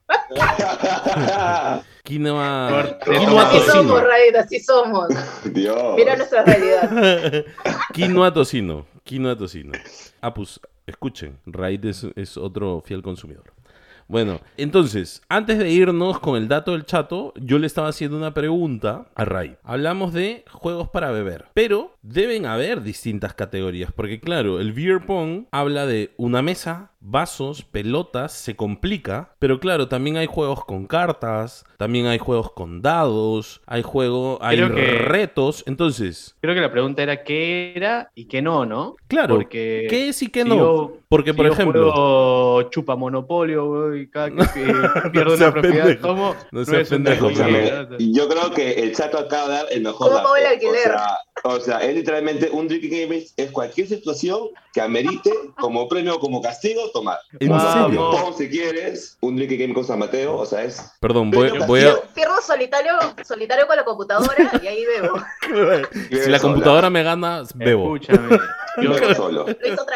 Quinoa... 2.04 3.00
Quinoa 3.04 3.42
Así 3.50 3.58
tomado. 3.58 3.62
somos, 3.62 3.66
tocino. 3.66 4.02
Raid, 4.02 4.36
así 4.36 4.60
somos. 4.60 5.08
Dios. 5.46 5.96
Mira 5.96 6.16
nuestra 6.16 6.44
realidad. 6.44 7.44
Quinoa 7.92 8.32
tocino. 8.32 8.86
Quinoa 9.06 9.38
tocino. 9.38 9.72
Ah, 10.20 10.34
pues, 10.34 10.60
escuchen. 10.88 11.38
Raid 11.46 11.86
es, 11.86 12.08
es 12.15 12.38
otro 12.38 12.82
fiel 12.82 13.04
consumidor. 13.04 13.54
Bueno, 14.08 14.39
entonces, 14.58 15.22
antes 15.30 15.60
de 15.60 15.70
irnos 15.70 16.20
con 16.20 16.38
el 16.38 16.48
dato 16.48 16.72
del 16.72 16.86
chato, 16.86 17.32
yo 17.36 17.58
le 17.60 17.68
estaba 17.68 17.88
haciendo 17.88 18.18
una 18.18 18.34
pregunta 18.34 19.08
a 19.15 19.26
Ray. 19.26 19.58
Hablamos 19.63 20.12
de 20.13 20.44
juegos 20.52 20.89
para 20.89 21.12
beber, 21.12 21.46
pero 21.54 21.95
deben 22.08 22.46
haber 22.46 22.84
distintas 22.84 23.34
categorías, 23.34 23.91
porque 23.91 24.20
claro, 24.20 24.60
el 24.60 24.74
beer 24.74 25.06
pong 25.06 25.46
habla 25.52 25.86
de 25.88 26.12
una 26.18 26.41
mesa, 26.44 26.91
vasos, 27.00 27.63
pelotas, 27.63 28.32
se 28.32 28.56
complica, 28.56 29.34
pero 29.39 29.60
claro, 29.60 29.88
también 29.88 30.18
hay 30.18 30.26
juegos 30.28 30.63
con 30.65 30.86
cartas, 30.88 31.65
también 31.78 32.06
hay 32.08 32.18
juegos 32.20 32.52
con 32.52 32.82
dados, 32.82 33.62
hay 33.65 33.82
juego, 33.82 34.38
hay 34.41 34.58
que- 34.58 34.65
retos, 35.00 35.63
entonces, 35.68 36.36
Creo 36.41 36.54
que 36.56 36.62
la 36.62 36.72
pregunta 36.72 37.02
era 37.04 37.24
qué 37.24 37.74
era 37.76 38.12
y 38.15 38.26
qué 38.28 38.41
no, 38.41 38.65
¿no? 38.65 38.96
claro, 39.08 39.36
Porque 39.36 39.88
¿qué 39.89 40.10
es 40.10 40.22
y 40.22 40.28
qué 40.30 40.44
si 40.44 40.50
no? 40.50 40.56
yo- 40.58 40.98
porque 41.10 41.32
si 41.32 41.38
por 41.38 41.46
yo 41.48 41.54
ejemplo, 41.54 41.91
juego 41.91 42.70
chupa 42.70 42.96
monopolio, 42.96 43.96
y 43.96 44.10
cada 44.10 44.30
que 44.30 44.36
que 44.54 45.10
pierdo 45.12 45.32
No 45.38 45.38
una 45.38 45.52
propiedad 45.52 45.86
pendejo. 45.86 46.08
tomo, 46.08 46.36
No 46.52 46.62
es 46.62 46.89
pendejo. 46.89 47.30
Yo 48.00 48.28
creo 48.28 48.52
que 48.52 48.74
el 48.84 48.96
chato 48.96 49.18
acaba 49.20 49.48
de 49.48 49.54
dar 49.56 49.65
el 49.72 49.82
mejor 49.82 49.98
¿Cómo 50.08 50.12
dato. 50.12 50.24
pago 50.24 50.36
el 50.38 50.46
alquiler? 50.46 50.76
O 50.78 50.82
sea, 50.82 51.18
o 51.44 51.60
sea, 51.60 51.78
es 51.96 52.00
literalmente 52.02 52.50
un 52.52 52.68
drinking 52.68 52.92
game 52.92 53.26
es, 53.38 53.52
cualquier 53.52 53.88
situación 53.88 54.50
que 54.74 54.82
amerite 54.82 55.32
como 55.60 55.88
premio 55.88 56.16
o 56.16 56.20
como 56.20 56.42
castigo 56.42 56.90
tomar. 56.92 57.18
¿En 57.40 57.52
O 57.52 57.60
sea, 57.60 57.86
serio? 57.86 57.88
ping-pong, 58.12 58.36
si 58.38 58.50
quieres, 58.50 59.18
un 59.22 59.36
drinking 59.36 59.60
game 59.60 59.74
con 59.74 59.84
San 59.86 60.00
Mateo, 60.00 60.36
o 60.38 60.46
sea, 60.46 60.64
es 60.64 60.82
Perdón, 61.00 61.32
voy, 61.32 61.50
voy 61.68 61.82
a... 61.82 61.96
Pierdo, 62.14 62.42
solitario, 62.42 62.94
solitario 63.24 63.68
con 63.68 63.76
la 63.78 63.86
computadora 63.86 64.36
y 64.62 64.68
ahí 64.68 64.84
bebo. 64.86 65.16
Si 66.10 66.30
la 66.30 66.40
computadora 66.40 66.90
me 66.90 67.04
gana, 67.04 67.44
bebo. 67.56 67.96
Escúchame. 67.96 68.38
Yo- 68.82 69.16
solo. 69.16 69.46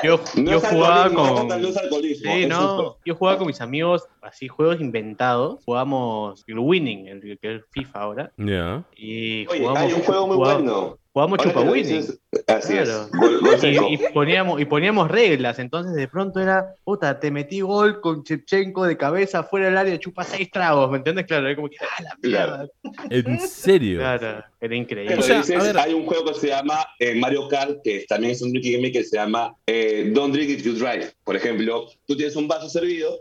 Yo. 0.03 0.19
No 0.35 0.51
yo 0.51 0.59
jugaba 0.61 1.09
con. 1.09 1.47
no 1.47 1.57
Sí, 1.67 2.45
no. 2.47 2.97
Yo 3.05 3.15
jugaba 3.15 3.37
con 3.37 3.47
mis 3.47 3.59
amigos, 3.61 4.07
así, 4.21 4.47
juegos 4.47 4.79
inventados. 4.79 5.59
Jugamos 5.65 6.43
el 6.47 6.59
Winning, 6.59 7.07
el 7.07 7.37
que 7.39 7.55
es 7.55 7.61
FIFA 7.71 7.99
ahora. 7.99 8.31
Ya. 8.37 8.83
Y 8.95 9.45
Oye, 9.47 9.59
jugamos, 9.59 9.79
hay 9.81 9.93
un 9.93 10.01
juego 10.03 10.27
muy 10.27 10.35
jugamos- 10.37 10.63
bueno. 10.63 10.97
Que 11.27 11.43
Chupa 11.43 11.61
Winning. 11.61 12.03
Así 12.47 12.73
Claro. 12.73 13.03
es. 13.03 13.11
Gol, 13.11 13.39
gol 13.41 13.59
seco. 13.59 13.87
Y, 13.89 13.93
y 13.95 13.97
poníamos, 14.13 14.61
y 14.61 14.65
poníamos 14.65 15.09
reglas, 15.09 15.59
entonces 15.59 15.93
de 15.93 16.07
pronto 16.07 16.39
era, 16.39 16.73
puta, 16.83 17.19
te 17.19 17.31
metí 17.31 17.61
gol 17.61 18.01
con 18.01 18.23
Chepchenko 18.23 18.85
de 18.85 18.97
cabeza 18.97 19.43
fuera 19.43 19.65
del 19.67 19.77
área, 19.77 19.97
chupa 19.99 20.23
seis 20.23 20.49
tragos, 20.51 20.89
¿me 20.91 20.97
entiendes? 20.97 21.25
Claro, 21.25 21.47
era 21.47 21.55
como 21.55 21.69
que, 21.69 21.77
ah, 21.81 22.03
la 22.03 22.17
mierda. 22.21 22.67
¿En 23.09 23.39
serio? 23.39 23.99
Claro, 23.99 24.43
era 24.61 24.75
increíble. 24.75 25.15
Pero 25.15 25.21
O 25.21 25.23
sea, 25.25 25.37
dices, 25.37 25.59
a 25.59 25.63
ver. 25.63 25.77
hay 25.77 25.93
un 25.93 26.05
juego 26.05 26.25
que 26.25 26.33
se 26.39 26.47
llama 26.47 26.85
eh, 26.99 27.15
Mario 27.15 27.47
Kart, 27.47 27.77
que 27.83 28.05
también 28.07 28.31
es 28.33 28.41
un 28.41 28.51
drinking 28.51 28.73
game 28.77 28.91
que 28.91 29.03
se 29.03 29.17
llama 29.17 29.55
eh, 29.67 30.11
Don't 30.13 30.33
Drink 30.33 30.49
If 30.51 30.63
You 30.63 30.73
Drive. 30.73 31.11
Por 31.29 31.35
ejemplo, 31.35 31.85
tú 32.07 32.17
tienes 32.17 32.35
un 32.35 32.47
vaso 32.47 32.67
servido 32.69 33.19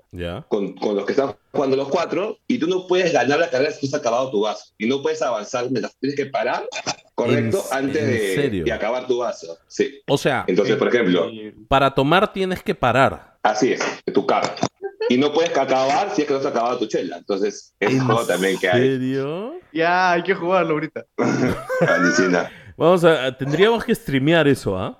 con, 0.48 0.72
con 0.76 0.96
los 0.96 1.04
que 1.04 1.12
están 1.12 1.34
jugando 1.52 1.76
los 1.76 1.88
cuatro 1.90 2.38
y 2.46 2.56
tú 2.58 2.66
no 2.66 2.86
puedes 2.86 3.12
ganar 3.12 3.38
la 3.38 3.50
carrera 3.50 3.70
si 3.70 3.80
tú 3.80 3.94
has 3.94 4.00
acabado 4.00 4.30
tu 4.30 4.40
vaso. 4.40 4.72
Y 4.78 4.86
no 4.88 5.02
puedes 5.02 5.20
avanzar 5.20 5.68
tienes 5.68 6.16
que 6.16 6.24
parar, 6.24 6.66
correcto, 7.14 7.62
¿En- 7.70 7.76
antes 7.76 8.02
en 8.02 8.08
de, 8.10 8.34
serio? 8.34 8.64
de 8.64 8.72
acabar 8.72 9.06
tu 9.06 9.18
vaso. 9.18 9.58
Sí. 9.66 10.00
O 10.08 10.16
sea, 10.16 10.46
Entonces, 10.46 10.76
por 10.76 10.88
ejemplo, 10.88 11.30
para 11.68 11.94
tomar 11.94 12.32
tienes 12.32 12.62
que 12.62 12.74
parar. 12.74 13.36
así 13.42 13.74
es, 13.74 13.82
tu 14.14 14.24
carta. 14.24 14.66
Y 15.10 15.18
no 15.18 15.30
puedes 15.30 15.50
acabar 15.54 16.10
si 16.14 16.22
es 16.22 16.28
que 16.28 16.32
no 16.32 16.40
has 16.40 16.46
acabado 16.46 16.78
tu 16.78 16.86
chela. 16.86 17.18
Entonces, 17.18 17.74
es 17.78 17.90
un 17.92 18.00
¿En 18.00 18.06
juego 18.06 18.24
también 18.24 18.58
que 18.58 18.70
hay. 18.70 18.80
serio? 18.88 19.52
Ya, 19.70 20.12
hay 20.12 20.22
que 20.22 20.34
jugarlo 20.34 20.72
ahorita. 20.72 21.04
Vamos 22.78 23.04
a, 23.04 23.36
tendríamos 23.36 23.84
que 23.84 23.94
streamear 23.94 24.48
eso, 24.48 24.78
¿ah? 24.78 24.98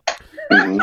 Ujú. 0.51 0.79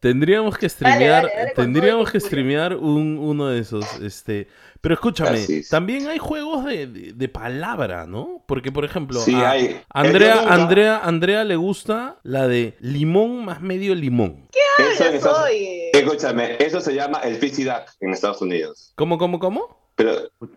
Tendríamos 0.00 0.56
que 0.56 0.66
streamear, 0.68 1.24
dale, 1.24 1.34
dale 1.36 1.52
con 1.52 1.64
tendríamos 1.64 2.10
que 2.10 2.20
streamear 2.20 2.74
un, 2.74 3.18
uno 3.18 3.48
de 3.48 3.60
esos, 3.60 3.84
este, 4.00 4.48
pero 4.80 4.94
escúchame, 4.94 5.38
es. 5.38 5.68
también 5.68 6.08
hay 6.08 6.16
juegos 6.16 6.64
de, 6.64 6.86
de- 6.86 7.12
de 7.12 7.28
palabra, 7.28 8.06
¿no? 8.06 8.42
Porque 8.48 8.72
por 8.72 8.86
ejemplo, 8.86 9.20
Sí, 9.20 9.34
a 9.34 9.50
hay. 9.50 9.80
Andrea, 9.90 10.40
Andrea, 10.48 11.00
Andrea 11.04 11.44
le 11.44 11.56
gusta 11.56 12.18
la 12.22 12.48
de 12.48 12.76
limón 12.80 13.44
más 13.44 13.60
medio 13.60 13.94
limón. 13.94 14.48
Eso 14.78 15.04
Estados- 15.04 15.38
soy. 15.48 15.90
Escúchame, 15.92 16.56
eso 16.60 16.80
se 16.80 16.94
llama 16.94 17.18
el 17.18 17.36
Fizzy 17.36 17.64
Duck 17.64 17.82
en 18.00 18.14
Estados 18.14 18.40
Unidos. 18.40 18.92
¿Cómo, 18.96 19.18
cómo, 19.18 19.38
cómo? 19.38 19.90
Pero 19.96 20.12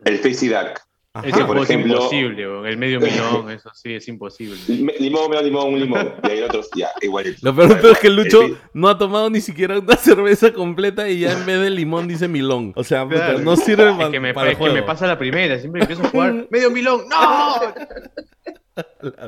el 0.06 0.18
Fizzy 0.20 0.48
Duck. 0.48 0.80
Ajá. 1.15 1.28
Ese 1.28 1.38
por 1.39 1.45
juego 1.58 1.63
ejemplo- 1.63 1.93
es 1.95 2.02
imposible, 2.02 2.69
el 2.71 2.78
medio 2.78 2.99
milón, 2.99 3.52
eso 3.52 3.69
sí, 3.76 3.93
es 3.93 4.08
imposible. 4.08 4.56
Lim- 4.67 4.91
Limón, 4.99 5.30
limón, 5.30 5.43
limón, 5.45 5.73
un 5.76 5.80
limón. 5.80 6.13
Y 6.23 6.28
hay 6.28 6.41
otros, 6.41 6.69
ya, 6.76 6.89
igualito. 7.02 7.38
Lo 7.43 7.56
peor 7.56 7.91
es 7.91 7.99
que 7.99 8.08
el 8.08 8.15
Lucho 8.15 8.41
El 8.41 8.56
fi- 8.56 8.62
no 8.73 8.88
ha 8.89 8.97
tomado 8.97 9.30
ni 9.30 9.39
siquiera 9.39 9.78
una 9.78 9.95
cerveza 9.97 10.52
completa 10.52 11.08
y 11.08 11.19
ya 11.19 11.34
en 11.34 11.45
vez 11.45 11.60
de 11.62 11.69
limón 11.69 12.08
dice 12.08 12.28
milón. 12.28 12.73
O 12.76 12.84
sea, 12.84 13.08
Claro. 13.08 13.38
no 13.39 13.56
sirve 13.56 13.91
Es 13.91 14.10
que, 14.10 14.19
me, 14.19 14.34
para 14.34 14.47
el 14.47 14.54
es 14.54 14.58
que 14.58 14.63
me 14.65 14.69
juego. 14.71 14.86
pasa 14.88 15.06
la 15.06 15.19
primera, 15.19 15.60
siempre 15.60 15.82
empiezo 15.82 16.02
a 16.02 16.10
jugar 16.10 16.47
medio 16.49 16.71
milón, 16.71 17.08
¡no! 17.08 17.73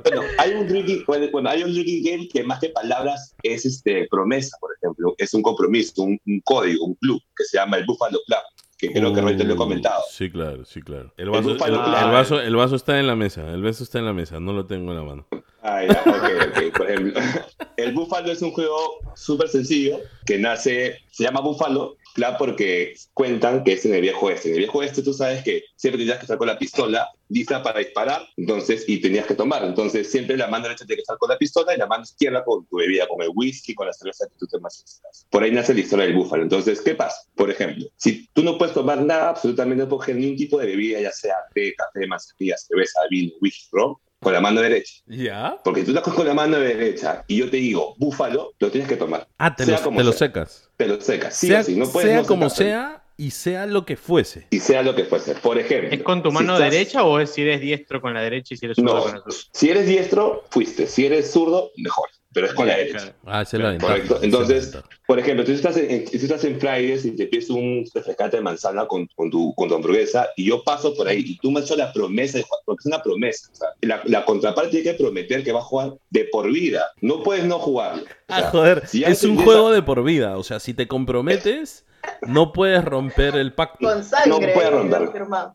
Bueno, 0.03 0.21
hay 0.39 0.53
un 0.55 0.67
drinking, 0.67 1.03
bueno, 1.05 1.27
bueno, 1.31 1.49
hay 1.51 1.61
un 1.61 1.71
drinking 1.71 2.03
game 2.03 2.27
que 2.27 2.43
más 2.43 2.59
que 2.59 2.69
palabras 2.69 3.35
es 3.43 3.63
este 3.63 4.07
promesa, 4.09 4.57
por 4.59 4.71
ejemplo. 4.81 5.13
Es 5.19 5.35
un 5.35 5.43
compromiso, 5.43 6.01
un, 6.01 6.19
un 6.25 6.41
código, 6.43 6.83
un 6.85 6.95
club 6.95 7.21
que 7.37 7.43
se 7.43 7.57
llama 7.57 7.77
el 7.77 7.85
Buffalo 7.85 8.17
Club, 8.25 8.39
que 8.77 8.91
creo 8.91 9.13
que 9.13 9.19
ahorita 9.21 9.43
lo 9.43 9.53
he 9.53 9.57
comentado. 9.57 10.03
Sí, 10.09 10.29
claro, 10.29 10.65
sí, 10.65 10.81
claro. 10.81 11.13
El 11.17 11.29
vaso, 11.29 11.51
el, 11.51 11.73
el 11.73 12.11
vaso, 12.11 12.41
el 12.41 12.55
vaso 12.55 12.75
está 12.75 12.99
en 12.99 13.07
la 13.07 13.15
mesa, 13.15 13.49
el 13.51 13.61
vaso 13.61 13.83
está 13.83 13.99
en 13.99 14.05
la 14.05 14.13
mesa, 14.13 14.39
no 14.39 14.53
lo 14.53 14.65
tengo 14.65 14.91
en 14.91 14.97
la 14.97 15.03
mano. 15.03 15.27
Ah, 15.61 15.83
ya, 15.83 16.01
ok, 16.05 16.47
ok. 16.49 16.77
Por 16.77 16.89
ejemplo, 16.91 17.19
el 17.77 17.93
Buffalo 17.93 18.31
es 18.31 18.41
un 18.41 18.51
juego 18.51 18.77
súper 19.15 19.47
sencillo 19.49 19.99
que 20.25 20.37
nace, 20.37 20.99
se 21.09 21.23
llama 21.23 21.41
Buffalo 21.41 21.97
Club 22.15 22.35
porque 22.39 22.95
cuentan 23.13 23.65
que 23.65 23.73
es 23.73 23.85
en 23.85 23.93
el 23.93 24.01
viejo 24.01 24.27
oeste. 24.27 24.47
En 24.47 24.55
el 24.55 24.59
viejo 24.59 24.79
oeste 24.79 25.03
tú 25.03 25.13
sabes 25.13 25.43
que 25.43 25.65
siempre 25.75 25.99
tenías 25.99 26.17
que 26.17 26.23
estar 26.23 26.37
con 26.37 26.47
la 26.47 26.57
pistola 26.57 27.09
lista 27.27 27.61
para 27.61 27.79
disparar, 27.79 28.25
entonces, 28.37 28.85
y 28.87 29.01
tenías 29.01 29.25
que 29.25 29.35
tomar. 29.35 29.65
Entonces, 29.65 30.09
siempre 30.09 30.37
la 30.37 30.47
mano 30.47 30.63
derecha 30.63 30.85
tiene 30.85 30.97
que 30.97 31.01
estar 31.01 31.17
con 31.17 31.29
la 31.29 31.37
pistola 31.37 31.73
y 31.75 31.77
la 31.77 31.87
mano 31.87 32.03
izquierda 32.03 32.43
con 32.45 32.65
tu 32.67 32.77
bebida, 32.77 33.05
con 33.07 33.21
el 33.21 33.31
whisky, 33.35 33.73
con 33.73 33.87
la 33.87 33.93
cerveza 33.93 34.27
que 34.29 34.35
tú 34.37 34.47
te 34.47 34.59
más 34.59 35.01
Por 35.29 35.43
ahí 35.43 35.51
nace 35.51 35.73
la 35.73 35.81
historia 35.81 36.05
del 36.05 36.15
Búfalo. 36.15 36.43
Entonces, 36.43 36.79
¿qué 36.81 36.95
pasa? 36.95 37.17
Por 37.35 37.51
ejemplo, 37.51 37.85
si 37.97 38.27
tú 38.27 38.43
no 38.43 38.57
puedes 38.57 38.73
tomar 38.73 39.01
nada, 39.01 39.29
absolutamente 39.29 39.83
no 39.83 39.89
puedes 39.89 40.15
ningún 40.15 40.37
tipo 40.37 40.57
de 40.57 40.67
bebida, 40.67 41.01
ya 41.01 41.11
sea 41.11 41.35
té, 41.53 41.73
café, 41.75 42.07
manzanilla, 42.07 42.55
cerveza, 42.57 43.01
vino, 43.09 43.33
whisky, 43.41 43.67
ron, 43.73 43.95
con 44.25 44.33
la 44.33 44.41
mano 44.41 44.59
derecha. 44.59 44.91
¿Ya? 45.05 45.55
Porque 45.63 45.83
tú 45.83 45.91
la 45.93 46.01
coges 46.01 46.17
con 46.17 46.27
la 46.27 46.33
mano 46.33 46.57
derecha 46.57 47.23
y 47.27 47.37
yo 47.37 47.47
te 47.51 47.57
digo, 47.57 47.93
búfalo, 47.99 48.53
lo 48.57 48.71
tienes 48.71 48.89
que 48.89 48.95
tomar. 48.97 49.27
Ah, 49.37 49.55
te, 49.55 49.65
Sea 49.65 49.77
lo, 49.77 49.83
como 49.83 49.99
te 49.99 50.03
lo 50.03 50.11
secas. 50.13 50.67
Te 50.77 50.87
lo 50.87 50.99
secas. 50.99 51.37
Sí 51.37 51.45
sea 51.47 51.59
o 51.59 51.63
sí, 51.63 51.75
no 51.75 51.87
puedes 51.87 52.09
sea 52.09 52.21
no 52.21 52.25
como 52.27 52.49
sea 52.49 53.03
y 53.17 53.29
sea 53.29 53.67
lo 53.67 53.85
que 53.85 53.97
fuese. 53.97 54.47
Y 54.49 54.59
sea 54.61 54.81
lo 54.81 54.95
que 54.95 55.03
fuese. 55.03 55.35
Por 55.35 55.59
ejemplo. 55.59 55.91
¿Es 55.91 56.01
con 56.01 56.23
tu 56.23 56.29
si 56.29 56.33
mano 56.33 56.55
estás- 56.55 56.71
derecha 56.71 57.03
o 57.03 57.19
es 57.19 57.29
si 57.29 57.43
eres 57.43 57.61
diestro 57.61 58.01
con 58.01 58.15
la 58.15 58.21
derecha 58.23 58.55
y 58.55 58.57
si 58.57 58.65
eres 58.65 58.77
zurdo 58.77 58.95
No, 58.95 59.03
con 59.03 59.11
la 59.13 59.17
zurda? 59.21 59.37
si 59.51 59.69
eres 59.69 59.85
diestro, 59.87 60.43
fuiste. 60.49 60.87
Si 60.87 61.05
eres 61.05 61.29
zurdo, 61.31 61.69
mejor. 61.77 62.09
Pero 62.33 62.47
es 62.47 62.53
con 62.53 62.65
la 62.67 62.75
derecha. 62.77 62.97
Claro. 62.97 63.13
Ah, 63.27 63.41
esa 63.43 63.57
es 63.57 63.63
la 63.63 63.69
ventaja. 63.69 63.93
Correcto. 63.93 64.19
Entonces. 64.23 64.75
Por 65.07 65.19
ejemplo, 65.19 65.45
tú 65.45 65.51
estás 65.51 65.77
en, 65.77 66.07
si 66.07 66.17
tú 66.17 66.25
estás 66.25 66.43
en 66.45 66.59
Fridays 66.59 67.05
y 67.05 67.11
te 67.15 67.27
pides 67.27 67.49
un 67.49 67.85
refrescante 67.93 68.37
de 68.37 68.43
manzana 68.43 68.87
con, 68.87 69.07
con, 69.15 69.29
tu, 69.29 69.53
con 69.55 69.69
tu 69.69 69.75
hamburguesa 69.75 70.29
y 70.35 70.45
yo 70.45 70.63
paso 70.63 70.95
por 70.95 71.07
ahí 71.07 71.23
y 71.25 71.37
tú 71.37 71.51
me 71.51 71.59
hecho 71.61 71.75
la 71.75 71.93
promesa, 71.93 72.37
de 72.39 72.43
jugar, 72.43 72.59
porque 72.65 72.81
es 72.81 72.85
una 72.87 73.01
promesa. 73.03 73.49
o 73.51 73.55
sea, 73.55 73.67
la, 73.81 74.01
la 74.05 74.25
contraparte 74.25 74.71
tiene 74.71 74.91
que 74.91 74.93
prometer 74.97 75.43
que 75.43 75.51
va 75.51 75.59
a 75.59 75.63
jugar 75.63 75.93
de 76.09 76.25
por 76.31 76.51
vida. 76.51 76.85
No 77.01 77.21
puedes 77.23 77.45
no 77.45 77.59
jugarlo. 77.59 78.03
O 78.03 78.05
Ah, 78.29 78.39
sea, 78.41 78.49
joder, 78.49 78.87
si 78.87 79.03
es 79.03 79.23
un 79.23 79.35
juego 79.37 79.67
esa- 79.69 79.75
de 79.75 79.83
por 79.83 80.03
vida. 80.03 80.37
O 80.37 80.43
sea, 80.43 80.59
si 80.59 80.73
te 80.73 80.87
comprometes, 80.87 81.85
no 82.27 82.51
puedes 82.53 82.83
romper 82.83 83.35
el 83.35 83.53
pacto. 83.53 83.87
Con 83.87 84.03
sangre. 84.03 84.53
puede 84.53 84.69
romper. 84.71 85.09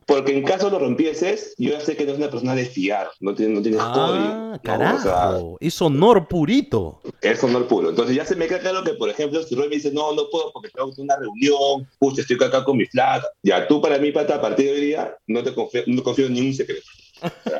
Porque 0.05 0.37
en 0.37 0.43
caso 0.43 0.69
lo 0.69 0.79
rompieses, 0.79 1.53
yo 1.57 1.71
ya 1.71 1.79
sé 1.81 1.95
que 1.97 2.05
no 2.05 2.11
es 2.13 2.17
una 2.17 2.29
persona 2.29 2.55
de 2.55 2.65
fiar, 2.65 3.09
no 3.19 3.33
tienes, 3.35 3.55
no 3.57 3.61
tienes 3.61 3.81
Ah, 3.83 3.91
código. 3.93 4.23
¿no? 4.35 4.51
O 4.53 4.59
sea, 4.61 4.61
carajo. 5.13 5.57
Es 5.59 5.81
honor 5.81 6.27
purito. 6.27 7.01
Es 7.21 7.43
honor 7.43 7.67
puro. 7.67 7.89
Entonces 7.89 8.15
ya 8.15 8.25
se 8.25 8.35
me 8.35 8.47
queda 8.47 8.59
claro 8.59 8.83
que, 8.83 8.93
por 8.93 9.09
ejemplo, 9.09 9.41
si 9.43 9.55
Roy 9.55 9.69
me 9.69 9.75
dice, 9.75 9.91
no, 9.91 10.13
no 10.13 10.29
puedo 10.29 10.51
porque 10.51 10.69
tengo 10.69 10.91
una 10.97 11.17
reunión, 11.17 11.87
justo 11.99 12.21
estoy 12.21 12.37
acá 12.41 12.63
con 12.63 12.77
mi 12.77 12.85
flaca. 12.85 13.27
Ya 13.43 13.67
tú 13.67 13.81
para 13.81 13.97
mí, 13.99 14.11
pata, 14.11 14.35
a 14.35 14.41
partir 14.41 14.65
de 14.65 14.71
hoy 14.73 14.81
día, 14.81 15.15
no 15.27 15.43
te 15.43 15.53
confío, 15.53 15.83
no 15.87 16.03
confío 16.03 16.25
en 16.25 16.33
ningún 16.33 16.53
secreto. 16.53 16.85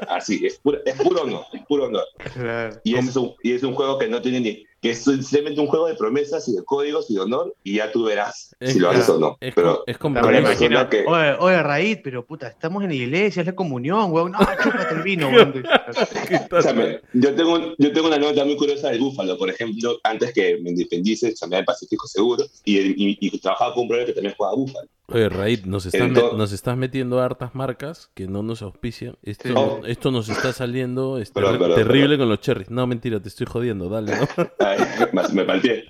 Así, 0.08 0.46
es 0.46 0.60
puro, 0.60 0.80
es 0.86 0.96
puro 0.96 1.22
honor, 1.24 1.46
es 1.54 1.66
puro 1.66 1.86
honor. 1.86 2.06
Claro. 2.34 2.78
Y 2.84 2.96
es, 2.96 3.16
un, 3.16 3.34
y 3.44 3.54
es 3.54 3.64
un 3.64 3.74
juego 3.76 3.98
que 3.98 4.08
no 4.08 4.22
tiene 4.22 4.40
ni, 4.40 4.66
que 4.82 4.92
es 4.92 5.04
simplemente 5.04 5.62
un 5.62 5.68
juego 5.68 5.88
de 5.88 5.96
promesas 5.96 6.48
y 6.50 6.56
de 6.56 6.64
códigos 6.64 7.10
y 7.10 7.16
de 7.16 7.22
honor, 7.22 7.56
y 7.64 7.76
ya 7.76 7.92
tú 7.92 8.04
verás 8.06 8.56
Es 8.60 8.74
si 8.74 8.80
lo 8.80 8.90
haces 8.90 9.06
claro, 9.06 9.18
o 9.18 9.20
no. 9.22 9.38
Es, 9.40 9.54
Pero 9.54 9.84
es 9.86 9.98
imagino, 10.00 10.90
que- 10.90 11.04
oye, 11.06 11.36
oye, 11.40 11.62
Raíz, 11.64 12.00
pero 12.04 12.26
puta, 12.26 12.48
estamos 12.48 12.82
en 12.84 12.90
la 12.90 12.96
iglesia, 12.96 13.42
es 13.42 13.46
la 13.46 13.54
comunión, 13.56 14.12
weón. 14.12 14.32
No, 14.32 14.40
chúpate 14.40 14.96
el 14.96 15.04
vino, 15.04 15.30
weón. 15.30 15.64
Yo 17.14 17.36
tengo, 17.36 17.54
un- 17.54 17.76
yo 17.78 17.92
tengo 17.94 18.08
una 18.08 18.18
nota 18.18 18.44
muy 18.46 18.56
curiosa 18.58 18.90
del 18.90 19.00
Búfalo. 19.00 19.38
Por 19.38 19.50
ejemplo, 19.50 20.00
antes 20.04 20.34
que 20.34 20.58
me 20.62 20.72
independice, 20.72 21.34
chambeaba 21.34 21.60
en 21.60 21.66
Pacífico 21.66 22.08
Seguro 22.08 22.44
y, 22.66 22.78
y, 22.80 23.18
y 23.20 23.40
trabajaba 23.40 23.74
con 23.74 23.84
un 23.84 23.90
brother 23.90 24.08
que 24.08 24.14
también 24.14 24.34
jugaba 24.36 24.56
Búfalo. 24.56 24.88
Oye, 25.14 25.30
Raid, 25.30 25.66
nos 25.66 25.86
estás, 25.86 26.02
Entonces- 26.02 26.38
nos 26.38 26.52
estás 26.52 26.78
metiendo 26.78 27.20
hartas 27.22 27.54
marcas 27.56 28.10
que 28.14 28.28
no 28.28 28.44
nos 28.44 28.62
auspician. 28.62 29.16
Esto, 29.24 29.48
Sí. 29.50 29.54
Oh. 29.58 29.82
esto 29.86 30.12
nos 30.12 30.30
está 30.30 30.54
saliendo 30.54 31.18
es 31.18 31.32
Perdón, 31.32 31.56
terri- 31.56 31.60
perdón, 31.60 31.78
terrible 31.78 32.02
perdón. 32.10 32.20
con 32.20 32.30
los 32.30 32.40
cherries. 32.42 32.70
No, 32.70 32.88
mentira, 32.88 33.20
te 33.20 33.28
estoy 33.30 33.48
jodiendo, 33.48 33.90
dale, 33.90 34.14
¿no? 34.16 34.28
Ay, 34.60 34.80
me- 35.14 35.28
me 35.34 35.46
palteé. 35.46 35.86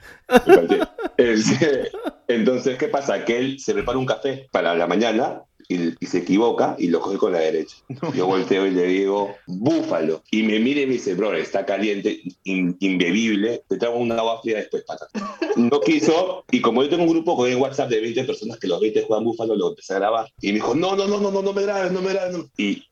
Me 0.47 0.55
palteé. 0.55 0.79
Este, 1.17 1.91
Entonces, 2.27 2.77
¿qué 2.77 2.87
pasa? 2.87 3.25
Que 3.25 3.37
él 3.37 3.59
se 3.59 3.73
prepara 3.73 3.97
un 3.97 4.05
café 4.05 4.47
para 4.51 4.73
la 4.73 4.87
mañana 4.87 5.41
y, 5.73 5.95
y 5.99 6.05
se 6.05 6.19
equivoca 6.19 6.75
y 6.77 6.87
lo 6.87 6.99
coge 6.99 7.17
con 7.17 7.31
la 7.31 7.39
derecha. 7.39 7.75
Yo 8.15 8.27
volteo 8.27 8.65
y 8.67 8.71
le 8.71 8.83
digo, 8.87 9.35
búfalo. 9.47 10.21
Y 10.31 10.43
me 10.43 10.59
mira 10.59 10.81
y 10.81 10.85
me 10.87 10.93
dice, 10.93 11.13
bro, 11.15 11.33
está 11.33 11.65
caliente, 11.65 12.21
in- 12.43 12.75
imbebible, 12.79 13.63
te 13.67 13.77
traigo 13.77 13.97
una 13.97 14.15
agua 14.15 14.41
fría 14.41 14.57
después, 14.57 14.83
pata. 14.83 15.07
No 15.55 15.79
quiso, 15.81 16.43
y 16.51 16.61
como 16.61 16.83
yo 16.83 16.89
tengo 16.89 17.03
un 17.03 17.09
grupo 17.09 17.35
con 17.35 17.49
en 17.49 17.59
WhatsApp 17.59 17.89
de 17.89 18.01
20 18.01 18.23
personas 18.25 18.57
que 18.59 18.67
los 18.67 18.79
20 18.79 19.03
juegan 19.03 19.25
búfalo, 19.25 19.55
lo 19.55 19.69
empecé 19.69 19.93
a 19.93 19.99
grabar. 19.99 20.27
Y 20.41 20.47
me 20.47 20.53
dijo, 20.55 20.75
no, 20.75 20.95
no, 20.95 21.07
no, 21.07 21.19
no, 21.19 21.31
no, 21.31 21.41
no 21.41 21.53
me 21.53 21.61
grabes, 21.63 21.91
no 21.91 22.01
me 22.01 22.13
grabes. 22.13 22.37
no". 22.37 22.45
Y 22.57 22.83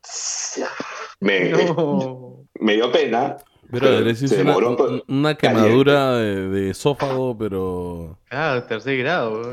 me, 1.20 1.50
No. 1.50 2.46
me 2.60 2.74
dio 2.76 2.92
pena. 2.92 3.38
Pero 3.72 4.00
es 4.10 4.18
se 4.18 4.42
una, 5.08 5.36
quemadura 5.38 6.16
de, 6.18 6.50
de 6.50 6.70
esófago, 6.72 7.38
pero... 7.38 8.18
Claro, 8.28 8.64
tercer 8.64 8.98
grado. 8.98 9.52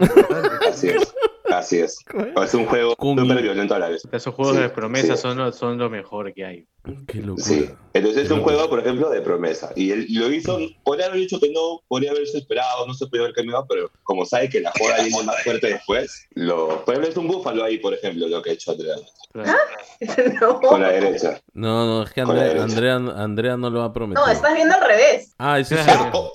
Así 0.66 0.88
es. 0.88 1.12
Así 1.58 1.78
es. 1.78 1.98
Es 2.42 2.54
un 2.54 2.66
juego 2.66 2.94
súper 2.98 3.42
violento 3.42 3.74
a 3.74 3.78
la 3.78 3.88
vez. 3.88 4.02
Esos 4.12 4.34
juegos 4.34 4.56
Sí, 4.56 4.62
de 4.62 4.68
promesas 4.68 5.18
sí. 5.20 5.22
son, 5.22 5.38
lo, 5.38 5.52
son 5.52 5.78
lo 5.78 5.88
mejor 5.90 6.32
que 6.34 6.44
hay. 6.44 6.66
Qué 7.06 7.18
locura. 7.20 7.44
Sí. 7.44 7.70
Entonces 7.94 8.24
es 8.26 8.30
un 8.30 8.42
juego, 8.42 8.68
por 8.68 8.78
ejemplo, 8.80 9.08
de 9.08 9.22
promesa. 9.22 9.72
Y 9.74 9.90
él 9.90 10.06
lo 10.10 10.30
hizo, 10.30 10.58
podría 10.84 11.06
haber 11.06 11.18
dicho 11.20 11.40
que 11.40 11.50
no, 11.50 11.80
podría 11.88 12.10
haberse 12.10 12.36
esperado, 12.38 12.86
no 12.86 12.92
se 12.94 13.06
podía 13.06 13.22
haber 13.22 13.34
cambiado, 13.34 13.64
pero 13.68 13.90
como 14.02 14.26
sabe 14.26 14.48
que 14.50 14.60
la 14.60 14.70
joda 14.78 15.02
viene 15.02 15.22
más 15.24 15.36
fuerte 15.44 15.68
después, 15.68 16.26
lo, 16.34 16.84
por 16.84 16.94
ejemplo, 16.94 17.10
es 17.10 17.16
un 17.16 17.26
búfalo 17.28 17.64
ahí, 17.64 17.78
por 17.78 17.94
ejemplo, 17.94 18.28
lo 18.28 18.42
que 18.42 18.50
ha 18.50 18.52
hecho 18.52 18.72
Andrea, 18.72 18.96
no. 20.40 20.60
con 20.60 20.80
la 20.82 20.88
derecha. 20.90 21.40
No, 21.54 21.86
no, 21.86 22.02
es 22.02 22.12
que 22.12 22.22
Con 22.22 22.36
la 22.36 22.42
Andrea, 22.42 22.64
derecha. 22.64 22.94
Andrea, 22.96 23.22
Andrea 23.24 23.56
no 23.56 23.70
lo 23.70 23.82
ha 23.82 23.92
prometido. 23.92 24.26
No, 24.26 24.30
estás 24.32 24.54
viendo 24.54 24.74
al 24.74 24.86
revés. 24.86 25.34
Ah, 25.38 25.58
eso 25.58 25.74
es 25.74 25.84
cierto. 25.84 26.10
Oh, 26.12 26.32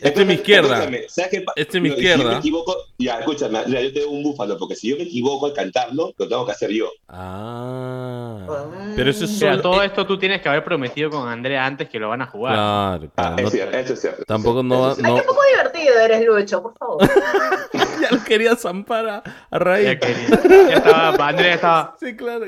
Este 0.00 0.20
es 0.20 0.26
mi 0.26 0.34
izquierda. 0.34 0.74
escúchame, 0.78 1.08
¿sabes 1.08 1.30
qué 1.32 1.40
pa- 1.40 1.52
Este 1.56 1.78
es 1.78 1.82
mi 1.82 1.88
Si 1.90 1.94
izquierda. 1.96 2.30
me 2.30 2.36
equivoco, 2.38 2.76
ya, 2.98 3.18
escúchame, 3.18 3.58
Andrea, 3.58 3.82
yo 3.82 3.92
tengo 3.92 4.10
un 4.12 4.22
búfalo, 4.22 4.56
porque 4.56 4.76
si 4.76 4.88
yo 4.90 4.96
me 4.96 5.02
equivoco 5.02 5.46
al 5.46 5.52
cantarlo, 5.52 6.12
lo 6.16 6.28
tengo 6.28 6.46
que 6.46 6.52
hacer 6.52 6.70
yo. 6.70 6.88
Ah. 7.08 8.38
Mm. 8.48 8.94
Pero 8.96 9.10
eso 9.10 9.24
es 9.24 9.38
solo. 9.38 9.81
Todo 9.82 9.90
esto 10.02 10.06
tú 10.06 10.18
tienes 10.18 10.40
que 10.40 10.48
haber 10.48 10.62
prometido 10.64 11.10
con 11.10 11.28
Andrea 11.28 11.66
antes 11.66 11.88
que 11.88 11.98
lo 11.98 12.08
van 12.08 12.22
a 12.22 12.26
jugar. 12.26 12.54
Claro, 12.54 13.10
Ah, 13.16 13.22
claro. 13.22 13.36
es 13.38 13.42
no- 13.44 13.50
cierto, 13.50 13.76
eso 13.78 13.92
es 13.94 14.00
cierto. 14.00 14.24
tampoco 14.24 14.62
no 14.62 14.80
va- 14.80 14.92
es 14.92 14.98
Ay, 15.04 15.14
qué 15.14 15.22
poco 15.22 15.40
divertido 15.50 15.98
eres, 16.00 16.24
Lucho, 16.26 16.62
por 16.62 16.74
favor. 16.78 17.00
ya 18.00 18.10
lo 18.10 18.24
quería 18.24 18.56
zampar 18.56 19.08
a, 19.08 19.22
a 19.50 19.58
raíz. 19.58 19.84
Ya, 19.86 19.98
quería- 19.98 20.68
ya 20.68 20.74
estaba, 20.76 21.28
Andrea 21.28 21.54
estaba. 21.54 21.96
Sí, 21.98 22.14
claro. 22.16 22.46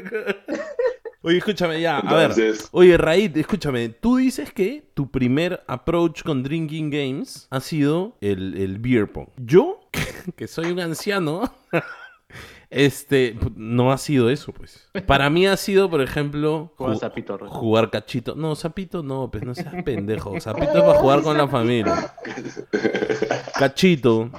Oye, 1.23 1.39
escúchame 1.39 1.81
ya, 1.81 1.99
a 2.01 2.15
ver. 2.15 2.31
Entonces, 2.31 2.69
Oye, 2.73 2.97
Raid, 2.99 3.37
escúchame, 3.39 3.89
tú 3.89 4.17
dices 4.19 4.53
que 4.53 4.85
tu 4.95 5.11
primer 5.11 5.65
approach 5.67 6.23
con 6.23 6.43
Drinking 6.43 6.91
Games 6.91 7.49
ha 7.51 7.61
sido 7.61 8.17
el, 8.21 8.55
el 8.61 8.79
beer 8.79 9.11
pong. 9.11 9.29
Yo, 9.39 9.81
que 10.37 10.47
soy 10.47 10.67
un 10.71 10.81
anciano, 10.81 11.51
este, 12.71 13.37
no 13.57 13.93
ha 13.93 13.99
sido 13.99 14.31
eso, 14.31 14.53
pues. 14.53 14.89
Para 15.07 15.31
mí 15.31 15.47
ha 15.47 15.57
sido, 15.57 15.89
por 15.91 16.01
ejemplo, 16.03 16.73
Jugar 16.77 16.97
ju- 16.97 17.01
Zapito, 17.01 17.39
jugar 17.49 17.91
cachito. 17.91 18.35
No, 18.35 18.55
sapito 18.55 19.03
no, 19.03 19.31
pues 19.31 19.45
no 19.45 19.55
seas 19.55 19.83
pendejo. 19.85 20.39
Sapito 20.41 20.73
es 20.79 20.83
para 20.85 20.99
jugar 20.99 21.23
con 21.23 21.37
la 21.37 21.49
familia. 21.49 22.15
Cachito, 23.59 24.31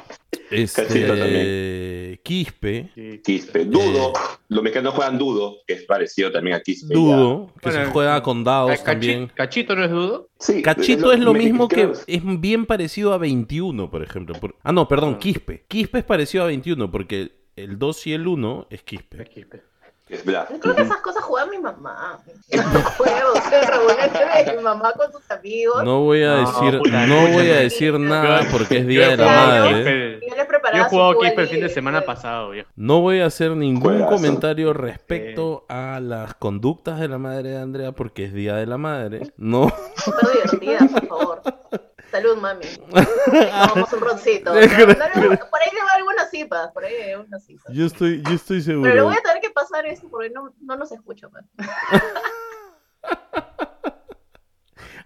este, 0.52 0.84
Cachito 0.86 1.18
también. 1.18 2.20
Quispe, 2.24 2.90
Sí. 2.96 3.22
Quispe, 3.24 3.66
Dudo, 3.66 4.14
los 4.50 4.64
mexicanos 4.64 4.94
juegan 4.94 5.18
Dudo, 5.18 5.58
que 5.68 5.74
es 5.74 5.84
parecido 5.84 6.32
también 6.32 6.56
a 6.56 6.62
Quispe. 6.62 6.88
ya. 6.94 6.96
Dudo, 7.00 7.54
que 7.62 7.72
se 7.72 7.86
juega 7.86 8.22
con 8.24 8.44
dados 8.44 8.72
Cachi- 8.72 8.84
también. 8.86 9.32
Cachito 9.34 9.76
no 9.76 9.84
es 9.84 9.92
dudo. 9.92 10.30
Sí, 10.40 10.62
Cachito 10.62 11.12
es 11.14 11.20
lo 11.20 11.34
mismo 11.34 11.68
que 11.68 11.92
es 12.08 12.22
bien 12.40 12.66
parecido 12.66 13.14
a 13.14 13.18
21, 13.18 13.90
por 13.90 14.04
ejemplo. 14.04 14.36
Por- 14.36 14.56
Ah, 14.64 14.72
no, 14.72 14.88
perdón, 14.88 15.14
Ah. 15.16 15.20
Quispe. 15.20 15.66
Quispe 15.68 16.00
es 16.00 16.04
parecido 16.06 16.44
a 16.44 16.48
21 16.48 16.90
porque 16.92 17.32
el 17.56 17.78
2 17.80 18.08
y 18.08 18.14
el 18.14 18.28
1 18.28 18.68
es 18.70 18.84
Quispe. 18.84 19.22
Aquí, 19.22 19.46
pe. 19.46 19.64
Es 20.08 20.24
Black. 20.24 20.52
Yo 20.52 20.60
creo 20.60 20.76
que 20.76 20.82
esas 20.84 20.98
cosas 21.02 21.24
juega 21.24 21.48
mi 21.48 21.58
mamá. 21.58 22.20
No 22.52 22.62
de 24.46 24.58
mi 24.58 24.62
mamá 24.64 24.94
con 24.94 25.12
sus 25.12 25.32
amigos. 25.32 25.84
No 25.84 26.02
voy 26.02 26.22
a 26.22 26.42
No, 26.42 26.52
decir, 26.52 26.78
puta, 26.78 27.08
no 27.08 27.28
voy 27.32 27.50
a 27.50 27.56
decir 27.56 28.00
nada 28.00 28.42
porque 28.52 28.78
es 28.80 28.88
Día 28.88 29.10
de 29.10 29.18
la 29.18 29.26
Madre. 29.26 30.20
Quispe- 30.20 30.76
Yo 30.76 30.82
he 30.82 30.84
jugado 30.90 31.20
Quispe 31.20 31.42
el 31.42 31.48
fin 31.48 31.62
de 31.62 31.70
semana 31.70 32.02
pasado, 32.02 32.52
viejo. 32.52 32.70
No 32.76 33.02
voy 33.02 33.22
a 33.22 33.26
hacer 33.26 33.52
ningún 33.56 33.82
Juegazo. 33.94 34.12
comentario 34.12 34.74
respecto 34.74 35.66
a 35.70 36.00
las 36.00 36.36
conductas 36.36 37.00
de 37.00 37.08
la 37.08 37.18
madre 37.18 37.50
de 37.50 37.58
Andrea 37.58 37.92
porque 37.94 38.26
es 38.26 38.34
Día 38.36 38.56
de 38.58 38.68
la 38.68 38.78
Madre. 38.78 39.32
No. 39.38 39.74
Súper 39.96 40.30
divertida, 40.34 40.88
por 40.88 41.08
favor. 41.08 41.42
Salud, 42.12 42.38
mami. 42.38 42.66
Tomamos 43.70 43.94
un 43.94 44.00
roncito. 44.02 44.52
Por 44.52 44.62
ahí 44.62 44.68
le 44.70 44.96
va 44.96 45.92
algunas 45.96 46.30
cipas, 46.30 46.72
por 46.72 46.86
ahí 46.86 46.94
hay 46.96 47.12
algunas 47.12 47.44
cipas. 47.46 47.74
Yo 47.74 47.86
estoy, 47.86 48.22
yo 48.24 48.34
estoy 48.36 48.62
Pero 48.64 48.82
le 48.82 48.86
seguro. 48.86 49.04
voy 49.06 49.16
a 49.16 49.22
tener 49.22 49.42
que 49.42 49.50
pasar 49.50 49.86
eso 49.86 50.08
porque 50.10 50.30
no, 50.30 50.54
no 50.62 50.76
nos 50.78 50.92
escucha. 50.92 51.28
pues. 51.30 51.44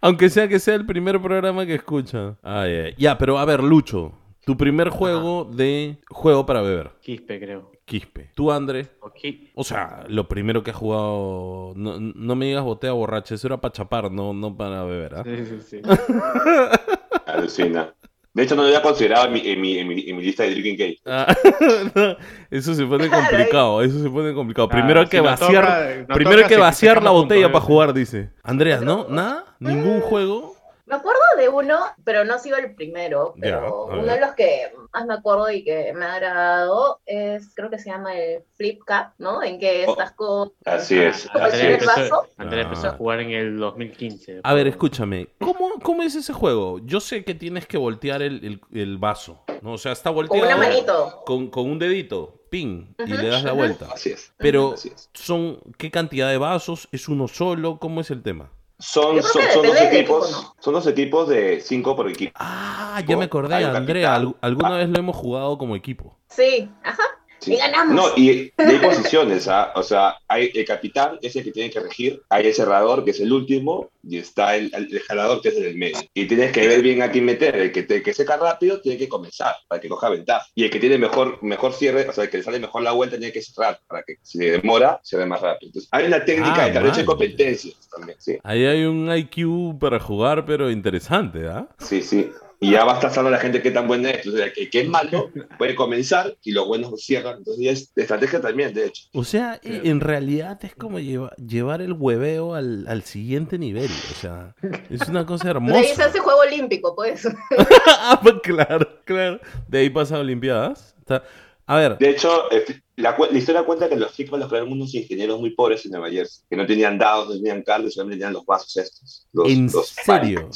Aunque 0.01 0.29
sea 0.29 0.47
que 0.47 0.59
sea 0.59 0.75
el 0.75 0.85
primer 0.85 1.21
programa 1.21 1.65
que 1.65 1.75
escucha. 1.75 2.37
Ay, 2.41 2.71
ay. 2.73 2.95
Ya, 2.97 3.17
pero 3.17 3.37
a 3.37 3.45
ver, 3.45 3.61
Lucho. 3.61 4.13
Tu 4.45 4.55
primer 4.55 4.89
juego 4.89 5.45
de 5.45 5.99
juego 6.09 6.45
para 6.45 6.61
beber. 6.61 6.91
Quispe, 7.01 7.39
creo. 7.39 7.71
Quispe. 7.89 8.31
Tú, 8.35 8.51
André. 8.51 8.87
O 9.01 9.09
Qui- 9.11 9.49
O 9.55 9.63
sea, 9.63 10.05
lo 10.07 10.27
primero 10.27 10.63
que 10.63 10.71
has 10.71 10.77
jugado. 10.77 11.73
No, 11.75 11.99
no 11.99 12.35
me 12.35 12.45
digas 12.45 12.63
botea 12.63 12.91
borracha, 12.93 13.35
eso 13.35 13.47
era 13.47 13.57
para 13.57 13.71
chapar, 13.71 14.11
no, 14.11 14.33
no 14.33 14.55
para 14.55 14.83
beber, 14.83 15.15
¿ah? 15.15 15.23
Sí, 15.23 15.45
sí, 15.45 15.59
sí. 15.67 15.81
Alucina. 17.25 17.93
De 18.31 18.43
hecho, 18.43 18.55
no 18.55 18.61
lo 18.61 18.67
había 18.67 18.81
considerado 18.83 19.25
en 19.25 19.33
mi, 19.33 19.39
en 19.43 19.59
mi, 19.59 19.77
en 19.79 19.87
mi, 19.87 20.07
en 20.07 20.15
mi 20.17 20.23
lista 20.23 20.43
de 20.43 20.51
Drinking 20.51 20.77
Game. 20.77 20.97
Ah, 21.05 21.35
no, 21.95 22.15
eso 22.51 22.75
se 22.75 22.85
pone 22.85 23.09
complicado, 23.09 23.81
eso 23.81 24.01
se 24.03 24.09
pone 24.09 24.33
complicado. 24.33 24.69
Primero 24.69 24.99
Ah, 24.99 25.03
hay 25.03 25.09
que 25.09 25.17
si 25.17 25.23
vaciar, 25.23 25.63
toca- 25.65 26.13
primero 26.13 26.37
hay 26.37 26.43
toca, 26.43 26.47
que 26.55 26.57
vaciar 26.61 27.03
la 27.03 27.09
botella 27.09 27.47
para 27.51 27.57
¿eh? 27.63 27.67
jugar, 27.67 27.93
dice. 27.93 28.29
Andrea, 28.43 28.81
¿no? 28.81 29.07
¿Nada? 29.09 29.55
¿Ningún 29.59 29.99
juego? 30.01 30.55
Me 30.89 30.95
acuerdo 30.95 31.19
de 31.37 31.47
uno, 31.49 31.77
pero 32.03 32.25
no 32.25 32.33
ha 32.33 32.39
sido 32.39 32.57
el 32.57 32.73
primero. 32.73 33.35
Pero 33.39 33.85
uno 33.85 34.05
de 34.11 34.19
los 34.19 34.31
que 34.31 34.71
más 34.91 35.05
me 35.05 35.13
acuerdo 35.13 35.51
y 35.51 35.63
que 35.63 35.93
me 35.93 36.03
ha 36.05 36.15
agradado 36.15 36.99
es, 37.05 37.53
creo 37.55 37.69
que 37.69 37.77
se 37.77 37.91
llama 37.91 38.17
el 38.17 38.41
Flip 38.55 38.79
Cup, 38.79 39.13
¿no? 39.19 39.43
En 39.43 39.59
que 39.59 39.85
Oh, 39.87 39.91
estás 39.91 40.13
con. 40.13 40.51
así 40.65 40.97
es. 40.99 41.29
El 41.53 41.73
empezó, 41.73 42.23
Ah. 42.39 42.87
a 42.87 42.91
jugar 42.93 43.19
en 43.19 43.29
el 43.31 43.57
2015. 43.59 44.41
A 44.43 44.53
ver, 44.55 44.65
escúchame, 44.67 45.27
¿cómo, 45.39 45.73
cómo 45.83 46.01
es 46.01 46.15
ese 46.15 46.33
juego? 46.33 46.79
Yo 46.83 46.99
sé 46.99 47.23
que 47.23 47.35
tienes 47.35 47.67
que 47.67 47.77
voltear 47.77 48.23
el, 48.23 48.43
el- 48.43 48.61
el 48.81 48.97
vaso, 48.97 49.43
¿no? 49.61 49.73
O 49.73 49.77
sea, 49.77 49.91
está 49.91 50.09
Con 50.09 50.15
volteado 50.27 50.47
una 50.47 50.57
manito. 50.57 51.21
con, 51.25 51.49
con 51.51 51.69
un 51.69 51.77
dedito, 51.77 52.41
ping, 52.49 52.95
y 53.05 53.05
le 53.13 53.27
das 53.29 53.43
la 53.43 53.51
vuelta. 53.53 53.87
Así 53.93 54.09
es. 54.09 54.33
Pero, 54.37 54.73
Así 54.73 54.89
es. 54.89 55.07
son 55.13 55.59
¿qué 55.77 55.91
cantidad 55.91 56.29
de 56.29 56.39
vasos? 56.39 56.89
¿Es 56.91 57.07
uno 57.07 57.27
solo? 57.27 57.77
¿Cómo 57.77 58.01
es 58.01 58.09
el 58.09 58.23
tema? 58.23 58.49
Son, 58.79 59.21
son, 59.21 59.41
dos 59.65 59.81
equipos. 59.81 60.29
equipo, 60.29 60.55
Son 60.59 60.73
dos 60.73 60.87
equipos 60.87 61.27
de 61.27 61.59
cinco 61.59 61.95
por 61.97 62.09
equipo. 62.09 62.31
Ah, 62.35 63.01
ya 63.05 63.17
me 63.17 63.25
acordé, 63.25 63.55
Andrea. 63.55 64.15
alguna 64.41 64.77
vez 64.77 64.89
lo 64.89 64.99
hemos 64.99 65.15
jugado 65.15 65.57
como 65.57 65.75
equipo. 65.75 66.17
Sí, 66.29 66.69
ajá. 66.83 67.03
Sí. 67.39 67.53
Y 67.53 67.57
ganamos. 67.57 67.95
No, 67.95 68.07
y, 68.17 68.29
y 68.31 68.51
hay 68.57 68.79
posiciones, 68.79 69.47
¿ah? 69.49 69.71
O 69.75 69.83
sea, 69.83 70.17
hay 70.27 70.51
el 70.53 70.65
capitán, 70.65 71.17
es 71.21 71.35
el 71.35 71.43
que 71.43 71.51
tiene 71.51 71.69
que 71.69 71.79
regir, 71.79 72.21
hay 72.29 72.47
el 72.47 72.53
cerrador, 72.53 73.03
que 73.05 73.11
es 73.11 73.19
el 73.19 73.31
último, 73.31 73.89
y 74.03 74.17
está 74.17 74.55
el, 74.55 74.71
el 74.73 74.99
jalador, 75.01 75.41
que 75.41 75.49
es 75.49 75.57
el 75.57 75.63
del 75.63 75.77
medio. 75.77 75.97
Y 76.13 76.25
tienes 76.25 76.51
que 76.51 76.67
ver 76.67 76.81
bien 76.81 77.01
a 77.01 77.11
quién 77.11 77.25
meter. 77.25 77.55
El 77.55 77.71
que, 77.71 77.83
te- 77.83 78.01
que 78.03 78.13
seca 78.13 78.37
rápido 78.37 78.81
tiene 78.81 78.97
que 78.97 79.07
comenzar, 79.09 79.55
para 79.67 79.79
que 79.81 79.89
coja 79.89 80.09
ventaja. 80.09 80.45
Y 80.55 80.63
el 80.65 80.69
que 80.69 80.79
tiene 80.79 80.97
mejor, 80.97 81.41
mejor 81.43 81.73
cierre, 81.73 82.07
o 82.09 82.13
sea, 82.13 82.25
el 82.25 82.29
que 82.29 82.37
le 82.37 82.43
sale 82.43 82.59
mejor 82.59 82.81
la 82.81 82.91
vuelta, 82.91 83.17
tiene 83.17 83.31
que 83.33 83.41
cerrar, 83.41 83.79
para 83.87 84.03
que 84.03 84.15
si 84.21 84.37
le 84.37 84.51
demora, 84.51 84.99
se 85.03 85.17
ve 85.17 85.25
más 85.25 85.41
rápido. 85.41 85.69
Entonces, 85.69 85.89
hay 85.91 86.05
una 86.07 86.23
técnica 86.25 86.63
Ah, 86.63 86.67
de 86.67 86.73
tablero 86.73 86.95
de 86.95 87.05
competencias 87.05 87.89
también, 87.89 88.17
sí. 88.19 88.37
Ahí 88.43 88.65
hay 88.65 88.83
un 88.85 89.09
IQ 89.15 89.79
para 89.79 89.99
jugar, 89.99 90.45
pero 90.45 90.69
interesante, 90.71 91.47
¿ah? 91.47 91.67
Sí, 91.79 92.01
sí. 92.01 92.31
Y 92.61 92.71
ya 92.71 92.83
va 92.83 92.91
a 92.91 92.95
estar 92.95 93.09
sabiendo 93.09 93.31
la 93.31 93.37
gente 93.41 93.61
qué 93.61 93.71
tan 93.71 93.87
buena 93.87 94.09
es. 94.09 94.17
Entonces, 94.25 94.47
el 94.47 94.53
que, 94.53 94.61
el 94.63 94.69
que 94.69 94.81
es 94.81 94.89
malo 94.89 95.31
puede 95.57 95.75
comenzar 95.75 96.35
y 96.43 96.51
los 96.51 96.67
buenos 96.67 97.01
cierran. 97.01 97.37
Entonces, 97.37 97.63
ya 97.63 97.71
es 97.71 97.93
de 97.95 98.01
estrategia 98.01 98.41
también, 98.41 98.73
de 98.73 98.87
hecho. 98.87 99.03
O 99.13 99.23
sea, 99.23 99.59
en 99.63 100.01
realidad 100.01 100.59
es 100.63 100.75
como 100.75 100.99
lleva- 100.99 101.33
llevar 101.37 101.81
el 101.81 101.93
hueveo 101.93 102.55
al, 102.55 102.85
al 102.89 103.03
siguiente 103.03 103.57
nivel. 103.57 103.89
O 104.11 104.15
sea, 104.19 104.55
es 104.89 105.07
una 105.07 105.25
cosa 105.25 105.45
De 105.53 105.73
ahí 105.73 105.83
se 105.85 105.91
hermosa. 105.91 106.05
hace 106.05 106.19
juego 106.19 106.39
olímpico, 106.41 106.93
pues. 106.95 107.25
Ah, 107.87 108.19
pues 108.21 108.35
claro, 108.43 108.87
claro. 109.05 109.39
De 109.67 109.79
ahí 109.79 109.89
pasa 109.89 110.17
a 110.17 110.19
Olimpiadas. 110.19 110.95
Está- 110.99 111.23
A 111.65 111.77
ver, 111.77 111.97
De 111.97 112.09
hecho, 112.09 112.51
eh, 112.51 112.65
la, 112.97 113.15
la 113.31 113.37
historia 113.37 113.63
cuenta 113.63 113.87
que 113.87 113.95
los 113.95 114.11
Figma 114.11 114.37
los 114.37 114.49
crearon 114.49 114.71
unos 114.73 114.93
ingenieros 114.95 115.39
muy 115.39 115.51
pobres 115.51 115.85
en 115.85 115.91
Nueva 115.91 116.09
Jersey, 116.09 116.43
que 116.49 116.57
no 116.57 116.65
tenían 116.65 116.97
dados, 116.97 117.29
no 117.29 117.35
tenían 117.35 117.61
cartas, 117.63 117.93
solamente 117.93 118.17
tenían 118.19 118.33
los 118.33 118.45
vasos 118.45 118.75
estos. 118.75 119.27
Los, 119.31 119.47
¿En 119.49 119.65
los 119.71 119.87
serio? 119.87 120.49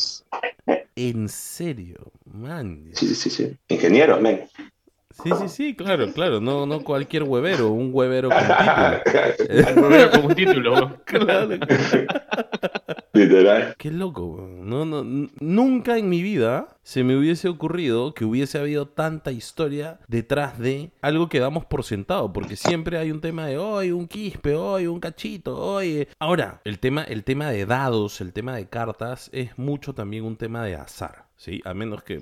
En 0.95 1.29
serio, 1.29 2.11
man. 2.25 2.89
Sí, 2.93 3.13
sí, 3.15 3.29
sí. 3.29 3.57
Ingenieros, 3.67 4.21
men. 4.21 4.47
Sí, 5.23 5.29
sí, 5.41 5.47
sí, 5.47 5.75
claro, 5.75 6.11
claro. 6.11 6.41
No, 6.41 6.65
no 6.65 6.83
cualquier 6.83 7.23
huevero, 7.23 7.69
un 7.69 7.91
huevero 7.93 8.29
con 8.29 8.37
título. 8.47 9.67
Al 9.67 9.75
volver 9.75 10.09
con 10.11 10.25
un 10.25 10.35
título. 10.35 10.97
Claro. 11.05 11.49
Literal. 13.13 13.75
Qué 13.77 13.91
loco, 13.91 14.47
no, 14.49 14.85
no, 14.85 15.03
nunca 15.39 15.97
en 15.97 16.09
mi 16.09 16.21
vida 16.21 16.67
se 16.83 17.03
me 17.03 17.17
hubiese 17.17 17.47
ocurrido 17.47 18.13
que 18.13 18.25
hubiese 18.25 18.59
habido 18.59 18.87
tanta 18.87 19.31
historia 19.31 19.99
detrás 20.07 20.59
de 20.59 20.91
algo 21.01 21.29
que 21.29 21.39
damos 21.39 21.65
por 21.65 21.83
sentado, 21.83 22.33
porque 22.33 22.55
siempre 22.55 22.97
hay 22.97 23.11
un 23.11 23.21
tema 23.21 23.47
de 23.47 23.57
hoy 23.57 23.91
un 23.91 24.07
quispe, 24.07 24.55
hoy 24.55 24.87
un 24.87 24.99
cachito, 24.99 25.57
hoy. 25.57 26.07
Ahora, 26.19 26.61
el 26.63 26.79
tema, 26.79 27.03
el 27.03 27.23
tema 27.23 27.49
de 27.51 27.65
dados, 27.65 28.21
el 28.21 28.33
tema 28.33 28.55
de 28.55 28.67
cartas 28.67 29.29
es 29.33 29.57
mucho 29.57 29.93
también 29.93 30.25
un 30.25 30.35
tema 30.35 30.63
de 30.63 30.75
azar, 30.75 31.25
¿sí? 31.37 31.61
A 31.65 31.73
menos 31.73 32.03
que 32.03 32.21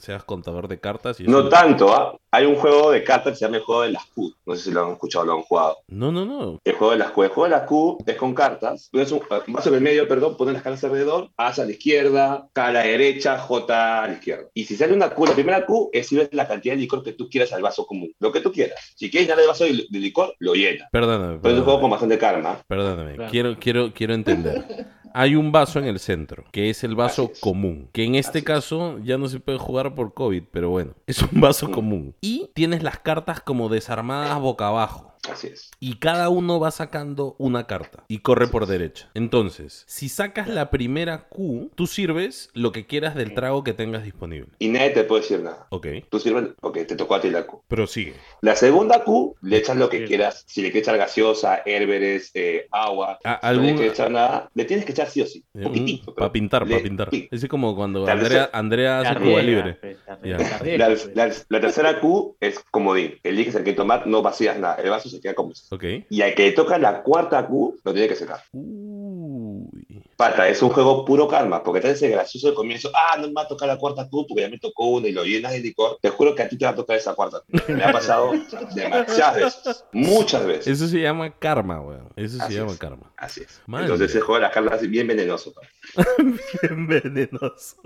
seas 0.00 0.24
contador 0.24 0.68
de 0.68 0.78
cartas 0.78 1.20
y 1.20 1.24
No 1.24 1.48
tanto, 1.48 1.92
¿ah? 1.94 2.16
Hay 2.30 2.44
un 2.44 2.56
juego 2.56 2.90
de 2.90 3.02
cartas 3.04 3.32
que 3.32 3.38
se 3.38 3.44
llama 3.46 3.56
el 3.56 3.62
juego 3.62 3.82
de 3.82 3.92
las 3.92 4.04
Q. 4.06 4.34
No 4.44 4.54
sé 4.54 4.64
si 4.64 4.70
lo 4.70 4.84
han 4.84 4.92
escuchado 4.92 5.24
o 5.24 5.26
lo 5.26 5.32
han 5.34 5.42
jugado. 5.42 5.78
No, 5.88 6.12
no, 6.12 6.26
no. 6.26 6.60
El 6.62 6.74
juego 6.74 6.92
de 6.92 6.98
las 6.98 7.10
Q. 7.12 7.22
El 7.22 7.30
juego 7.30 7.44
de 7.44 7.50
las 7.50 7.66
Q 7.66 7.98
es 8.06 8.16
con 8.16 8.34
cartas. 8.34 8.90
Es 8.92 9.12
un 9.12 9.22
vaso 9.48 9.74
en 9.74 9.77
el 9.78 9.84
medio, 9.84 10.06
perdón, 10.06 10.36
pones 10.36 10.54
las 10.54 10.62
cartas 10.62 10.84
alrededor, 10.84 11.30
A 11.36 11.48
a 11.48 11.64
la 11.64 11.70
izquierda, 11.70 12.48
K 12.52 12.66
a 12.66 12.72
la 12.72 12.80
derecha, 12.82 13.38
J 13.38 14.02
a 14.04 14.06
la 14.08 14.12
izquierda. 14.14 14.44
Y 14.54 14.64
si 14.64 14.76
sale 14.76 14.92
una 14.92 15.10
Q, 15.10 15.26
la 15.26 15.34
primera 15.34 15.64
Q 15.64 15.90
es 15.92 16.06
si 16.08 16.16
ves 16.16 16.28
la 16.32 16.46
cantidad 16.46 16.74
de 16.74 16.80
licor 16.80 17.02
que 17.02 17.12
tú 17.12 17.28
quieras 17.28 17.52
al 17.52 17.62
vaso 17.62 17.86
común. 17.86 18.12
Lo 18.20 18.30
que 18.32 18.40
tú 18.40 18.52
quieras. 18.52 18.78
Si 18.96 19.10
quieres 19.10 19.28
llenar 19.28 19.40
el 19.42 19.48
vaso 19.48 19.64
de, 19.64 19.86
de 19.88 19.98
licor, 19.98 20.34
lo 20.38 20.54
llena. 20.54 20.86
Perdóname. 20.92 21.38
Pero 21.42 21.54
es 21.54 21.58
un 21.60 21.64
juego 21.64 21.80
con 21.80 21.90
perdóname. 21.90 22.16
bastante 22.16 22.18
karma. 22.18 22.62
Perdóname, 22.68 23.14
Claro. 23.14 23.30
quiero, 23.30 23.56
quiero, 23.58 23.92
quiero 23.94 24.14
entender. 24.14 24.64
Hay 25.14 25.34
un 25.34 25.50
vaso 25.50 25.78
en 25.78 25.86
el 25.86 25.98
centro, 26.00 26.44
que 26.52 26.68
es 26.68 26.84
el 26.84 26.94
vaso 26.94 27.30
es. 27.32 27.40
común, 27.40 27.88
que 27.92 28.04
en 28.04 28.14
este 28.14 28.38
Así 28.38 28.44
caso 28.44 28.98
ya 29.02 29.16
no 29.16 29.26
se 29.28 29.40
puede 29.40 29.56
jugar 29.58 29.94
por 29.94 30.12
COVID, 30.12 30.42
pero 30.52 30.68
bueno, 30.68 30.92
es 31.06 31.22
un 31.22 31.40
vaso 31.40 31.66
Mm. 31.68 31.72
común. 31.72 32.14
Y 32.20 32.50
tienes 32.54 32.82
las 32.82 32.98
cartas 32.98 33.40
como 33.40 33.70
desarmadas 33.70 34.38
boca 34.38 34.68
abajo. 34.68 35.14
Así 35.30 35.48
es. 35.48 35.70
Y 35.80 35.96
cada 35.98 36.28
uno 36.28 36.58
va 36.60 36.70
sacando 36.70 37.34
una 37.38 37.66
carta 37.66 38.04
y 38.08 38.18
corre 38.18 38.48
por 38.48 38.66
derecha. 38.66 39.10
Entonces, 39.14 39.84
si 39.86 40.08
sacas 40.08 40.48
la 40.48 40.70
primera 40.70 41.28
Q, 41.28 41.70
tú 41.74 41.86
sirves 41.86 42.50
lo 42.54 42.72
que 42.72 42.86
quieras 42.86 43.14
del 43.14 43.34
trago 43.34 43.64
que 43.64 43.72
tengas 43.74 44.04
disponible. 44.04 44.48
Y 44.58 44.68
nadie 44.68 44.90
te 44.90 45.04
puede 45.04 45.22
decir 45.22 45.40
nada. 45.40 45.66
Ok, 45.70 45.86
Tú 46.10 46.18
sirves, 46.20 46.50
ok, 46.60 46.78
te 46.86 46.96
tocó 46.96 47.14
a 47.16 47.20
ti 47.20 47.30
la 47.30 47.46
Q. 47.46 47.62
prosigue. 47.68 48.14
La 48.40 48.56
segunda 48.56 49.04
Q, 49.04 49.36
le 49.42 49.56
echas 49.58 49.76
lo 49.76 49.88
que 49.88 50.04
quieras. 50.04 50.44
Si 50.46 50.62
le 50.62 50.70
quieres 50.70 50.88
echar 50.88 50.98
gaseosa, 50.98 51.62
hérberes, 51.66 52.30
eh, 52.34 52.66
agua, 52.70 53.18
A- 53.24 53.50
si 53.52 53.56
no 53.56 53.62
le 53.62 53.74
quieres 53.74 53.92
echar 53.92 54.10
nada, 54.10 54.50
le 54.54 54.64
tienes 54.64 54.84
que 54.84 54.92
echar 54.92 55.08
sí 55.08 55.20
o 55.22 55.26
sí. 55.26 55.44
Un 55.54 55.62
poquitito. 55.64 56.14
Para 56.14 56.32
pintar, 56.32 56.66
para 56.68 56.82
pintar. 56.82 57.08
sí. 57.10 57.28
Es 57.30 57.46
como 57.48 57.74
cuando 57.76 58.04
La 58.06 58.12
Andrea, 58.12 58.28
tercera- 58.28 58.50
Andrea 58.52 59.00
hace 59.00 59.20
Cuba 59.20 59.42
libre. 59.42 59.78
La, 60.22 60.86
pues. 60.88 61.10
la- 61.14 61.32
la 61.48 61.60
tercera 61.60 62.00
Q 62.00 62.36
es 62.40 62.58
comodín. 62.70 63.18
Eliges 63.22 63.54
el 63.54 63.64
que 63.64 63.72
tomar, 63.72 64.06
no 64.06 64.22
vacías 64.22 64.58
nada. 64.58 64.76
El 64.76 64.90
vaso 64.90 65.07
se 65.08 65.20
queda 65.20 65.34
como 65.34 65.52
está. 65.52 65.74
Ok. 65.74 65.84
Y 66.10 66.22
al 66.22 66.34
que 66.34 66.44
le 66.46 66.52
toca 66.52 66.78
la 66.78 67.02
cuarta 67.02 67.46
Q, 67.46 67.78
lo 67.84 67.92
tiene 67.92 68.08
que 68.08 68.16
secar. 68.16 68.40
Uy. 68.52 70.02
Pata, 70.16 70.48
es 70.48 70.60
un 70.62 70.70
juego 70.70 71.04
puro 71.04 71.28
karma, 71.28 71.62
porque 71.62 71.80
te 71.80 71.90
hace 71.90 72.08
gracioso 72.08 72.48
al 72.48 72.54
comienzo. 72.54 72.90
Ah, 72.94 73.16
no 73.18 73.28
me 73.28 73.34
va 73.34 73.42
a 73.42 73.48
tocar 73.48 73.68
la 73.68 73.78
cuarta 73.78 74.08
Q 74.08 74.26
porque 74.28 74.42
ya 74.42 74.48
me 74.48 74.58
tocó 74.58 74.86
una 74.88 75.08
y 75.08 75.12
lo 75.12 75.24
llenas 75.24 75.52
de 75.52 75.60
licor. 75.60 75.98
Te 76.02 76.10
juro 76.10 76.34
que 76.34 76.42
a 76.42 76.48
ti 76.48 76.56
te 76.58 76.64
va 76.64 76.72
a 76.72 76.74
tocar 76.74 76.96
esa 76.96 77.14
cuarta 77.14 77.40
Q. 77.50 77.72
Me 77.72 77.84
ha 77.84 77.92
pasado 77.92 78.32
demasiadas 78.74 79.36
veces. 79.36 79.84
Muchas 79.92 80.44
veces. 80.46 80.66
Eso 80.66 80.88
se 80.88 81.00
llama 81.00 81.30
karma, 81.38 81.80
weón. 81.80 82.08
Eso 82.16 82.36
se 82.38 82.42
Así 82.42 82.54
llama 82.54 82.72
es. 82.72 82.78
karma. 82.78 83.12
Así 83.16 83.40
es. 83.42 83.60
Madre 83.66 83.84
Entonces 83.86 84.10
ese 84.10 84.20
juego 84.20 84.36
de 84.36 84.42
las 84.42 84.52
cartas 84.52 84.82
es 84.82 84.90
bien 84.90 85.06
venenoso. 85.06 85.52
pa. 85.52 85.60
Bien 86.62 86.86
venenoso. 86.86 87.76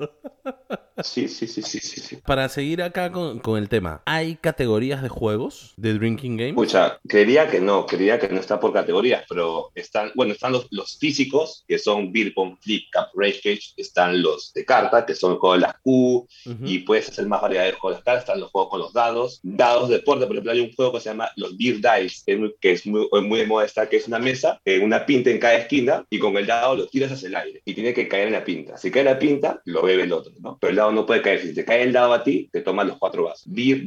Sí, 1.02 1.28
sí, 1.28 1.46
sí, 1.46 1.62
sí, 1.62 1.80
sí. 1.80 2.00
sí. 2.00 2.16
Para 2.16 2.48
seguir 2.48 2.82
acá 2.82 3.10
con, 3.10 3.38
con 3.38 3.58
el 3.58 3.68
tema, 3.68 4.02
¿hay 4.04 4.36
categorías 4.36 5.02
de 5.02 5.08
juegos 5.08 5.72
de 5.76 5.94
Drinking 5.94 6.36
Game? 6.36 6.50
Escucha, 6.50 6.98
creería 7.08 7.48
que 7.48 7.60
no, 7.60 7.86
creería 7.86 8.18
que 8.18 8.28
no 8.28 8.40
está 8.40 8.60
por 8.60 8.72
categorías, 8.72 9.24
pero 9.28 9.70
están, 9.74 10.12
bueno, 10.14 10.32
están 10.32 10.52
los, 10.52 10.68
los 10.70 10.98
físicos, 10.98 11.64
que 11.66 11.78
son 11.78 12.12
Beer 12.12 12.34
Pong, 12.34 12.56
Flip 12.60 12.84
Cup, 12.92 13.08
Rage 13.14 13.40
Cage, 13.42 13.72
están 13.76 14.22
los 14.22 14.52
de 14.52 14.64
carta, 14.64 15.06
que 15.06 15.14
son 15.14 15.32
el 15.32 15.38
juego 15.38 15.54
de 15.54 15.60
las 15.60 15.74
Q, 15.80 16.26
Ujú. 16.46 16.64
y 16.64 16.80
puedes 16.80 17.08
hacer 17.08 17.26
más 17.26 17.40
variedad 17.40 17.64
de 17.64 17.72
juegos 17.72 17.98
de 17.98 18.04
cartas, 18.04 18.24
están 18.24 18.40
los 18.40 18.50
juegos 18.50 18.70
con 18.70 18.80
los 18.80 18.92
dados, 18.92 19.40
dados 19.42 19.88
de 19.88 19.96
deporte, 19.96 20.26
por 20.26 20.36
ejemplo, 20.36 20.52
hay 20.52 20.60
un 20.60 20.72
juego 20.72 20.92
que 20.92 21.00
se 21.00 21.08
llama 21.10 21.30
los 21.36 21.56
Beer 21.56 21.76
Dice, 21.76 22.22
que 22.26 22.32
es 22.32 22.38
muy, 22.38 22.54
que 22.60 22.72
es 22.72 22.86
muy, 22.86 23.08
muy 23.22 23.40
de 23.40 23.46
moda 23.46 23.64
está, 23.64 23.88
que 23.88 23.96
es 23.96 24.06
una 24.06 24.18
mesa, 24.18 24.60
eh, 24.64 24.78
una 24.78 25.06
pinta 25.06 25.30
en 25.30 25.38
cada 25.38 25.54
esquina, 25.54 26.04
y 26.10 26.18
con 26.18 26.36
el 26.36 26.46
dado 26.46 26.76
lo 26.76 26.86
tiras 26.86 27.12
hacia 27.12 27.28
el 27.28 27.36
aire, 27.36 27.62
y 27.64 27.74
tiene 27.74 27.91
que 27.92 28.08
caer 28.08 28.28
en 28.28 28.32
la 28.32 28.44
pinta. 28.44 28.76
Si 28.76 28.90
cae 28.90 29.02
en 29.02 29.08
la 29.08 29.18
pinta, 29.18 29.62
lo 29.66 29.82
bebe 29.82 30.04
el 30.04 30.12
otro, 30.12 30.32
¿no? 30.40 30.58
Pero 30.60 30.70
el 30.70 30.76
dado 30.76 30.92
no 30.92 31.06
puede 31.06 31.22
caer, 31.22 31.40
si 31.40 31.54
te 31.54 31.64
cae 31.64 31.82
el 31.82 31.92
dado 31.92 32.12
a 32.12 32.22
ti, 32.22 32.48
te 32.52 32.60
toman 32.60 32.88
los 32.88 32.98
cuatro 32.98 33.24
vasos. 33.24 33.52
Beer 33.52 33.86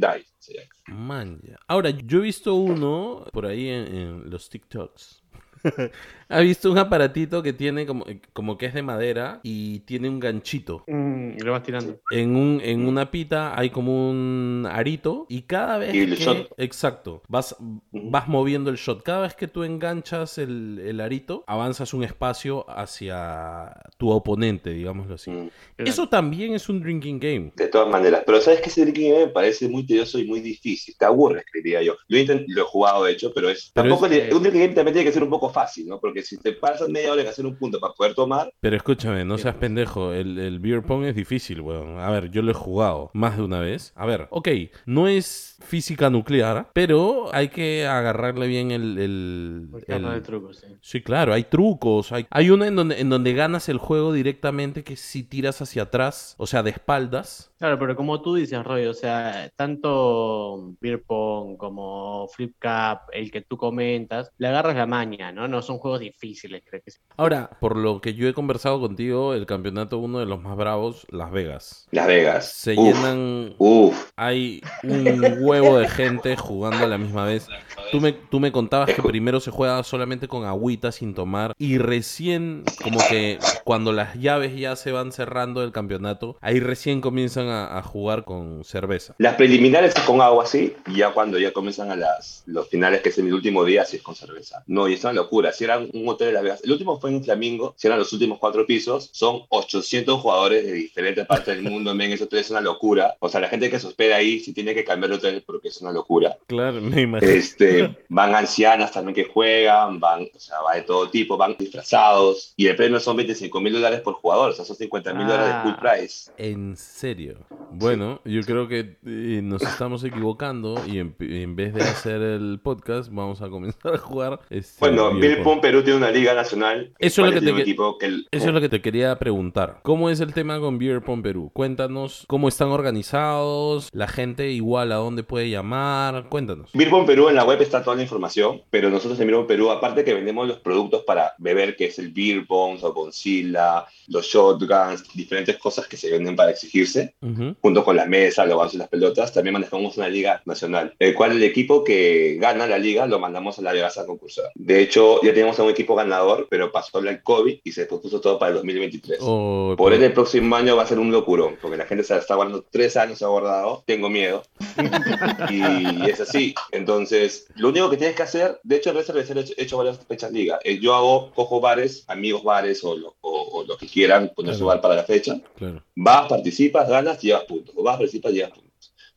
llama. 0.53 0.69
Man, 0.87 1.41
ya. 1.43 1.57
Ahora, 1.67 1.89
yo 1.89 2.19
he 2.19 2.21
visto 2.21 2.55
uno 2.55 3.25
por 3.31 3.45
ahí 3.45 3.69
en 3.69 4.29
los 4.29 4.49
TikToks. 4.49 5.24
ha 6.29 6.39
visto 6.39 6.71
un 6.71 6.77
aparatito 6.77 7.41
que 7.43 7.53
tiene 7.53 7.85
como, 7.85 8.05
como 8.33 8.57
que 8.57 8.65
es 8.67 8.73
de 8.73 8.81
madera 8.83 9.39
y 9.43 9.79
tiene 9.81 10.09
un 10.09 10.19
ganchito. 10.19 10.83
Mm, 10.87 11.31
y 11.37 11.39
lo 11.39 11.51
vas 11.51 11.63
tirando. 11.63 11.99
En, 12.11 12.35
un, 12.35 12.61
en 12.63 12.87
una 12.87 13.11
pita 13.11 13.57
hay 13.59 13.69
como 13.69 14.09
un 14.09 14.67
arito 14.69 15.25
y 15.29 15.43
cada 15.43 15.77
vez 15.77 15.93
Y 15.93 15.99
el 15.99 16.15
que... 16.17 16.23
shot. 16.23 16.51
Exacto. 16.57 17.21
Vas, 17.27 17.55
vas 17.91 18.27
moviendo 18.27 18.69
el 18.69 18.77
shot. 18.77 19.03
Cada 19.03 19.21
vez 19.21 19.35
que 19.35 19.47
tú 19.47 19.63
enganchas 19.63 20.37
el, 20.37 20.79
el 20.83 20.99
arito, 21.01 21.43
avanzas 21.47 21.93
un 21.93 22.03
espacio 22.03 22.65
hacia 22.69 23.73
tu 23.97 24.09
oponente, 24.09 24.71
digámoslo 24.71 25.15
así. 25.15 25.31
Mm. 25.31 25.49
Eso 25.77 26.09
también 26.09 26.53
es 26.53 26.69
un 26.69 26.81
drinking 26.81 27.19
game. 27.19 27.51
De 27.55 27.67
todas 27.67 27.89
maneras, 27.89 28.23
pero 28.25 28.41
sabes 28.41 28.61
que 28.61 28.69
ese 28.69 28.81
drinking 28.81 29.11
game 29.13 29.25
me 29.27 29.31
parece 29.31 29.67
muy 29.69 29.85
tedioso 29.85 30.19
y 30.19 30.25
muy 30.27 30.39
difícil. 30.41 30.95
Te 30.97 31.05
aburres, 31.05 31.43
diría 31.53 31.81
yo. 31.81 31.95
Lo, 32.07 32.17
intent- 32.17 32.45
lo 32.47 32.61
he 32.61 32.65
jugado, 32.65 33.03
de 33.05 33.11
hecho, 33.13 33.31
pero 33.33 33.49
es. 33.49 33.71
Pero 33.73 33.89
tampoco 33.89 34.05
es- 34.07 34.11
le- 34.29 34.33
un 34.35 34.41
drinking 34.41 34.61
game 34.61 34.73
también 34.73 34.93
tiene 34.93 35.07
que 35.09 35.13
ser 35.13 35.23
un 35.23 35.29
poco 35.29 35.49
fácil, 35.55 35.87
¿no? 35.87 35.99
Porque 35.99 36.21
si 36.21 36.37
te 36.37 36.51
pasas 36.53 36.89
media 36.89 37.11
hora 37.13 37.21
en 37.23 37.27
hacer 37.29 37.45
un 37.45 37.57
punto 37.57 37.79
para 37.79 37.93
poder 37.93 38.13
tomar, 38.13 38.51
Pero 38.59 38.75
escúchame, 38.77 39.25
no 39.25 39.37
seas 39.37 39.55
pendejo. 39.55 40.11
El, 40.13 40.37
el 40.37 40.59
beer 40.59 40.83
pong 40.83 41.05
es 41.05 41.15
difícil, 41.15 41.61
weón. 41.61 41.99
A 41.99 42.09
ver, 42.11 42.29
yo 42.29 42.41
lo 42.41 42.51
he 42.51 42.53
jugado 42.53 43.09
más 43.13 43.37
de 43.37 43.43
una 43.43 43.59
vez. 43.59 43.91
A 43.95 44.05
ver, 44.05 44.27
ok, 44.29 44.49
no 44.85 45.07
es 45.07 45.57
física 45.65 46.09
nuclear, 46.09 46.69
pero 46.73 47.33
hay 47.33 47.47
que 47.49 47.87
agarrarle 47.87 48.47
bien 48.47 48.71
el... 48.71 48.97
el- 48.99 49.69
el- 49.87 50.05
de 50.05 50.21
trucos, 50.21 50.57
sí. 50.57 50.67
Sí, 50.81 51.01
claro, 51.01 51.33
hay 51.33 51.45
trucos. 51.45 52.11
Hay, 52.11 52.27
hay 52.29 52.49
una 52.49 52.67
en 52.67 52.75
donde, 52.75 52.99
en 52.99 53.09
donde 53.09 53.33
ganas 53.33 53.69
el 53.69 53.77
juego 53.77 54.13
directamente 54.13 54.83
que 54.83 54.95
si 54.95 55.23
tiras 55.23 55.61
hacia 55.61 55.83
atrás, 55.83 56.35
o 56.37 56.47
sea, 56.47 56.61
de 56.63 56.71
espaldas. 56.71 57.51
Claro, 57.57 57.79
pero 57.79 57.95
como 57.95 58.21
tú 58.21 58.35
dices, 58.35 58.61
Roy, 58.63 58.85
o 58.85 58.93
sea, 58.93 59.49
tanto 59.55 60.73
Beer 60.81 61.01
Pong 61.03 61.55
como 61.55 62.27
Flip 62.27 62.53
Cup, 62.61 63.09
el 63.13 63.31
que 63.31 63.41
tú 63.41 63.57
comentas, 63.57 64.29
le 64.37 64.47
agarras 64.47 64.75
la 64.75 64.85
maña, 64.85 65.31
¿no? 65.31 65.47
No 65.47 65.61
son 65.61 65.77
juegos 65.77 66.01
difíciles, 66.01 66.63
creo 66.69 66.81
que 66.83 66.91
sí. 66.91 66.99
Ahora, 67.15 67.49
por 67.61 67.77
lo 67.77 68.01
que 68.01 68.13
yo 68.13 68.27
he 68.27 68.33
conversado 68.33 68.81
contigo, 68.81 69.33
el 69.33 69.45
campeonato 69.45 69.99
uno 69.99 70.19
de 70.19 70.25
los 70.25 70.41
más 70.41 70.57
bravos, 70.57 71.07
Las 71.09 71.31
Vegas. 71.31 71.87
Las 71.91 72.07
Vegas. 72.07 72.51
Se 72.51 72.73
Uf, 72.73 72.93
llenan 72.93 73.55
Uf. 73.57 74.11
Hay 74.17 74.61
un 74.83 75.37
huevo 75.39 75.77
de 75.77 75.87
gente 75.87 76.35
jugando 76.35 76.83
a 76.83 76.87
la 76.87 76.97
misma 76.97 77.25
vez. 77.25 77.47
Tú 77.95 78.01
me, 78.01 78.11
tú 78.11 78.41
me 78.41 78.51
contabas 78.51 78.93
que 78.93 79.01
primero 79.01 79.39
se 79.39 79.51
juega 79.51 79.81
solamente 79.83 80.27
con 80.27 80.43
agüita 80.43 80.91
sin 80.91 81.13
tomar 81.13 81.53
y 81.57 81.77
recién 81.77 82.65
como 82.83 82.99
que 83.07 83.39
cuando 83.63 83.93
las 83.93 84.15
llaves 84.19 84.53
ya 84.57 84.75
se 84.75 84.91
van 84.91 85.13
cerrando 85.13 85.61
del 85.61 85.71
campeonato, 85.71 86.37
ahí 86.41 86.59
recién 86.59 86.99
comienzan 86.99 87.47
a, 87.47 87.77
a 87.77 87.83
jugar 87.83 88.25
con 88.25 88.65
cerveza. 88.65 89.15
Las 89.17 89.35
preliminares 89.35 89.95
es 89.95 90.01
con 90.01 90.19
agua, 90.19 90.45
sí, 90.45 90.73
y 90.87 90.97
ya 90.97 91.13
cuando 91.13 91.39
ya 91.39 91.53
comienzan 91.53 91.89
a 91.89 91.95
las, 91.95 92.43
los 92.47 92.67
finales, 92.67 92.99
que 92.99 93.09
es 93.09 93.17
el 93.17 93.33
último 93.33 93.63
día, 93.63 93.85
sí 93.85 93.95
es 93.95 94.03
con 94.03 94.13
cerveza. 94.13 94.61
No, 94.67 94.89
y 94.89 94.95
es 94.95 95.03
una 95.05 95.13
locura. 95.13 95.53
Si 95.53 95.63
eran 95.63 95.89
un 95.93 96.09
hotel 96.09 96.27
de 96.27 96.33
Las 96.33 96.43
Vegas, 96.43 96.61
el 96.65 96.73
último 96.73 96.99
fue 96.99 97.11
en 97.11 97.23
Flamingo, 97.23 97.75
si 97.77 97.87
eran 97.87 97.97
los 97.97 98.11
últimos 98.11 98.39
cuatro 98.39 98.65
pisos, 98.65 99.09
son 99.13 99.43
800 99.47 100.19
jugadores 100.19 100.65
de 100.65 100.73
diferentes 100.73 101.25
partes 101.25 101.55
del 101.55 101.63
mundo, 101.63 101.95
men, 101.95 102.11
eso 102.11 102.27
es 102.29 102.51
una 102.51 102.59
locura. 102.59 103.15
O 103.19 103.29
sea, 103.29 103.39
la 103.39 103.47
gente 103.47 103.69
que 103.69 103.79
se 103.79 103.87
hospeda 103.87 104.17
ahí 104.17 104.41
sí 104.41 104.51
tiene 104.51 104.75
que 104.75 104.83
cambiar 104.83 105.11
de 105.11 105.15
hotel 105.15 105.43
porque 105.45 105.69
es 105.69 105.81
una 105.81 105.93
locura. 105.93 106.37
Claro, 106.47 106.81
me 106.81 107.03
imagino. 107.03 107.31
Este, 107.31 107.84
van 108.09 108.35
ancianas 108.35 108.91
también 108.91 109.15
que 109.15 109.25
juegan, 109.25 109.99
van, 109.99 110.23
o 110.35 110.39
sea, 110.39 110.57
va 110.61 110.75
de 110.75 110.81
todo 110.83 111.09
tipo, 111.09 111.37
van 111.37 111.55
disfrazados, 111.57 112.53
y 112.57 112.67
el 112.67 112.75
premio 112.75 112.99
son 112.99 113.17
25 113.17 113.59
mil 113.61 113.73
dólares 113.73 114.01
por 114.01 114.15
jugador, 114.15 114.51
o 114.51 114.53
sea, 114.53 114.65
son 114.65 114.75
50 114.75 115.13
mil 115.13 115.27
dólares 115.27 115.55
de 115.55 115.61
full 115.61 115.71
Ah. 115.71 115.79
price. 115.81 116.31
En 116.37 116.75
serio. 116.77 117.37
Bueno, 117.71 118.21
yo 118.25 118.41
creo 118.43 118.67
que 118.67 118.97
eh, 119.05 119.41
nos 119.43 119.61
estamos 119.63 120.03
equivocando 120.03 120.81
y 120.87 120.99
en, 120.99 121.15
en 121.19 121.55
vez 121.55 121.73
de 121.73 121.81
hacer 121.81 122.21
el 122.21 122.59
podcast 122.63 123.11
vamos 123.11 123.41
a 123.41 123.49
comenzar 123.49 123.95
a 123.95 123.97
jugar. 123.97 124.39
Este, 124.49 124.77
Bueno, 124.79 125.11
pong. 125.43 125.59
Perú 125.61 125.83
tiene 125.83 125.97
una 125.97 126.11
liga 126.11 126.33
nacional. 126.33 126.93
Eso 126.99 127.21
es 127.25 127.27
lo 127.33 127.39
que 127.39 127.45
te 127.45 127.51
un 127.51 127.55
que- 127.57 127.61
equipo 127.63 127.97
que 127.97 128.05
el- 128.07 128.27
Eso 128.31 128.47
es 128.47 128.53
lo 128.53 128.61
que 128.61 128.69
te 128.69 128.81
quería 128.81 129.17
preguntar. 129.17 129.79
¿Cómo 129.83 130.09
es 130.09 130.19
el 130.19 130.33
tema 130.33 130.59
con 130.59 130.77
Beer 130.77 131.01
Pong 131.01 131.21
Perú? 131.21 131.49
Cuéntanos 131.53 132.25
cómo 132.27 132.47
están 132.47 132.69
organizados, 132.69 133.89
la 133.93 134.07
gente 134.07 134.51
igual 134.51 134.91
a 134.91 134.95
dónde 134.95 135.23
puede 135.23 135.49
llamar. 135.49 136.27
Cuéntanos. 136.29 136.71
Beer 136.73 136.89
Pong 136.89 137.05
Perú 137.05 137.29
en 137.29 137.35
la 137.35 137.43
web 137.45 137.61
está 137.61 137.74
toda 137.83 137.95
la 137.95 138.03
información, 138.03 138.61
pero 138.69 138.89
nosotros 138.89 139.19
en 139.19 139.31
Pong 139.31 139.47
Perú, 139.47 139.71
aparte 139.71 140.03
que 140.03 140.13
vendemos 140.13 140.47
los 140.47 140.59
productos 140.59 141.03
para 141.03 141.33
beber, 141.37 141.75
que 141.75 141.85
es 141.85 141.99
el 141.99 142.11
beer 142.11 142.45
pong, 142.47 142.79
o 142.81 142.93
Godzilla, 142.93 143.85
los 144.07 144.25
shotguns, 144.25 145.03
diferentes 145.13 145.57
cosas 145.57 145.87
que 145.87 145.97
se 145.97 146.11
venden 146.11 146.35
para 146.35 146.51
exigirse, 146.51 147.15
Ujú. 147.21 147.55
junto 147.61 147.83
con 147.83 147.95
la 147.95 148.05
mesa, 148.05 148.45
los 148.45 148.57
vasos 148.57 148.75
y 148.75 148.77
las 148.77 148.89
pelotas, 148.89 149.33
también 149.33 149.53
manejamos 149.53 149.97
una 149.97 150.09
liga 150.09 150.41
nacional, 150.45 150.93
el 150.99 151.13
cual 151.13 151.31
el 151.33 151.43
equipo 151.43 151.83
que 151.83 152.37
gana 152.39 152.67
la 152.67 152.77
liga 152.77 153.05
lo 153.07 153.19
mandamos 153.19 153.59
a 153.59 153.61
la 153.61 153.73
Vegas 153.73 153.97
a 153.97 154.05
concursar. 154.05 154.51
De 154.55 154.81
hecho, 154.81 155.21
ya 155.21 155.33
tenemos 155.33 155.59
a 155.59 155.63
un 155.63 155.69
equipo 155.69 155.95
ganador, 155.95 156.47
pero 156.49 156.71
pasó 156.71 156.99
el 156.99 157.21
COVID 157.21 157.59
y 157.63 157.71
se 157.71 157.85
pospuso 157.85 158.21
todo 158.21 158.39
para 158.39 158.49
el 158.49 158.55
2023. 158.57 159.19
Oh, 159.21 159.75
Por 159.77 159.93
ende, 159.93 160.07
el 160.07 160.13
próximo 160.13 160.55
año 160.55 160.75
va 160.75 160.83
a 160.83 160.87
ser 160.87 160.99
un 160.99 161.11
locurón, 161.11 161.57
porque 161.61 161.77
la 161.77 161.85
gente 161.85 162.03
se 162.03 162.15
está 162.17 162.35
guardando 162.35 162.65
tres 162.69 162.95
años 162.97 163.21
aguardado. 163.21 163.83
Tengo 163.85 164.09
miedo. 164.09 164.43
y 165.49 166.09
es 166.09 166.19
así. 166.21 166.55
Entonces, 166.71 167.47
lo 167.57 167.69
único 167.69 167.89
que 167.89 167.97
tienes 167.97 168.15
que 168.15 168.23
hacer, 168.23 168.59
de 168.63 168.75
hecho, 168.75 168.89
en 168.89 168.97
Red 168.97 169.05
Cervecero 169.05 169.39
he 169.39 169.43
hecho, 169.43 169.53
he 169.57 169.63
hecho 169.63 169.77
varias 169.77 169.99
fechas 170.05 170.31
liga. 170.31 170.59
Eh, 170.63 170.79
Yo 170.79 170.93
hago, 170.95 171.31
cojo 171.33 171.59
bares, 171.61 172.03
amigos 172.07 172.43
bares 172.43 172.83
o 172.83 172.95
lo, 172.95 173.15
o, 173.21 173.41
o 173.59 173.63
lo 173.63 173.77
que 173.77 173.87
quieran 173.87 174.31
poner 174.35 174.53
su 174.53 174.59
Claro. 174.59 174.67
bar 174.67 174.81
para 174.81 174.95
la 174.95 175.03
fecha. 175.03 175.39
Claro. 175.57 175.83
Vas, 175.95 176.27
participas, 176.27 176.89
ganas, 176.89 177.21
llevas 177.21 177.43
puntos. 177.45 177.73
O 177.77 177.83
vas, 177.83 177.97
participas, 177.97 178.31
llevas 178.33 178.51
puntos. 178.51 178.65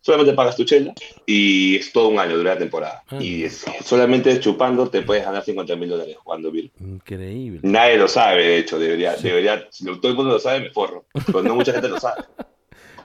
solamente 0.00 0.32
pagas 0.32 0.56
tu 0.56 0.64
chela 0.64 0.94
y 1.26 1.76
es 1.76 1.92
todo 1.92 2.08
un 2.08 2.18
año, 2.18 2.36
dura 2.36 2.54
la 2.54 2.58
temporada. 2.60 3.02
Ah. 3.08 3.18
Y 3.20 3.42
es- 3.44 3.66
solamente 3.84 4.38
chupando 4.40 4.88
te 4.88 5.02
puedes 5.02 5.24
ganar 5.24 5.44
50 5.44 5.76
mil 5.76 5.88
dólares 5.90 6.16
jugando 6.22 6.50
Beer. 6.50 6.70
Increíble. 6.80 7.60
Nadie 7.64 7.96
lo 7.98 8.08
sabe, 8.08 8.42
de 8.46 8.58
hecho, 8.58 8.78
debería, 8.78 9.16
debería, 9.16 9.66
si 9.70 9.84
todo 9.84 10.08
el 10.08 10.14
mundo 10.14 10.30
lo 10.32 10.38
sabe, 10.38 10.60
me 10.60 10.70
forro, 10.70 11.04
pero 11.26 11.42
no 11.42 11.54
mucha 11.56 11.72
gente 11.72 11.88
lo 11.88 11.98
sabe. 12.00 12.22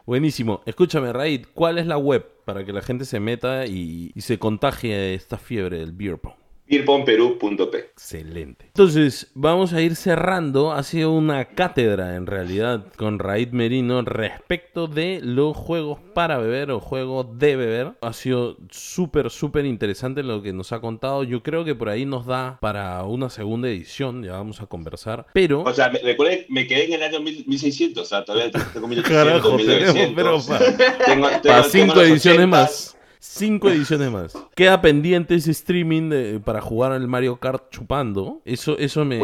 Buenísimo. 0.05 0.61
Escúchame, 0.65 1.13
Raid, 1.13 1.45
¿cuál 1.53 1.77
es 1.77 1.87
la 1.87 1.97
web 1.97 2.29
para 2.43 2.65
que 2.65 2.73
la 2.73 2.81
gente 2.81 3.05
se 3.05 3.21
meta 3.21 3.65
y, 3.65 4.11
se 4.17 4.37
contagie 4.37 5.13
esta 5.13 5.37
fiebre 5.37 5.77
del 5.77 5.93
beer 5.93 6.17
pong? 6.17 6.42
beerpongperú.p 6.77 7.77
Excelente. 7.77 8.65
Entonces, 8.67 9.31
vamos 9.33 9.73
a 9.73 9.81
ir 9.81 9.95
cerrando. 9.95 10.71
Ha 10.71 10.83
sido 10.83 11.11
una 11.11 11.45
cátedra, 11.45 12.15
en 12.15 12.25
realidad, 12.27 12.85
con 12.97 13.19
Raid 13.19 13.49
Merino 13.49 14.01
respecto 14.01 14.87
de 14.87 15.19
los 15.23 15.55
juegos 15.55 15.99
para 16.13 16.37
beber 16.37 16.71
o 16.71 16.79
juegos 16.79 17.27
de 17.37 17.55
beber. 17.55 17.91
Ha 18.01 18.13
sido 18.13 18.57
súper, 18.69 19.29
súper 19.29 19.65
interesante 19.65 20.23
lo 20.23 20.41
que 20.41 20.53
nos 20.53 20.71
ha 20.71 20.79
contado. 20.81 21.23
Yo 21.23 21.43
creo 21.43 21.63
que 21.65 21.75
por 21.75 21.89
ahí 21.89 22.05
nos 22.05 22.25
da 22.25 22.57
para 22.61 23.03
una 23.03 23.29
segunda 23.29 23.67
edición. 23.69 24.23
Ya 24.23 24.33
vamos 24.33 24.61
a 24.61 24.65
conversar. 24.65 25.25
Pero... 25.33 25.61
O 25.61 25.73
sea, 25.73 25.89
me, 25.89 25.99
recuerden, 25.99 26.45
me 26.49 26.67
quedé 26.67 26.85
en 26.85 26.93
el 26.93 27.03
año 27.03 27.19
1000 27.19 27.45
1600, 27.47 28.03
o 28.03 28.05
sea, 28.05 28.23
todavía 28.25 28.51
tengo 28.73 28.87
1800, 28.87 29.25
Carajo, 29.25 29.57
1900. 29.57 29.93
tenemos, 30.15 30.45
pero 30.47 30.57
pa- 30.59 31.03
Tengo- 31.05 31.27
tengo- 31.29 31.41
Para 31.43 31.63
cinco 31.63 32.01
ediciones 32.01 32.45
80s. 32.45 32.49
más. 32.49 32.97
Cinco 33.25 33.69
ediciones 33.69 34.11
más. 34.11 34.37
Queda 34.53 34.81
pendiente 34.81 35.35
ese 35.35 35.51
streaming 35.51 36.09
de- 36.09 36.41
para 36.41 36.59
jugar 36.59 36.91
al 36.91 37.07
Mario 37.07 37.37
Kart 37.37 37.69
chupando. 37.71 38.41
Eso, 38.43 38.77
eso 38.77 39.05
me- 39.05 39.17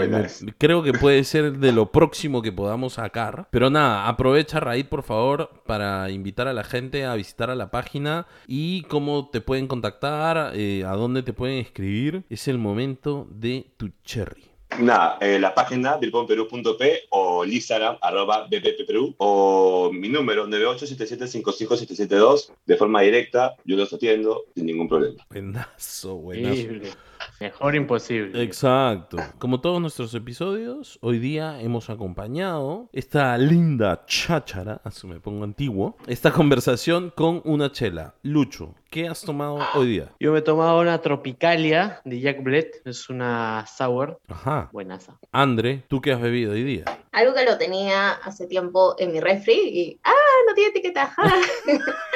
creo 0.57 0.81
que 0.83 0.93
puede 0.93 1.21
ser 1.25 1.57
de 1.57 1.73
lo 1.73 1.91
próximo 1.91 2.41
que 2.41 2.53
podamos 2.53 2.93
sacar. 2.93 3.49
Pero 3.51 3.69
nada, 3.69 4.07
aprovecha 4.07 4.61
Raid 4.61 4.85
por 4.85 5.03
favor 5.03 5.49
para 5.65 6.09
invitar 6.11 6.47
a 6.47 6.53
la 6.53 6.63
gente 6.63 7.05
a 7.05 7.13
visitar 7.15 7.49
a 7.49 7.55
la 7.55 7.71
página 7.71 8.25
y 8.47 8.83
cómo 8.83 9.29
te 9.31 9.41
pueden 9.41 9.67
contactar, 9.67 10.53
eh, 10.55 10.85
a 10.87 10.93
dónde 10.93 11.21
te 11.21 11.33
pueden 11.33 11.57
escribir. 11.57 12.23
Es 12.29 12.47
el 12.47 12.57
momento 12.57 13.27
de 13.29 13.67
tu 13.75 13.89
cherry. 14.05 14.45
Nada, 14.77 15.17
eh, 15.19 15.39
la 15.39 15.55
página 15.55 15.97
beerpongperú.p 15.97 17.07
o 17.09 17.43
el 17.43 17.53
Instagram, 17.53 17.97
arroba 18.01 18.47
bppperú, 18.47 19.15
o 19.17 19.89
mi 19.91 20.09
número, 20.09 20.47
98775572, 20.47 22.51
de 22.65 22.77
forma 22.77 23.01
directa, 23.01 23.55
yo 23.65 23.75
los 23.75 23.91
atiendo 23.91 24.43
sin 24.55 24.67
ningún 24.67 24.87
problema. 24.87 25.25
Buenazo, 25.29 26.17
buenazo. 26.17 26.55
Increíble. 26.55 26.91
Mejor 27.39 27.75
imposible. 27.75 28.43
Exacto. 28.43 29.17
Como 29.37 29.61
todos 29.61 29.81
nuestros 29.81 30.13
episodios, 30.13 30.99
hoy 31.01 31.19
día 31.19 31.61
hemos 31.61 31.89
acompañado 31.89 32.89
esta 32.93 33.37
linda 33.37 34.05
cháchara, 34.05 34.81
así 34.83 35.07
me 35.07 35.19
pongo 35.19 35.43
antiguo, 35.43 35.97
esta 36.07 36.31
conversación 36.31 37.11
con 37.15 37.41
una 37.45 37.71
chela. 37.71 38.15
Lucho, 38.23 38.75
¿qué 38.89 39.07
has 39.07 39.21
tomado 39.21 39.59
hoy 39.75 39.87
día? 39.87 40.09
Yo 40.19 40.31
me 40.31 40.39
he 40.39 40.41
tomado 40.41 40.79
una 40.79 40.99
Tropicalia 41.01 42.01
de 42.05 42.19
Jack 42.19 42.41
Bled. 42.43 42.67
Es 42.85 43.09
una 43.09 43.65
sour. 43.67 44.19
Ajá. 44.27 44.69
Buenaza. 44.71 45.17
Andre, 45.31 45.83
¿tú 45.87 46.01
qué 46.01 46.11
has 46.11 46.21
bebido 46.21 46.53
hoy 46.53 46.63
día? 46.63 46.85
Algo 47.11 47.33
que 47.33 47.45
lo 47.45 47.57
tenía 47.57 48.11
hace 48.11 48.47
tiempo 48.47 48.95
en 48.97 49.11
mi 49.11 49.19
refri 49.19 49.53
y, 49.53 49.99
ah, 50.03 50.11
no 50.47 50.53
tiene 50.53 50.69
etiqueta. 50.71 51.13
ah. 51.17 51.41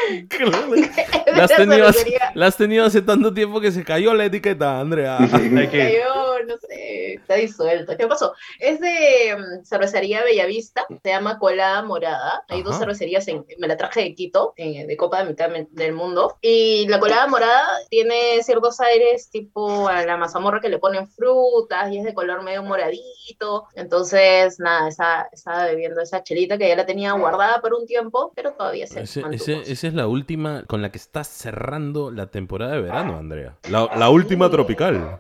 La 1.36 1.44
has, 1.46 1.56
tenido 1.56 1.88
hace, 1.88 2.18
la 2.36 2.48
has 2.48 2.58
tenido 2.58 2.86
hace 2.86 3.02
tanto 3.02 3.34
tiempo 3.34 3.62
que 3.62 3.72
se 3.72 3.84
cayó 3.84 4.14
la 4.14 4.26
etiqueta, 4.26 4.80
Andrea. 4.80 5.18
Hay 5.32 5.50
que- 5.50 5.70
cayó, 5.70 6.23
no 6.46 6.58
sé, 6.58 7.14
está 7.16 7.36
disuelto. 7.36 7.96
¿Qué 7.98 8.08
pasó? 8.08 8.34
Es 8.60 8.80
de 8.80 9.36
mm, 9.38 9.66
cervecería 9.66 10.24
Bellavista, 10.24 10.86
se 11.02 11.10
llama 11.10 11.40
Colada 11.40 11.82
Morada. 11.84 12.44
Hay 12.50 12.62
dos 12.64 12.74
Ajá. 12.76 12.82
cervecerías, 12.86 13.28
en, 13.28 13.46
me 13.60 13.68
la 13.68 13.78
traje 13.78 14.02
de 14.02 14.16
Quito, 14.16 14.54
eh, 14.58 14.86
de 14.86 14.98
Copa 14.98 15.20
de 15.24 15.30
Mitad 15.30 15.50
del 15.72 15.94
Mundo. 15.94 16.38
Y 16.42 16.88
la 16.88 17.00
Colada 17.00 17.28
Morada 17.28 17.68
tiene 17.90 18.42
ciertos 18.44 18.80
aires 18.80 19.30
tipo 19.30 19.88
a 19.88 20.06
la 20.06 20.18
mazamorra 20.18 20.60
que 20.62 20.70
le 20.70 20.80
ponen 20.80 21.08
frutas 21.08 21.92
y 21.92 21.98
es 22.00 22.04
de 22.04 22.14
color 22.14 22.44
medio 22.44 22.64
moradito. 22.64 23.66
Entonces, 23.76 24.60
nada, 24.60 24.88
estaba 25.32 25.66
bebiendo 25.66 26.02
esa 26.02 26.24
chelita 26.24 26.58
que 26.58 26.68
ya 26.68 26.76
la 26.76 26.86
tenía 26.86 27.14
guardada 27.14 27.62
por 27.62 27.74
un 27.74 27.86
tiempo, 27.86 28.32
pero 28.36 28.54
todavía 28.54 28.88
se 28.88 29.02
Ese- 29.02 29.24
ese- 29.32 29.62
esa 29.72 29.88
es 29.88 29.94
la 29.94 30.08
última 30.08 30.64
con 30.68 30.82
la 30.82 30.92
que 30.92 30.98
estás 30.98 31.28
cerrando 31.28 32.12
la 32.12 32.28
temporada 32.28 32.74
de 32.74 32.82
verano, 32.82 33.18
Andrea. 33.18 33.58
La, 33.70 33.90
la 33.96 34.10
última 34.10 34.50
tropical. 34.50 35.20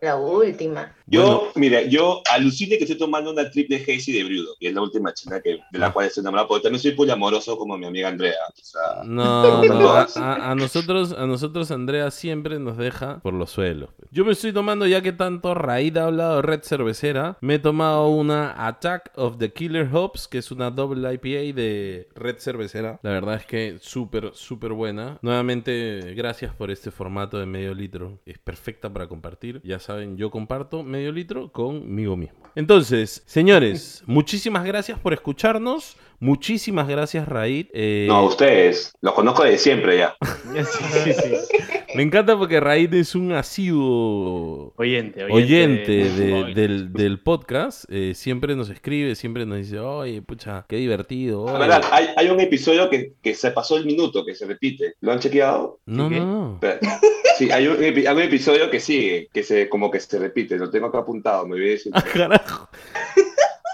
La 0.00 0.16
última 0.16 0.49
última. 0.50 0.92
Yo, 1.10 1.22
Bueno. 1.22 1.42
mira, 1.56 1.82
yo 1.82 2.22
alucine 2.32 2.78
que 2.78 2.84
estoy 2.84 2.96
tomando 2.96 3.32
una 3.32 3.50
triple 3.50 3.76
Hazy 3.82 4.12
de 4.12 4.22
Brudo, 4.24 4.54
que 4.60 4.68
es 4.68 4.74
la 4.74 4.80
última 4.80 5.12
china 5.12 5.40
que, 5.42 5.58
de 5.72 5.78
la 5.78 5.88
Ah. 5.88 5.92
cual 5.92 6.06
estoy 6.06 6.20
enamorado, 6.22 6.46
porque 6.48 6.62
también 6.62 6.80
soy 6.80 6.92
poliamoroso 6.92 7.58
como 7.58 7.76
mi 7.76 7.86
amiga 7.86 8.08
Andrea. 8.08 8.34
O 8.48 8.64
sea, 8.64 9.02
No, 9.04 9.60
No, 9.64 9.74
a, 9.74 10.06
todas. 10.06 10.16
a- 10.16 10.50
a 10.52 10.54
nosotros, 10.54 11.12
a 11.12 11.26
nosotros 11.26 11.70
Andrea 11.72 12.10
siempre 12.12 12.60
nos 12.60 12.76
deja 12.76 13.18
por 13.20 13.34
los 13.34 13.50
suelos. 13.50 13.90
Yo 14.12 14.24
me 14.24 14.32
estoy 14.32 14.52
tomando, 14.52 14.86
ya 14.86 15.00
que 15.02 15.12
tanto 15.12 15.52
Raíd 15.54 15.96
ha 15.96 16.04
hablado 16.06 16.36
de 16.36 16.42
red 16.42 16.62
cervecera, 16.62 17.36
me 17.40 17.56
he 17.56 17.58
tomado 17.58 18.06
una 18.08 18.66
Attack 18.68 19.10
of 19.16 19.38
the 19.38 19.52
Killer 19.52 19.88
Hops, 19.92 20.28
que 20.28 20.38
es 20.38 20.50
una 20.52 20.70
double 20.70 21.12
IPA 21.12 21.54
de 21.56 22.08
red 22.14 22.36
cervecera. 22.38 23.00
La 23.02 23.10
verdad 23.10 23.34
es 23.34 23.46
que 23.46 23.78
súper, 23.80 24.30
súper 24.34 24.72
buena. 24.74 25.18
Nuevamente, 25.22 26.14
gracias 26.16 26.54
por 26.54 26.70
este 26.70 26.90
formato 26.92 27.38
de 27.38 27.46
medio 27.46 27.74
litro. 27.74 28.20
Es 28.26 28.38
perfecta 28.38 28.92
para 28.92 29.08
compartir. 29.08 29.60
Ya 29.64 29.78
saben, 29.80 30.16
yo 30.16 30.30
comparto 30.30 30.82
litro 31.12 31.50
conmigo 31.50 32.16
mismo. 32.16 32.38
Entonces, 32.54 33.22
señores, 33.26 34.02
muchísimas 34.06 34.64
gracias 34.64 34.98
por 34.98 35.12
escucharnos. 35.12 35.96
Muchísimas 36.20 36.86
gracias, 36.86 37.26
Raíd. 37.26 37.66
Eh, 37.72 38.04
no, 38.08 38.24
ustedes, 38.26 38.92
los 39.00 39.14
conozco 39.14 39.42
de 39.44 39.56
siempre 39.58 39.98
ya. 39.98 40.14
Sí, 40.50 41.12
sí, 41.12 41.12
sí. 41.14 41.56
Me 41.94 42.02
encanta 42.02 42.36
porque 42.36 42.60
Raid 42.60 42.92
es 42.94 43.14
un 43.16 43.32
asiduo 43.32 44.72
Oyente, 44.76 45.24
oyente. 45.24 45.32
oyente 45.32 45.92
de- 46.22 46.32
Oy. 46.34 46.54
del, 46.54 46.92
del 46.92 47.20
podcast. 47.20 47.84
Eh, 47.88 48.12
siempre 48.14 48.54
nos 48.54 48.68
escribe, 48.70 49.14
siempre 49.16 49.44
nos 49.46 49.58
dice, 49.58 49.78
oye, 49.80 50.20
pucha, 50.22 50.64
qué 50.68 50.76
divertido. 50.76 51.46
La 51.46 51.52
oye". 51.52 51.60
verdad, 51.60 51.82
hay, 51.90 52.06
hay 52.16 52.28
un 52.28 52.38
episodio 52.40 52.88
que, 52.90 53.14
que 53.22 53.34
se 53.34 53.50
pasó 53.52 53.76
el 53.76 53.86
minuto, 53.86 54.24
que 54.24 54.34
se 54.34 54.46
repite. 54.46 54.94
¿Lo 55.00 55.12
han 55.12 55.18
chequeado? 55.20 55.80
No, 55.86 56.08
¿Qué? 56.08 56.20
no, 56.20 56.26
no. 56.26 56.54
Espera. 56.54 57.00
Sí, 57.38 57.50
hay 57.50 57.66
un, 57.68 57.76
epi- 57.78 58.06
hay 58.06 58.14
un 58.16 58.22
episodio 58.22 58.70
que 58.70 58.78
sigue, 58.80 59.28
que 59.32 59.42
se 59.42 59.68
como 59.68 59.90
que 59.90 59.98
se 60.00 60.18
repite. 60.18 60.56
Lo 60.58 60.70
tengo 60.70 60.86
acá 60.88 60.98
apuntado, 60.98 61.46
me 61.46 61.56
voy 61.56 61.68
a 61.68 61.70
decir. 61.70 61.92
Ah, 61.94 62.02
carajo. 62.12 62.68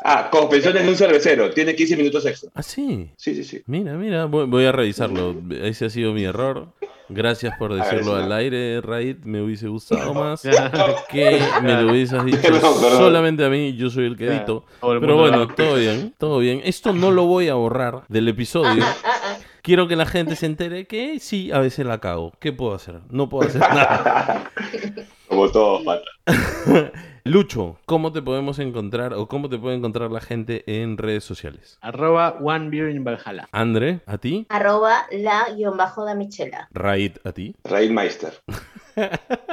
Ah, 0.04 0.28
confesiones 0.30 0.82
de 0.84 0.88
un 0.88 0.96
cervecero. 0.96 1.50
Tiene 1.50 1.74
15 1.74 1.96
minutos 1.96 2.26
extra. 2.26 2.50
Ah, 2.54 2.62
sí. 2.62 3.10
Sí, 3.16 3.34
sí, 3.34 3.44
sí. 3.44 3.62
Mira, 3.66 3.94
mira, 3.94 4.26
voy, 4.26 4.46
voy 4.46 4.64
a 4.66 4.72
revisarlo. 4.72 5.34
Ese 5.50 5.86
ha 5.86 5.90
sido 5.90 6.12
mi 6.12 6.24
error. 6.24 6.68
Gracias 7.08 7.56
por 7.56 7.72
decirlo 7.72 8.14
ver, 8.14 8.24
al 8.24 8.32
aire, 8.32 8.80
Raid. 8.80 9.18
Me 9.24 9.40
hubiese 9.40 9.68
gustado 9.68 10.12
más 10.12 10.42
que 11.08 11.40
me 11.62 11.80
lo 11.82 11.92
hubieses 11.92 12.24
dicho 12.24 12.40
perdón. 12.42 12.74
solamente 12.80 13.44
a 13.44 13.48
mí. 13.48 13.76
Yo 13.76 13.90
soy 13.90 14.06
el 14.06 14.16
que 14.16 14.26
edito. 14.26 14.64
Todo 14.80 14.94
el 14.94 15.00
Pero 15.00 15.16
bueno, 15.16 15.46
todo 15.48 15.76
bien, 15.76 16.14
todo 16.18 16.38
bien. 16.38 16.60
Esto 16.64 16.92
no 16.92 17.10
lo 17.12 17.24
voy 17.26 17.48
a 17.48 17.54
borrar 17.54 18.02
del 18.08 18.28
episodio. 18.28 18.82
Ah, 18.84 18.96
ah, 19.04 19.10
ah. 19.24 19.36
Quiero 19.62 19.88
que 19.88 19.96
la 19.96 20.06
gente 20.06 20.36
se 20.36 20.46
entere 20.46 20.86
que 20.86 21.18
sí, 21.18 21.50
a 21.52 21.58
veces 21.58 21.86
la 21.86 21.98
cago. 21.98 22.32
¿Qué 22.40 22.52
puedo 22.52 22.74
hacer? 22.74 23.00
No 23.10 23.28
puedo 23.28 23.48
hacer 23.48 23.60
nada. 23.60 24.50
Como 25.28 25.50
todo, 25.50 25.82
pata. 25.84 26.92
Lucho, 27.26 27.80
¿cómo 27.86 28.12
te 28.12 28.22
podemos 28.22 28.60
encontrar 28.60 29.12
o 29.12 29.26
cómo 29.26 29.48
te 29.48 29.58
puede 29.58 29.74
encontrar 29.74 30.12
la 30.12 30.20
gente 30.20 30.62
en 30.68 30.96
redes 30.96 31.24
sociales? 31.24 31.76
Arroba 31.80 32.38
One 32.40 32.70
Beer 32.70 32.90
in 32.90 33.02
Valhalla. 33.02 33.48
Andre, 33.50 34.00
¿a 34.06 34.16
ti? 34.18 34.46
Arroba 34.48 35.08
la 35.10 35.50
guion 35.56 35.76
bajo 35.76 36.04
de 36.04 36.14
Michela. 36.14 36.68
Raid, 36.70 37.16
¿a 37.24 37.32
ti? 37.32 37.56
Raidmeister. 37.64 38.32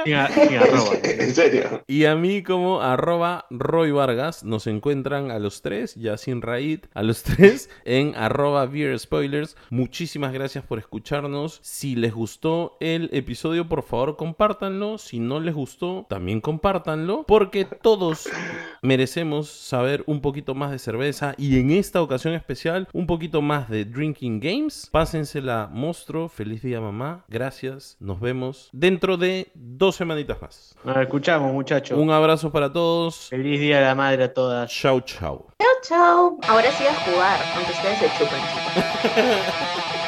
Sin, 0.04 0.14
a- 0.14 0.28
sin 0.28 0.56
arroba. 0.58 0.90
en 1.02 1.34
serio. 1.34 1.82
Y 1.86 2.04
a 2.06 2.16
mí 2.16 2.42
como 2.42 2.80
arroba 2.80 3.46
Roy 3.50 3.90
Vargas 3.90 4.42
nos 4.44 4.66
encuentran 4.66 5.30
a 5.30 5.38
los 5.38 5.62
tres, 5.62 5.94
ya 5.96 6.16
sin 6.16 6.40
Raid, 6.42 6.80
a 6.94 7.02
los 7.02 7.22
tres 7.24 7.68
en 7.84 8.14
arroba 8.16 8.66
Beer 8.66 8.98
Spoilers. 8.98 9.56
Muchísimas 9.70 10.32
gracias 10.32 10.64
por 10.64 10.78
escucharnos. 10.78 11.58
Si 11.62 11.94
les 11.96 12.12
gustó 12.14 12.76
el 12.80 13.10
episodio, 13.12 13.68
por 13.68 13.82
favor 13.82 14.16
compártanlo. 14.16 14.98
Si 14.98 15.18
no 15.18 15.40
les 15.40 15.54
gustó, 15.54 16.06
también 16.08 16.40
compártanlo. 16.40 17.24
Porque 17.26 17.64
todos 17.64 18.28
merecemos 18.82 19.48
saber 19.48 20.04
un 20.06 20.20
poquito 20.20 20.54
más 20.54 20.70
de 20.70 20.78
cerveza 20.78 21.34
y 21.38 21.58
en 21.58 21.70
esta 21.70 22.02
ocasión 22.02 22.34
especial 22.34 22.88
un 22.92 23.06
poquito 23.06 23.42
más 23.42 23.68
de 23.68 23.84
Drinking 23.84 24.40
Games. 24.40 24.88
Pásensela 24.90 25.68
monstruo. 25.72 26.28
Feliz 26.28 26.62
día 26.62 26.80
mamá. 26.80 27.24
Gracias. 27.28 27.96
Nos 28.00 28.20
vemos 28.20 28.68
dentro 28.72 29.16
de 29.16 29.33
dos 29.54 29.96
semanitas 29.96 30.40
más. 30.40 30.76
Nos 30.84 30.96
escuchamos, 30.98 31.52
muchachos. 31.52 31.98
Un 31.98 32.10
abrazo 32.10 32.50
para 32.52 32.72
todos. 32.72 33.28
Feliz 33.30 33.60
Día 33.60 33.78
de 33.78 33.84
la 33.86 33.94
Madre 33.94 34.24
a 34.24 34.34
todas. 34.34 34.70
Chau, 34.70 35.00
chau. 35.00 35.46
Chao, 35.58 35.70
chao. 35.82 36.38
Ahora 36.48 36.70
sí 36.72 36.84
a 36.86 36.94
jugar, 36.94 37.40
aunque 37.56 37.72
ustedes 37.72 37.98
se 37.98 38.06
chupen. 38.18 38.40